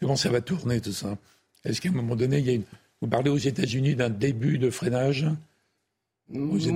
[0.00, 1.18] Comment ça va tourner tout ça?
[1.64, 2.62] Est-ce qu'à un moment donné, il y a une...
[3.00, 5.26] vous parlez aux États-Unis d'un début de freinage?
[6.28, 6.68] Oui,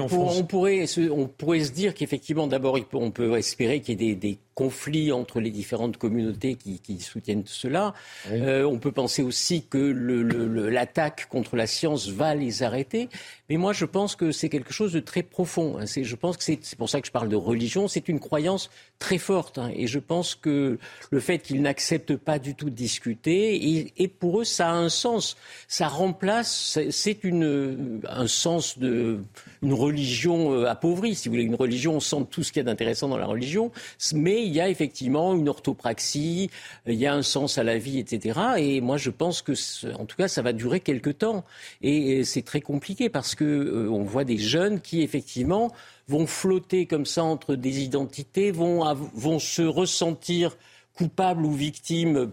[0.00, 4.14] on, pourrait se, on, pourrait se, dire qu'effectivement, d'abord, on peut espérer qu'il y ait
[4.14, 7.94] des, conflits entre les différentes communautés qui, qui soutiennent cela.
[8.30, 13.08] Euh, on peut penser aussi que l'attaque contre la science va les arrêter.
[13.50, 15.78] Mais moi, je pense que c'est quelque chose de très profond.
[15.78, 15.84] Hein.
[15.86, 17.88] Je pense que c'est pour ça que je parle de religion.
[17.88, 19.58] C'est une croyance très forte.
[19.58, 19.70] Hein.
[19.74, 20.78] Et je pense que
[21.10, 24.72] le fait qu'ils n'acceptent pas du tout de discuter, et, et, pour eux, ça a
[24.72, 25.36] un sens.
[25.68, 29.20] Ça remplace, c'est un sens de
[29.64, 32.64] une religion euh, appauvrie, si vous voulez, une religion sans tout ce qu'il y a
[32.64, 33.72] d'intéressant dans la religion,
[34.14, 36.50] mais il y a effectivement une orthopraxie,
[36.86, 38.40] il y a un sens à la vie, etc.
[38.58, 39.52] Et moi, je pense que,
[39.94, 41.44] en tout cas, ça va durer quelque temps.
[41.82, 45.72] Et c'est très compliqué parce que euh, on voit des jeunes qui, effectivement,
[46.08, 48.84] vont flotter comme ça entre des identités, vont,
[49.14, 50.56] vont se ressentir
[50.94, 52.30] coupables ou victimes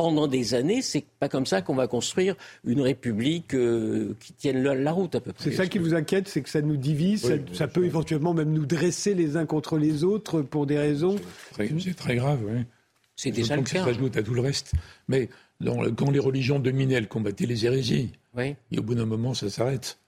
[0.00, 4.62] pendant des années, c'est pas comme ça qu'on va construire une république euh, qui tienne
[4.62, 5.50] la, route à peu près.
[5.50, 8.64] C'est ça qui vous inquiète, c'est que ça nous divise, ça, peut éventuellement même nous
[8.64, 11.16] dresser les uns contre les autres pour des raisons.
[11.54, 12.62] C'est très, grave, oui.
[13.14, 13.80] C'est déjà le cas.
[13.80, 14.72] Ça s'ajoute à tout le reste.
[15.06, 15.28] Mais
[15.62, 18.12] quand les religions dominaient, elles combattaient les hérésies.
[18.34, 18.56] Oui.
[18.72, 19.98] Et au bout d'un moment, ça s'arrête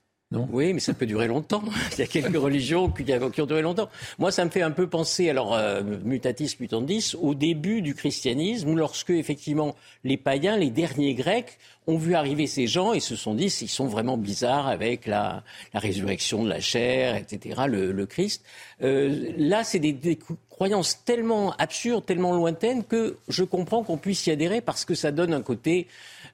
[0.50, 1.62] oui, mais ça peut durer longtemps.
[1.92, 3.04] Il y a quelques religions qui,
[3.40, 3.88] ont duré longtemps.
[4.18, 8.74] Moi, ça me fait un peu penser, alors, euh, mutatis mutandis, au début du christianisme,
[8.74, 13.34] lorsque, effectivement, les païens, les derniers grecs, ont vu arriver ces gens et se sont
[13.34, 15.42] dit, ils sont vraiment bizarres avec la,
[15.74, 18.44] résurrection de la chair, etc., le, Christ.
[18.82, 20.18] Euh, là, c'est des, des,
[20.50, 25.10] croyances tellement absurdes, tellement lointaines, que je comprends qu'on puisse y adhérer parce que ça
[25.10, 25.88] donne un côté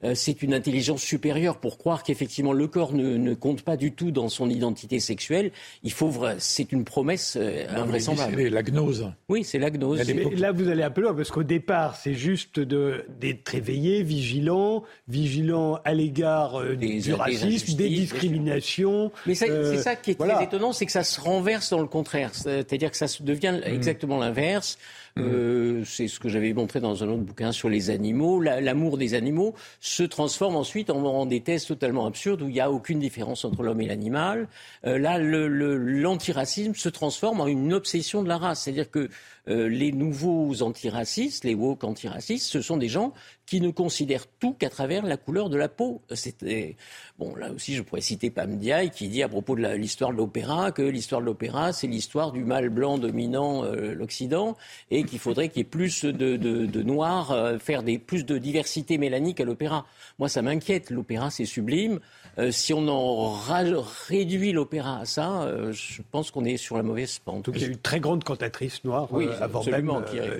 [0.04, 4.10] euh, c'est une intelligence supérieure pour croire qu'effectivement le corps ne, compte pas du tout
[4.10, 5.50] dans son identité sexuelle.
[5.82, 8.34] Il faut, c'est une promesse euh, invraisemblable.
[8.36, 9.10] C'est la gnose.
[9.28, 10.00] Oui, c'est la gnose.
[10.36, 15.80] là, vous allez un peu loin parce qu'au départ, c'est juste d'être éveillé, vigilant, vigilant
[15.84, 19.10] à l'égard euh, du racisme, des, discriminations.
[19.26, 22.34] Mais c'est ça qui est très étonnant, c'est que ça se renverse dans le contraire.
[22.34, 23.68] C'est-à-dire que ça devient mm.
[23.68, 24.78] exactement l'inverse.
[25.18, 28.40] Euh, c'est ce que j'avais montré dans un autre bouquin sur les animaux.
[28.40, 32.70] L'amour des animaux se transforme ensuite en, des tests totalement absurdes où il n'y a
[32.70, 34.48] aucune différence entre l'homme et l'animal.
[34.86, 38.62] Euh, là, l'antiracisme se transforme en une obsession de la race.
[38.62, 39.08] C'est-à-dire que
[39.48, 43.12] euh, les nouveaux antiracistes, les woke antiracistes, ce sont des gens
[43.48, 46.02] qui ne considère tout qu'à travers la couleur de la peau.
[46.12, 46.76] C'était
[47.18, 50.18] bon là aussi je pourrais citer Pam Diaye qui dit à propos de l'histoire de
[50.18, 54.54] l'opéra que l'histoire de l'opéra c'est l'histoire du mâle blanc dominant euh, l'Occident
[54.90, 58.98] et qu'il faudrait qu'il y ait plus de, noirs, euh, faire des plus de diversité
[58.98, 59.86] mélanique à l'opéra.
[60.18, 60.90] Moi ça m'inquiète.
[60.90, 62.00] L'opéra c'est sublime.
[62.38, 66.84] Euh, si on en réduit l'opéra à ça, euh, je pense qu'on est sur la
[66.84, 67.46] mauvaise pente.
[67.46, 69.90] Donc il y a une très grande cantatrice noire oui, euh, avant même.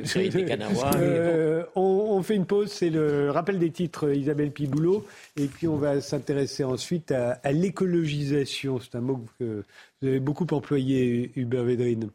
[0.04, 0.90] Qui, qui Kanawa,
[1.74, 5.04] on, fait une pause, c'est le rappel des titres Isabelle Piboulot,
[5.36, 8.78] et puis on va s'intéresser ensuite à, à l'écologisation.
[8.78, 9.64] C'est un mot que
[10.00, 12.10] vous avez beaucoup employé, Hubert Védrine.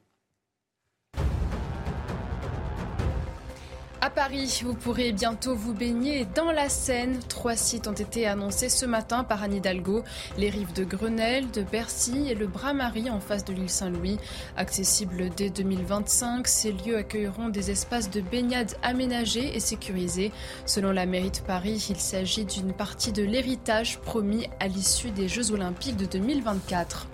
[4.15, 7.19] Paris, vous pourrez bientôt vous baigner dans la Seine.
[7.29, 10.03] Trois sites ont été annoncés ce matin par Anne Hidalgo.
[10.37, 14.19] Les rives de Grenelle, de Bercy et le Bras-Marie en face de l'île Saint-Louis.
[14.55, 20.31] Accessibles dès 2025, ces lieux accueilleront des espaces de baignade aménagés et sécurisés.
[20.67, 25.27] Selon la mairie de Paris, il s'agit d'une partie de l'héritage promis à l'issue des
[25.27, 27.07] Jeux Olympiques de 2024.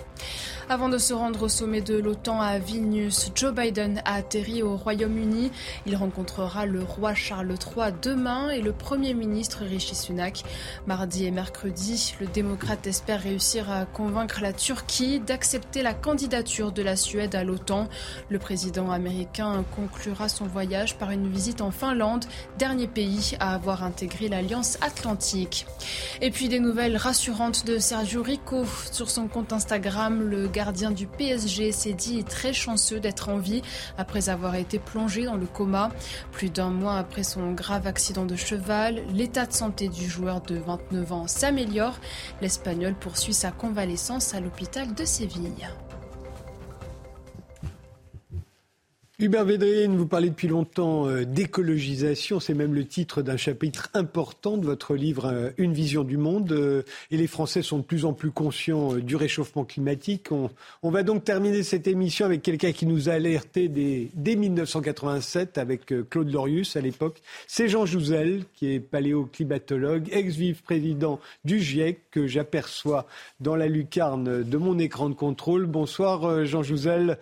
[0.71, 4.77] Avant de se rendre au sommet de l'OTAN à Vilnius, Joe Biden a atterri au
[4.77, 5.51] Royaume-Uni.
[5.87, 10.43] Il rencontrera le roi Charles III demain et le Premier ministre Rishi Sunak.
[10.85, 16.83] Mardi et mercredi, le démocrate espère réussir à convaincre la Turquie d'accepter la candidature de
[16.83, 17.87] la Suède à l'OTAN.
[18.29, 22.25] Le président américain conclura son voyage par une visite en Finlande,
[22.59, 25.65] dernier pays à avoir intégré l'Alliance atlantique.
[26.21, 30.21] Et puis des nouvelles rassurantes de Sergio Rico sur son compte Instagram.
[30.21, 33.61] Le gardien du PSG s'est dit très chanceux d'être en vie
[33.97, 35.89] après avoir été plongé dans le coma.
[36.33, 40.57] Plus d'un mois après son grave accident de cheval, l'état de santé du joueur de
[40.57, 41.97] 29 ans s'améliore.
[42.41, 45.69] L'Espagnol poursuit sa convalescence à l'hôpital de Séville.
[49.21, 54.55] Hubert Védrine, vous parlez depuis longtemps euh, d'écologisation, c'est même le titre d'un chapitre important
[54.55, 58.05] de votre livre euh, Une vision du monde, euh, et les Français sont de plus
[58.05, 60.31] en plus conscients du réchauffement climatique.
[60.31, 60.49] On,
[60.89, 65.93] va donc terminer cette émission avec quelqu'un qui nous a alerté dès, dès 1987 avec
[66.09, 67.21] Claude Lorius à l'époque.
[67.45, 73.05] C'est Jean Jouzel, qui est paléoclimatologue, ex-vice-président du GIEC, que j'aperçois
[73.41, 75.65] dans la lucarne de mon écran de contrôle.
[75.65, 77.17] Bonsoir Jean Jouzel.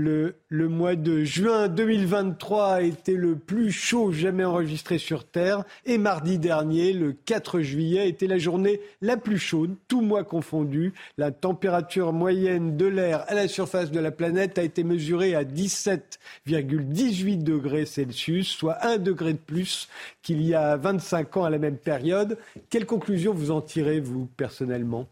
[0.00, 5.64] Le, mois de juin 2023 a été le plus chaud jamais enregistré sur Terre.
[5.86, 10.92] Et mardi dernier, le 4 juillet, était la journée la plus chaude, tout mois confondu.
[11.16, 15.42] La température moyenne de l'air à la surface de la planète a été mesurée à
[15.42, 19.88] 17,18 degrés Celsius, soit un degré de plus
[20.22, 22.38] qu'il y a 25 ans à la même période.
[22.70, 25.08] Quelle conclusion vous en tirez, vous, personnellement?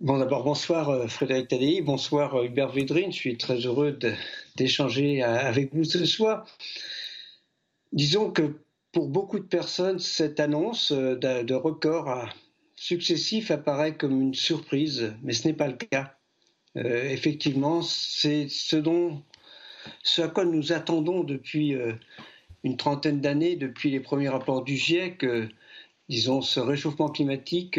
[0.00, 3.12] Bon, d'abord, bonsoir euh, Frédéric Tadei, bonsoir euh, Hubert Védrine.
[3.12, 3.98] Je suis très heureux
[4.56, 6.46] d'échanger euh, avec vous ce soir.
[7.92, 8.62] Disons que
[8.92, 12.30] pour beaucoup de personnes, cette annonce de, record
[12.76, 16.16] successif apparaît comme une surprise, mais ce n'est pas le cas.
[16.76, 19.22] effectivement, c'est ce dont,
[20.02, 21.76] ce à quoi nous attendons depuis
[22.64, 25.26] une trentaine d'années, depuis les premiers rapports du GIEC,
[26.08, 27.78] disons, ce réchauffement climatique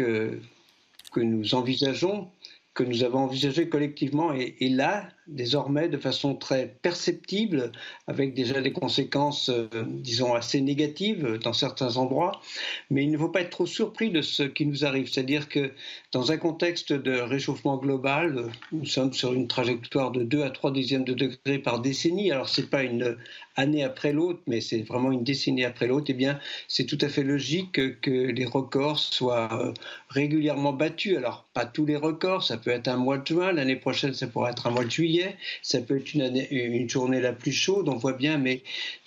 [1.12, 2.28] que nous envisageons,
[2.74, 7.70] que nous avons envisagé collectivement, est, là, désormais, de façon très perceptible,
[8.06, 12.40] avec déjà des conséquences, euh, disons, assez négatives dans certains endroits.
[12.88, 15.12] Mais il ne faut pas être trop surpris de ce qui nous arrive.
[15.12, 15.72] C'est-à-dire que
[16.12, 20.72] dans un contexte de réchauffement global, nous sommes sur une trajectoire de 2 à 3
[20.72, 22.32] dixièmes de degré par décennie.
[22.32, 23.18] Alors, ce pas une
[23.56, 26.38] année après l'autre, mais c'est vraiment une décennie après l'autre, eh bien,
[26.68, 29.72] c'est tout à fait logique que les records soient euh,
[30.08, 31.16] régulièrement battus.
[31.16, 34.26] Alors, pas tous les records, ça peut être un mois de juin, l'année prochaine, ça
[34.26, 37.88] pourrait être un mois de juillet, ça peut être une, une journée la plus chaude,
[37.88, 38.62] on voit bien, mais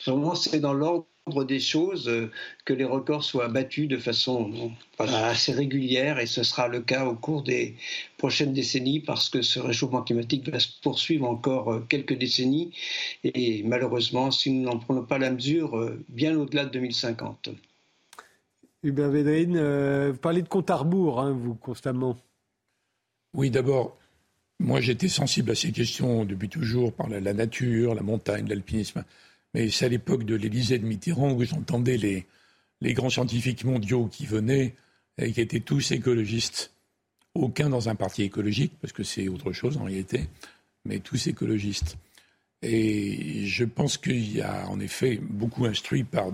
[0.06, 2.32] vraiment, c'est dans l'ordre des choses euh,
[2.66, 7.16] que les records soient battus de façon assez régulière et ce sera le cas au
[7.16, 7.76] cours des
[8.18, 12.72] prochaines décennies parce que ce réchauffement climatique va se poursuivre encore euh, quelques décennies
[13.24, 17.50] et malheureusement si nous n'en prenons pas la mesure euh, bien au-delà de 2050.
[18.84, 19.58] Hubert Védrine,
[20.12, 22.18] vous parlez de compte à rebours, hein, vous, constamment.
[23.34, 23.98] Oui, d'abord,
[24.60, 29.04] moi j'étais sensible à ces questions depuis toujours par la nature, la montagne, l'alpinisme.
[29.56, 32.26] Mais c'est à l'époque de l'Élysée de Mitterrand où j'entendais les,
[32.82, 34.76] les grands scientifiques mondiaux qui venaient
[35.18, 36.74] et qui étaient tous écologistes.
[37.36, 40.28] Aucun dans un parti écologique, parce que c'est autre chose en réalité,
[40.84, 41.96] mais tous écologistes.
[42.62, 46.34] Et je pense qu'il y a en effet beaucoup instruit par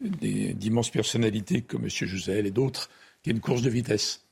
[0.00, 1.88] d'immenses personnalités comme M.
[1.90, 2.90] Jouzel et d'autres,
[3.24, 4.24] qui est une course de vitesse.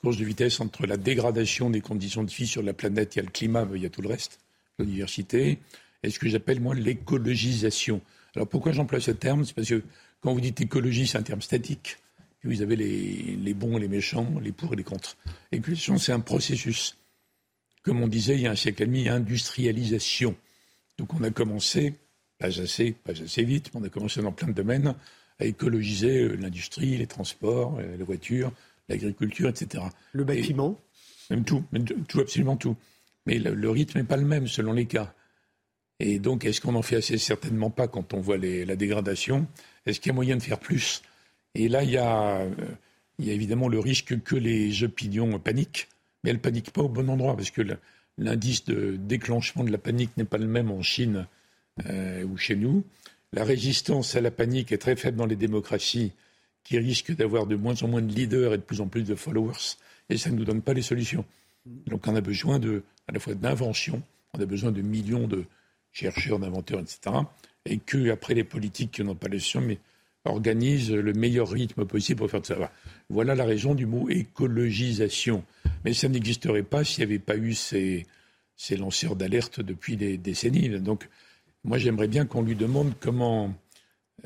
[0.00, 3.22] Course de vitesse entre la dégradation des conditions de vie sur la planète, il y
[3.22, 4.40] a le climat, mais il y a tout le reste,
[4.80, 5.60] l'université,
[6.02, 8.00] et ce que j'appelle moi l'écologisation.
[8.34, 9.44] Alors pourquoi j'emploie ce terme?
[9.44, 9.82] C'est parce que
[10.20, 11.98] quand vous dites écologie, c'est un terme statique.
[12.44, 15.16] Vous avez les, les bons et les méchants, les pour et les contre.
[15.52, 16.96] L'écologie, c'est un processus.
[17.82, 20.36] Comme on disait il y a un siècle et demi, industrialisation.
[20.98, 21.94] Donc on a commencé,
[22.38, 24.94] pas assez, pas assez vite, mais on a commencé dans plein de domaines
[25.38, 28.52] à écologiser euh, l'industrie, les transports, euh, les voitures,
[28.88, 29.84] l'agriculture, etc.
[30.12, 30.78] Le bâtiment?
[31.30, 31.62] Même tout,
[32.08, 32.76] tout, absolument tout.
[33.26, 35.14] Mais le, rythme n'est pas le même selon les cas.
[36.00, 37.18] Et donc, est-ce qu'on en fait assez?
[37.18, 39.46] Certainement pas quand on voit la dégradation.
[39.86, 41.02] Est-ce qu'il y a moyen de faire plus?
[41.54, 42.50] Et là, il y, a, euh,
[43.18, 45.88] évidemment le risque que les opinions paniquent,
[46.22, 47.62] mais elles ne paniquent pas au bon endroit, parce que
[48.16, 51.26] l'indice de déclenchement de la panique n'est pas le même en Chine
[52.24, 52.84] ou chez nous.
[53.32, 56.12] La résistance à la panique est très faible dans les démocraties
[56.64, 59.14] qui risquent d'avoir de moins en moins de leaders et de plus en plus de
[59.14, 59.76] followers.
[60.08, 61.24] Et ça ne nous donne pas les solutions.
[61.86, 64.02] Donc on a besoin de, à la fois d'invention,
[64.34, 65.44] on a besoin de millions de
[65.92, 67.16] chercheurs, d'inventeurs, etc.
[67.64, 69.78] Et que après les politiques qui n'ont pas les solutions, mais
[70.24, 72.72] organisent le meilleur rythme possible pour faire de ça.
[73.08, 75.44] Voilà la raison du mot écologisation.
[75.84, 78.06] Mais ça n'existerait pas s'il n'y avait pas eu ces,
[78.56, 80.68] ces lanceurs d'alerte depuis des décennies.
[80.80, 81.08] Donc
[81.64, 83.54] moi, j'aimerais bien qu'on lui demande comment,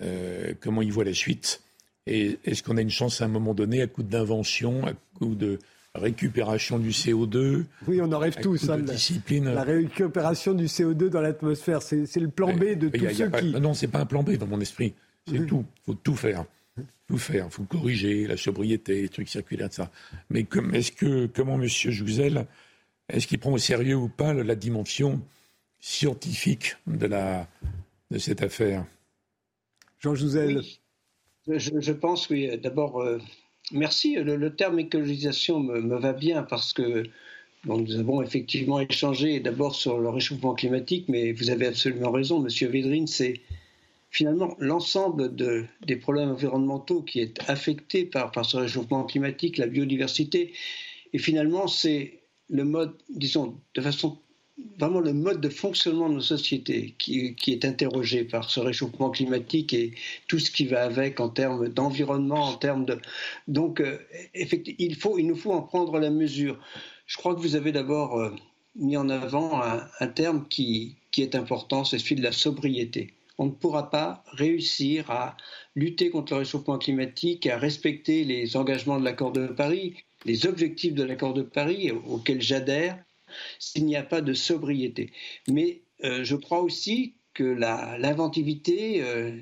[0.00, 1.62] euh, comment il voit la suite.
[2.06, 5.34] Et est-ce qu'on a une chance à un moment donné, à coup d'invention, à coup
[5.34, 5.58] de
[5.94, 8.70] récupération du CO2 Oui, on en rêve tous.
[8.70, 9.52] Hein, discipline.
[9.52, 13.52] La, récupération du CO2 dans l'atmosphère, c'est le plan B de tous ceux qui...
[13.60, 14.94] Non, c'est pas un plan B dans mon esprit.
[15.26, 15.64] C'est tout.
[15.76, 16.44] Il faut tout faire.
[17.06, 17.46] Tout faire.
[17.46, 19.90] Il faut corriger la sobriété, les trucs circulaires, ça.
[20.30, 21.66] Mais est-ce que, comment M.
[21.66, 22.46] Jouzel,
[23.08, 25.20] est-ce qu'il prend au sérieux ou pas la dimension
[25.78, 27.46] scientifique de, la,
[28.10, 28.86] de cette affaire?
[30.00, 30.62] Jean Jouzel.
[31.46, 32.58] Je, pense, oui.
[32.58, 33.18] D'abord, euh,
[33.70, 34.14] merci.
[34.14, 37.04] Le, terme écologisation me, va bien parce que
[37.64, 42.68] nous avons effectivement échangé d'abord sur le réchauffement climatique, mais vous avez absolument raison, Monsieur
[42.68, 43.40] Védrine, c'est
[44.10, 49.68] finalement l'ensemble de, des problèmes environnementaux qui est affecté par, par ce réchauffement climatique, la
[49.68, 50.52] biodiversité,
[51.12, 52.18] et finalement c'est
[52.50, 54.18] le mode, disons, de façon
[54.78, 59.72] vraiment le mode de fonctionnement de nos sociétés qui, est interrogé par ce réchauffement climatique
[59.72, 59.92] et
[60.28, 62.98] tout ce qui va avec en termes d'environnement, en termes de...
[63.48, 63.98] Donc, euh,
[64.34, 66.58] il, faut, il nous faut en prendre la mesure.
[67.06, 68.30] Je crois que vous avez d'abord euh,
[68.76, 73.14] mis en avant un, terme qui, qui est important, c'est celui de la sobriété.
[73.38, 75.36] On ne pourra pas réussir à
[75.74, 80.94] lutter contre le réchauffement climatique, à respecter les engagements de l'accord de Paris, les objectifs
[80.94, 83.02] de l'accord de Paris auxquels j'adhère,
[83.58, 85.10] s'il n'y a pas de sobriété.
[85.48, 89.38] Mais euh, je crois aussi que l'inventivité, euh,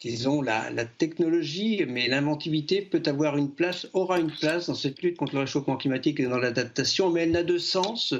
[0.00, 5.16] disons la, technologie, mais l'inventivité peut avoir une place, aura une place dans cette lutte
[5.16, 8.14] contre le réchauffement climatique et dans l'adaptation, mais elle n'a de sens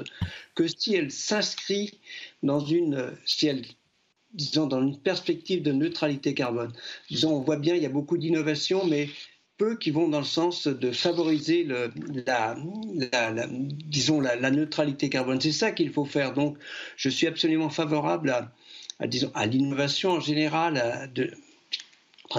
[0.53, 1.99] que si elle s'inscrit
[2.43, 3.63] dans une, si elle
[4.35, 6.71] disons, dans une perspective de neutralité carbone.
[7.09, 9.09] Disons, on voit bien, il y a beaucoup d'innovations, mais
[9.57, 11.67] peu qui vont dans le sens de favoriser
[12.25, 12.55] la,
[13.85, 15.39] disons la, neutralité carbone.
[15.39, 16.33] C'est ça qu'il faut faire.
[16.33, 16.57] Donc,
[16.97, 18.29] je suis absolument favorable
[18.99, 21.31] à, disons, à l'innovation en général, à de,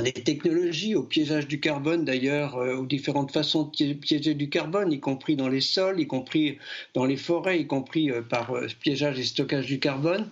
[0.02, 4.92] des technologies, au piégeage du carbone d'ailleurs, euh, aux différentes façons de piéger du carbone,
[4.92, 6.58] y compris dans les sols, y compris
[6.94, 10.28] dans les forêts, y compris euh, par euh, piégeage et stockage du carbone.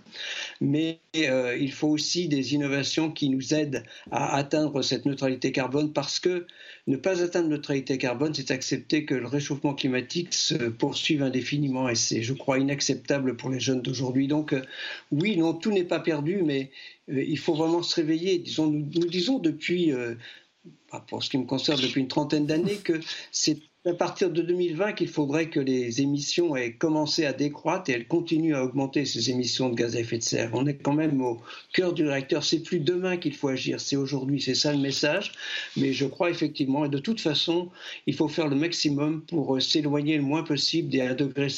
[0.61, 6.19] Mais il faut aussi des innovations qui nous aident à atteindre cette neutralité carbone parce
[6.19, 6.47] que
[6.87, 11.95] ne pas atteindre neutralité carbone, c'est accepter que le réchauffement climatique se poursuive indéfiniment et
[11.95, 14.27] c'est, je crois, inacceptable pour les jeunes d'aujourd'hui.
[14.29, 14.55] Donc
[15.11, 16.71] oui, non, tout n'est pas perdu, mais
[17.11, 18.39] euh, il faut vraiment se réveiller.
[18.39, 20.15] Disons, nous, disons depuis, euh,
[21.07, 23.01] pour ce qui me concerne, depuis une trentaine d'années, que
[23.33, 27.93] c'est à partir de 2020 qu'il faudrait que les émissions aient commencé à décroître et
[27.93, 30.51] elles continuent à augmenter ces émissions de gaz à effet de serre.
[30.55, 31.43] On est quand même au
[31.75, 32.45] cœur du réacteur.
[32.45, 34.41] C'est plus demain qu'il faut agir, c'est aujourd'hui.
[34.41, 35.33] C'est ça le message.
[35.77, 37.69] Mais je crois effectivement, et de toute façon,
[38.07, 41.49] il faut faire le maximum pour euh, s'éloigner le moins possible des 1,5 degré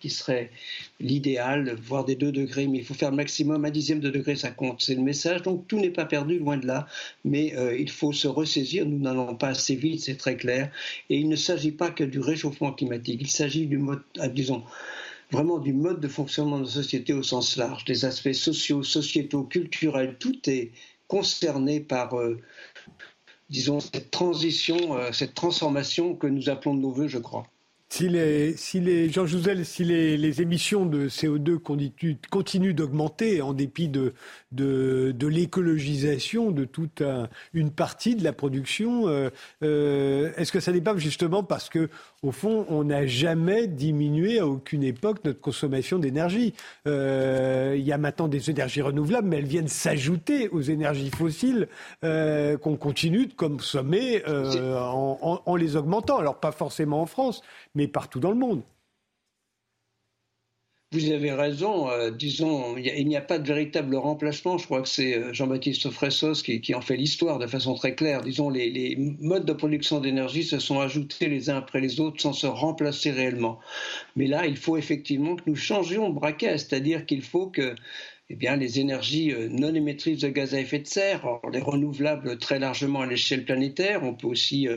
[0.00, 0.50] qui serait
[0.98, 4.34] l'idéal, voire des 2 degrés, mais il faut faire le maximum, un dixième de degré,
[4.34, 4.80] ça compte.
[4.80, 5.42] C'est le message.
[5.42, 6.86] Donc tout n'est pas perdu, loin de là,
[7.24, 8.86] mais euh, il faut se ressaisir.
[8.86, 10.72] Nous n'allons pas assez vite, c'est très clair.
[11.10, 14.64] Et il ne s'agit pas que du réchauffement climatique, il s'agit du mode, ah, disons,
[15.30, 19.44] vraiment du mode de fonctionnement de la société au sens large, des aspects sociaux, sociétaux,
[19.44, 20.72] culturels, tout est
[21.06, 22.40] concerné par, euh,
[23.50, 27.46] disons, cette transition, euh, cette transformation que nous appelons de nos voeux, je crois.
[27.92, 31.58] Si les, si les, Jean Jouzel, si les, les, émissions de CO2
[32.30, 34.14] continuent, d'augmenter en dépit de,
[34.52, 37.02] de, de l'écologisation de toute
[37.52, 39.30] une partie de la production, euh,
[39.64, 41.90] euh, est-ce que ça n'est pas justement parce que,
[42.22, 46.52] au fond, on n'a jamais diminué à aucune époque notre consommation d'énergie
[46.86, 51.68] euh, Il y a maintenant des énergies renouvelables, mais elles viennent s'ajouter aux énergies fossiles
[52.04, 56.18] euh, qu'on continue de consommer euh, en, en, en les augmentant.
[56.18, 57.40] Alors pas forcément en France,
[57.74, 58.62] mais partout dans le monde.
[60.92, 64.58] Vous avez raison, euh, disons, il n'y a, pas de véritable remplacement.
[64.58, 68.22] Je crois que c'est euh, Jean-Baptiste Fressos qui, en fait l'histoire de façon très claire.
[68.22, 72.20] Disons, les, les modes de production d'énergie se sont ajoutés les uns après les autres
[72.20, 73.60] sans se remplacer réellement.
[74.16, 77.76] Mais là, il faut effectivement que nous changions de braquet, c'est-à-dire qu'il faut que
[78.30, 82.60] eh les énergies euh, non émettrices de gaz à effet de serre, les renouvelables très
[82.60, 84.04] largement à l'échelle planétaire.
[84.04, 84.76] On peut aussi, euh,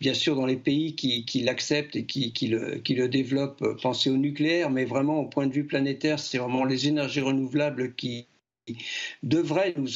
[0.00, 4.70] bien sûr, dans les pays qui, l'acceptent et qui, le, développent, euh, penser au nucléaire,
[4.70, 8.28] mais vraiment, au point de vue planétaire, c'est vraiment les énergies renouvelables qui,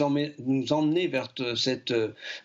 [0.00, 1.94] emmener, nous emmener, vers cette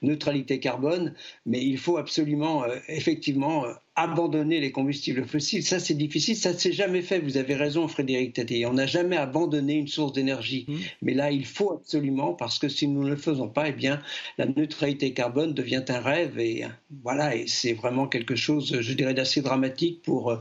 [0.03, 1.15] neutralité carbone,
[1.47, 3.65] mais il faut absolument, effectivement,
[3.95, 5.63] abandonner les combustibles fossiles.
[5.63, 6.35] Ça, c'est difficile.
[6.37, 7.19] Ça ne s'est jamais fait.
[7.19, 8.65] Vous avez raison, Frédéric Tati.
[8.65, 10.65] On n'a jamais abandonné une source d'énergie.
[10.67, 10.75] Mmh.
[11.01, 14.01] Mais là, il faut absolument, parce que si nous ne le faisons pas, eh bien,
[14.37, 16.39] la neutralité carbone devient un rêve.
[16.39, 16.63] Et
[17.03, 20.39] voilà, et c'est vraiment quelque chose, je dirais, d'assez dramatique pour euh,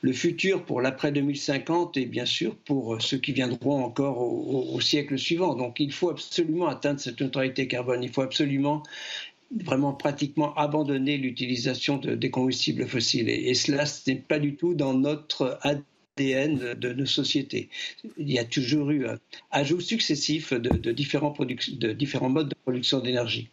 [0.00, 4.70] le futur, pour l'après 2050 et bien sûr pour euh, ceux qui viendront encore au,
[4.70, 5.54] au, au siècle suivant.
[5.54, 8.04] Donc, il faut absolument atteindre cette neutralité carbone.
[8.04, 8.84] Il faut absolument
[9.64, 13.28] vraiment pratiquement abandonner l'utilisation de, des combustibles fossiles.
[13.28, 17.68] Et, et cela, ce n'est pas du tout dans notre ADN de, de, nos sociétés.
[18.18, 19.18] Il y a toujours eu un
[19.50, 23.50] ajout successif de, de différents, de différents modes de production d'énergie.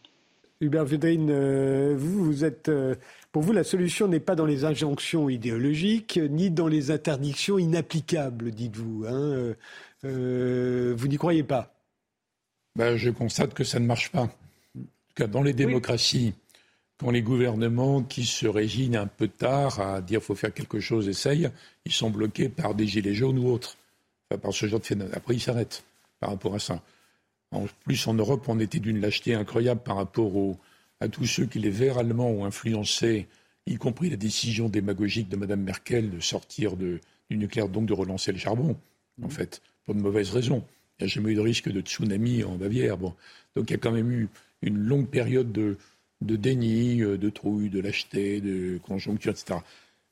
[0.61, 2.95] Hubert Védrine, euh, vous, vous êtes, euh,
[3.31, 8.51] pour vous, la solution n'est pas dans les injonctions idéologiques, ni dans les interdictions inapplicables,
[8.51, 9.05] dites-vous.
[9.07, 9.55] Hein.
[10.03, 11.73] Euh, vous n'y croyez pas?
[12.75, 14.29] Ben, Je constate que ça ne marche pas
[15.27, 16.53] dans les démocraties, oui.
[16.97, 20.79] quand les gouvernements qui se résignent un peu tard à dire qu'il faut faire quelque
[20.79, 21.49] chose essayent,
[21.85, 23.77] ils sont bloqués par des gilets jaunes ou autres.
[24.29, 25.13] Enfin, par ce genre de phénomène.
[25.15, 25.83] Après, ils s'arrêtent
[26.19, 26.81] par rapport à ça.
[27.51, 30.31] En plus, en Europe, on était d'une lâcheté incroyable par rapport
[30.99, 33.27] à tous ceux qui, les Verts allemands, ont influencé,
[33.65, 37.93] y compris la décision démagogique de Mme Merkel de sortir de, du nucléaire, donc de
[37.93, 38.77] relancer le charbon,
[39.17, 39.25] mmh.
[39.25, 40.63] en fait, pour de mauvaises raisons.
[40.99, 42.97] Il n'y a jamais eu de risque de tsunami en Bavière.
[42.97, 43.15] Bon.
[43.55, 44.27] Donc il y a quand même eu
[44.61, 45.77] une longue période de,
[46.21, 49.59] de déni, euh, de trouille, de lâcheté, de conjoncture, etc.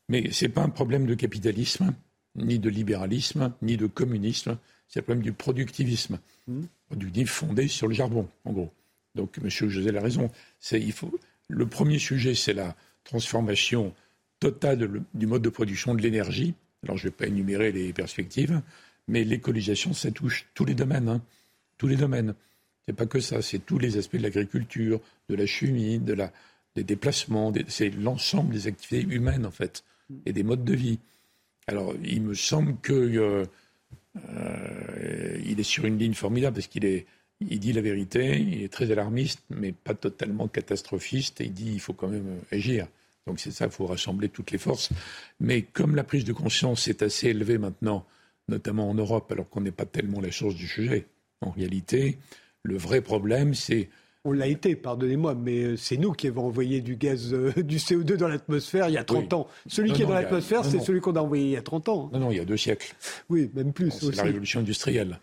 [0.09, 1.93] Mais ce n'est pas un problème de capitalisme,
[2.35, 4.57] ni de libéralisme, ni de communisme,
[4.87, 6.19] c'est le problème du productivisme.
[6.47, 6.61] Mmh.
[6.87, 8.71] Productif fondé sur le charbon, en gros.
[9.15, 9.49] Donc, M.
[9.49, 10.31] José a raison.
[10.71, 11.19] Il faut,
[11.49, 13.93] le premier sujet, c'est la transformation
[14.39, 16.53] totale de, du mode de production de l'énergie.
[16.83, 18.61] Alors, je ne vais pas énumérer les perspectives,
[19.07, 21.09] mais l'écolisation, ça touche tous les domaines.
[21.09, 21.21] Hein,
[21.77, 22.33] tous les domaines.
[22.87, 26.31] C'est pas que ça, c'est tous les aspects de l'agriculture, de la chimie, de la,
[26.75, 29.83] des déplacements, c'est l'ensemble des activités humaines en fait
[30.25, 30.99] et des modes de vie.
[31.67, 33.45] Alors, il me semble que euh,
[34.29, 37.05] euh, est sur une ligne formidable parce qu'il est,
[37.41, 41.41] il dit la vérité, il est très alarmiste, mais pas totalement catastrophiste.
[41.41, 42.87] Et il dit il faut quand même agir.
[43.25, 44.89] Donc c'est ça, il faut rassembler toutes les forces.
[45.39, 48.05] Mais comme la prise de conscience est assez élevée maintenant,
[48.47, 51.05] notamment en Europe, alors qu'on n'est pas tellement la source du sujet,
[51.41, 52.17] en réalité,
[52.67, 53.89] le vrai problème, c'est
[54.25, 57.77] on l'a été, pardonnez-moi, mais euh, c'est nous qui avons envoyé du gaz, euh, du
[57.77, 59.39] CO2 dans l'atmosphère il y a 30 oui.
[59.39, 59.47] ans.
[59.67, 61.87] Celui non, qui est dans l'atmosphère, c'est celui qu'on a envoyé il y a 30
[61.87, 62.09] ans.
[62.11, 62.93] Non, non, il y a deux siècles.
[63.29, 63.89] Oui, même plus.
[63.91, 65.19] C'est la révolution industrielle.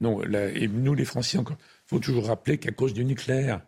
[0.00, 1.56] Non, et nous, les Français, il
[1.86, 3.60] faut toujours rappeler qu'à cause du nucléaire,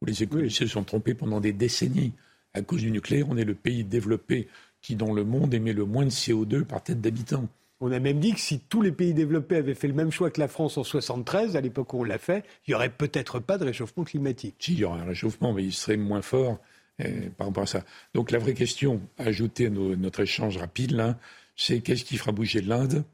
[0.00, 0.68] où les économistes oui.
[0.68, 2.12] se sont trompés pendant des décennies,
[2.52, 4.46] à cause du nucléaire, on est le pays développé
[4.80, 7.48] qui, dans le monde, émet le moins de CO2 par tête d'habitant.
[7.86, 10.30] On a même dit que si tous les pays développés avaient fait le même choix
[10.30, 13.40] que la France en 73, à l'époque où on l'a fait, il n'y aurait peut-être
[13.40, 14.54] pas de réchauffement climatique.
[14.58, 16.58] Si, il y aurait un réchauffement, mais il serait moins fort
[17.02, 17.84] euh, par rapport à ça.
[18.14, 21.14] Donc la vraie question, à ajouter à notre échange rapide,
[21.56, 23.04] c'est qu'est-ce qui fera bouger l'Inde,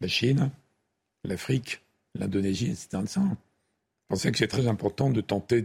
[0.00, 0.50] la Chine,
[1.22, 1.80] l'Afrique,
[2.16, 3.04] l'Indonésie, etc.
[3.06, 3.20] Je
[4.08, 5.62] pensais que c'est très important de tenter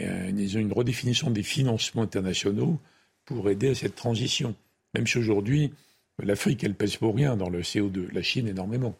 [0.00, 2.78] euh, une redéfinition des financements internationaux
[3.24, 4.54] pour aider à cette transition.
[4.94, 5.72] Même si aujourd'hui,
[6.22, 8.12] L'Afrique, elle pèse pour rien dans le CO2.
[8.12, 8.96] La Chine, énormément.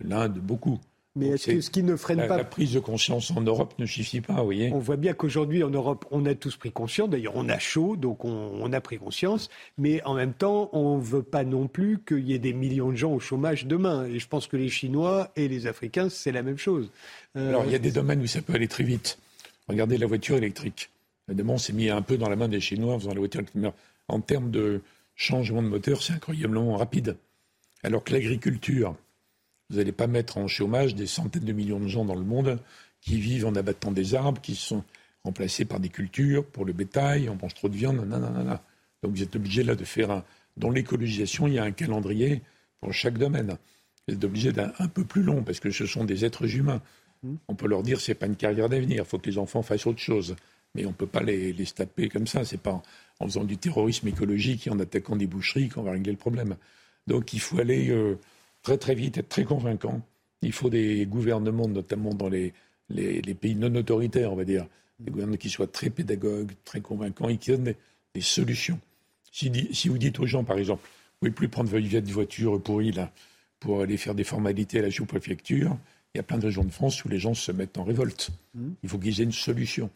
[0.00, 0.78] L'Inde, beaucoup.
[1.16, 3.72] Mais est-ce que ce qui ne freine la, pas La prise de conscience en Europe
[3.78, 6.70] ne suffit pas, vous voyez On voit bien qu'aujourd'hui, en Europe, on a tous pris
[6.70, 7.08] conscience.
[7.08, 9.48] D'ailleurs, on a chaud, donc on, on, a pris conscience.
[9.78, 12.90] Mais en même temps, on ne veut pas non plus qu'il y ait des millions
[12.90, 14.04] de gens au chômage demain.
[14.04, 16.90] Et je pense que les Chinois et les Africains, c'est la même chose.
[17.36, 19.18] Euh, Alors, il y a des domaines où ça peut aller très vite.
[19.68, 20.90] Regardez la voiture électrique.
[21.28, 23.40] Évidemment, on s'est mis un peu dans la main des Chinois en faisant la voiture
[23.40, 23.64] électrique.
[24.08, 24.82] En termes de
[25.16, 27.16] changement de moteur, c'est incroyablement rapide.
[27.82, 28.96] Alors que l'agriculture,
[29.70, 32.60] vous n'allez pas mettre en chômage des centaines de millions de gens dans le monde
[33.00, 34.84] qui vivent en abattant des arbres, qui sont
[35.24, 38.62] remplacés par des cultures pour le bétail, on mange trop de viande, nanana.
[39.02, 40.24] Donc vous êtes obligé là de faire un...
[40.56, 42.42] Dans l'écologisation, il y a un calendrier
[42.80, 43.58] pour chaque domaine.
[44.06, 46.80] Vous êtes obligé d'un un peu plus long parce que ce sont des êtres humains.
[47.22, 47.34] Mmh.
[47.48, 49.86] On peut leur dire c'est pas une carrière d'avenir, il faut que les enfants fassent
[49.86, 50.36] autre chose.
[50.74, 52.44] Mais on ne peut pas les, les taper comme ça.
[52.44, 52.82] C'est pas
[53.20, 56.56] en faisant du terrorisme écologique et en attaquant des boucheries qu'on va régler le problème.
[57.06, 58.18] Donc il faut aller euh,
[58.62, 60.02] très très vite, être très convaincant.
[60.42, 62.52] Il faut des gouvernements, notamment dans les,
[62.90, 64.66] les, pays non autoritaires, on va dire,
[65.00, 67.74] des gouvernements qui soient très pédagogues, très convaincants et qui donnent
[68.14, 68.78] des, solutions.
[69.32, 70.82] Si, si, vous dites aux gens, par exemple,
[71.20, 73.12] vous ne pouvez plus prendre votre voiture pourrie là,
[73.60, 75.76] pour aller faire des formalités à la sous-préfecture,
[76.14, 78.30] il y a plein de régions de France où les gens se mettent en révolte.
[78.54, 78.70] Mmh.
[78.82, 79.90] Il faut qu'ils aient une solution.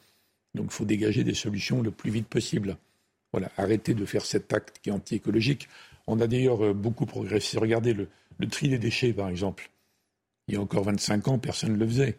[0.55, 2.77] Donc il faut dégager des solutions le plus vite possible.
[3.33, 5.69] Voilà, arrêter de faire cet acte qui est anti-écologique.
[6.07, 7.59] On a d'ailleurs euh, beaucoup progressé.
[7.59, 8.09] Regardez le,
[8.51, 9.71] tri des déchets, par exemple.
[10.49, 12.19] Il y a encore 25 ans, personne ne le faisait.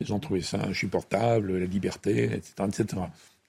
[0.00, 2.52] Ils ont trouvé ça insupportable, la liberté, etc.
[2.66, 3.02] etc.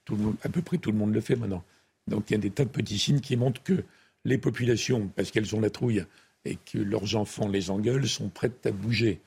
[0.05, 1.63] Tout le monde, à peu près tout le monde le fait maintenant.
[2.07, 3.83] Donc il y a des tas de petits signes qui montrent que
[4.25, 6.03] les populations, parce qu'elles ont la trouille
[6.45, 9.21] et que leurs enfants les engueulent, sont prêtes à bouger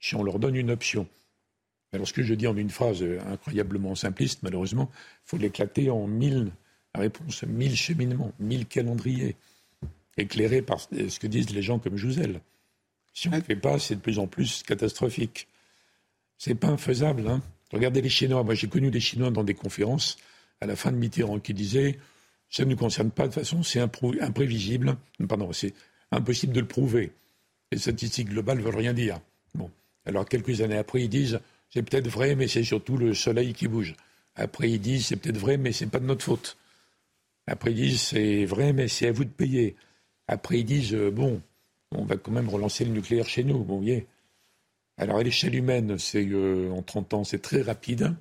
[0.00, 1.08] si on leur donne une option.
[1.92, 5.90] Alors ce que je dis en une phrase euh, incroyablement simpliste, malheureusement, il faut l'éclater
[5.90, 6.52] en mille
[6.98, 9.36] réponses, mille cheminements, mille calendriers,
[10.16, 12.40] éclairés par ce que disent les gens comme Jouzel.
[13.12, 15.48] Si on ne le fait pas, c'est de plus en plus catastrophique.
[16.38, 17.26] C'est pas infaisable.
[17.28, 17.42] Hein.
[17.72, 18.42] Regardez les Chinois.
[18.42, 20.18] Moi, j'ai connu les Chinois dans des conférences
[20.60, 21.98] à la fin de Mitterrand qui disaient
[22.50, 24.96] ça ne nous concerne pas de façon, c'est imprévisible.
[25.28, 25.74] Pardon, c'est
[26.12, 27.12] impossible de le prouver.
[27.72, 29.18] Les statistiques globales ne veulent rien dire.
[29.54, 29.70] Bon.
[30.04, 31.40] Alors, quelques années après, ils disent
[31.70, 33.94] c'est peut-être vrai, mais c'est surtout le soleil qui bouge.
[34.36, 36.56] Après, ils disent c'est peut-être vrai, mais c'est pas de notre faute.
[37.46, 39.76] Après, ils disent c'est vrai, mais c'est à vous de payer.
[40.28, 41.40] Après, ils disent euh, bon,
[41.92, 43.62] on va quand même relancer le nucléaire chez nous.
[43.64, 44.06] Bon, voyez.
[44.98, 48.14] Alors, à l'échelle humaine, c'est euh, en 30 ans, c'est très rapide.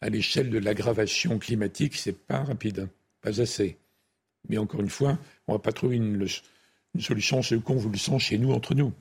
[0.00, 2.88] À l'échelle de l'aggravation climatique, c'est pas rapide,
[3.20, 3.78] pas assez.
[4.48, 6.26] Mais encore une fois, on va pas trouver une,
[6.94, 8.92] une solution ce qu'on vous le sent chez nous, entre nous.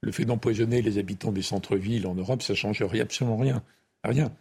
[0.00, 3.62] Le fait d'empoisonner les habitants des centres-villes en Europe, ça ne change absolument rien.
[4.02, 4.32] Rien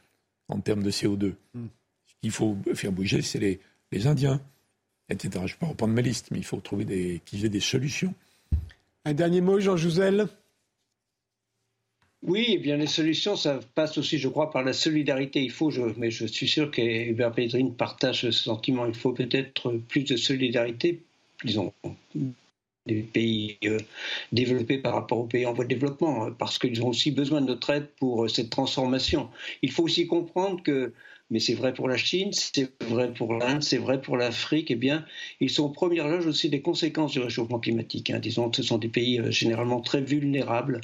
[0.48, 1.34] en termes de CO2.
[1.54, 1.68] Hmm.
[2.06, 3.60] Ce qu'il faut faire bouger, c'est les,
[3.92, 4.42] les, Indiens,
[5.10, 5.30] etc.
[5.34, 7.60] Je ne vais pas reprendre ma liste, mais il faut trouver des, qu'ils aient des
[7.60, 8.14] solutions.
[9.06, 10.28] Un dernier mot, Jean Jouzel
[12.28, 15.44] oui, eh bien les solutions, ça passe aussi, je crois, par la solidarité.
[15.44, 18.88] Il faut, je, mais je suis sûr qu'Hubert Pédrine partage ce sentiment.
[18.88, 21.04] Il faut peut-être plus de solidarité,
[21.44, 21.72] disons,
[22.88, 23.80] des pays euh,
[24.32, 27.42] développés par rapport aux pays en voie de développement, hein, parce qu'ils ont aussi besoin
[27.42, 29.30] de notre aide pour euh, cette transformation.
[29.62, 30.94] Il faut aussi comprendre que,
[31.30, 34.76] mais c'est vrai pour la Chine, c'est vrai pour l'Inde, c'est vrai pour l'Afrique, eh
[34.76, 35.06] bien,
[35.40, 38.10] ils sont au premier loge aussi des conséquences du réchauffement climatique.
[38.10, 38.20] Hein.
[38.20, 40.82] Disons ce sont des pays euh, généralement très vulnérables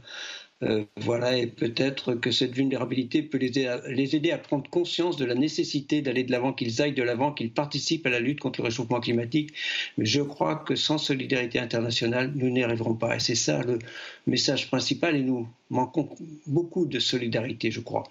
[0.63, 5.33] euh, voilà, et peut-être que cette vulnérabilité peut les aider, à, prendre conscience de la
[5.33, 8.65] nécessité d'aller de l'avant, qu'ils aillent de l'avant, qu'ils participent à la lutte contre le
[8.65, 9.53] réchauffement climatique.
[9.97, 13.15] Mais je crois que sans solidarité internationale, nous n'y arriverons pas.
[13.15, 13.79] Et c'est ça le
[14.27, 15.15] message principal.
[15.15, 16.09] Et nous manquons
[16.45, 18.03] beaucoup de solidarité, je crois.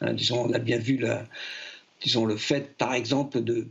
[0.00, 1.26] Hein, disons, on a bien vu la
[2.02, 3.68] disons, le fait, par exemple, de,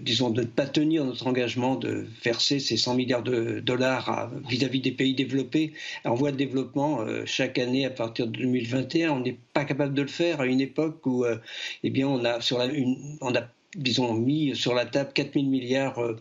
[0.00, 4.80] disons, de ne pas tenir notre engagement de verser ces 100 milliards de dollars vis-à-vis
[4.80, 5.72] des pays développés
[6.04, 9.94] en voie de développement euh, chaque année à partir de 2021, on n'est pas capable
[9.94, 11.36] de le faire à une époque où, euh,
[11.82, 13.42] eh bien, on a sur une, on a
[13.76, 16.16] disons, mis sur la table 4 000 milliards euh,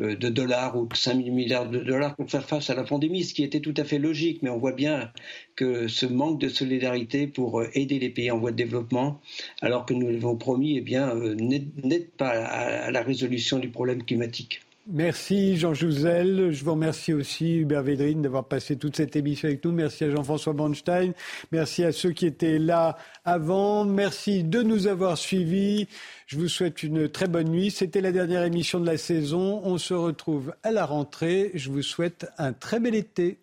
[0.00, 3.24] euh, de dollars ou 5 000 milliards de dollars pour faire face à la pandémie,
[3.24, 4.42] ce qui était tout à fait logique.
[4.42, 5.10] Mais on voit bien
[5.56, 9.20] que ce manque de solidarité pour euh, aider les pays en voie de développement,
[9.60, 14.60] alors que nous l'avons promis, eh n'aide pas à la résolution du problème climatique.
[14.88, 16.50] Merci Jean Jouzel.
[16.50, 19.70] Je vous remercie aussi Hubert Védrine d'avoir passé toute cette émission avec nous.
[19.70, 21.12] Merci à Jean-François Bornstein.
[21.52, 23.84] Merci à ceux qui étaient là avant.
[23.84, 25.86] Merci de nous avoir suivis.
[26.26, 27.70] Je vous souhaite une très bonne nuit.
[27.70, 29.60] C'était la dernière émission de la saison.
[29.62, 31.52] On se retrouve à la rentrée.
[31.54, 33.38] Je vous souhaite un très bel été.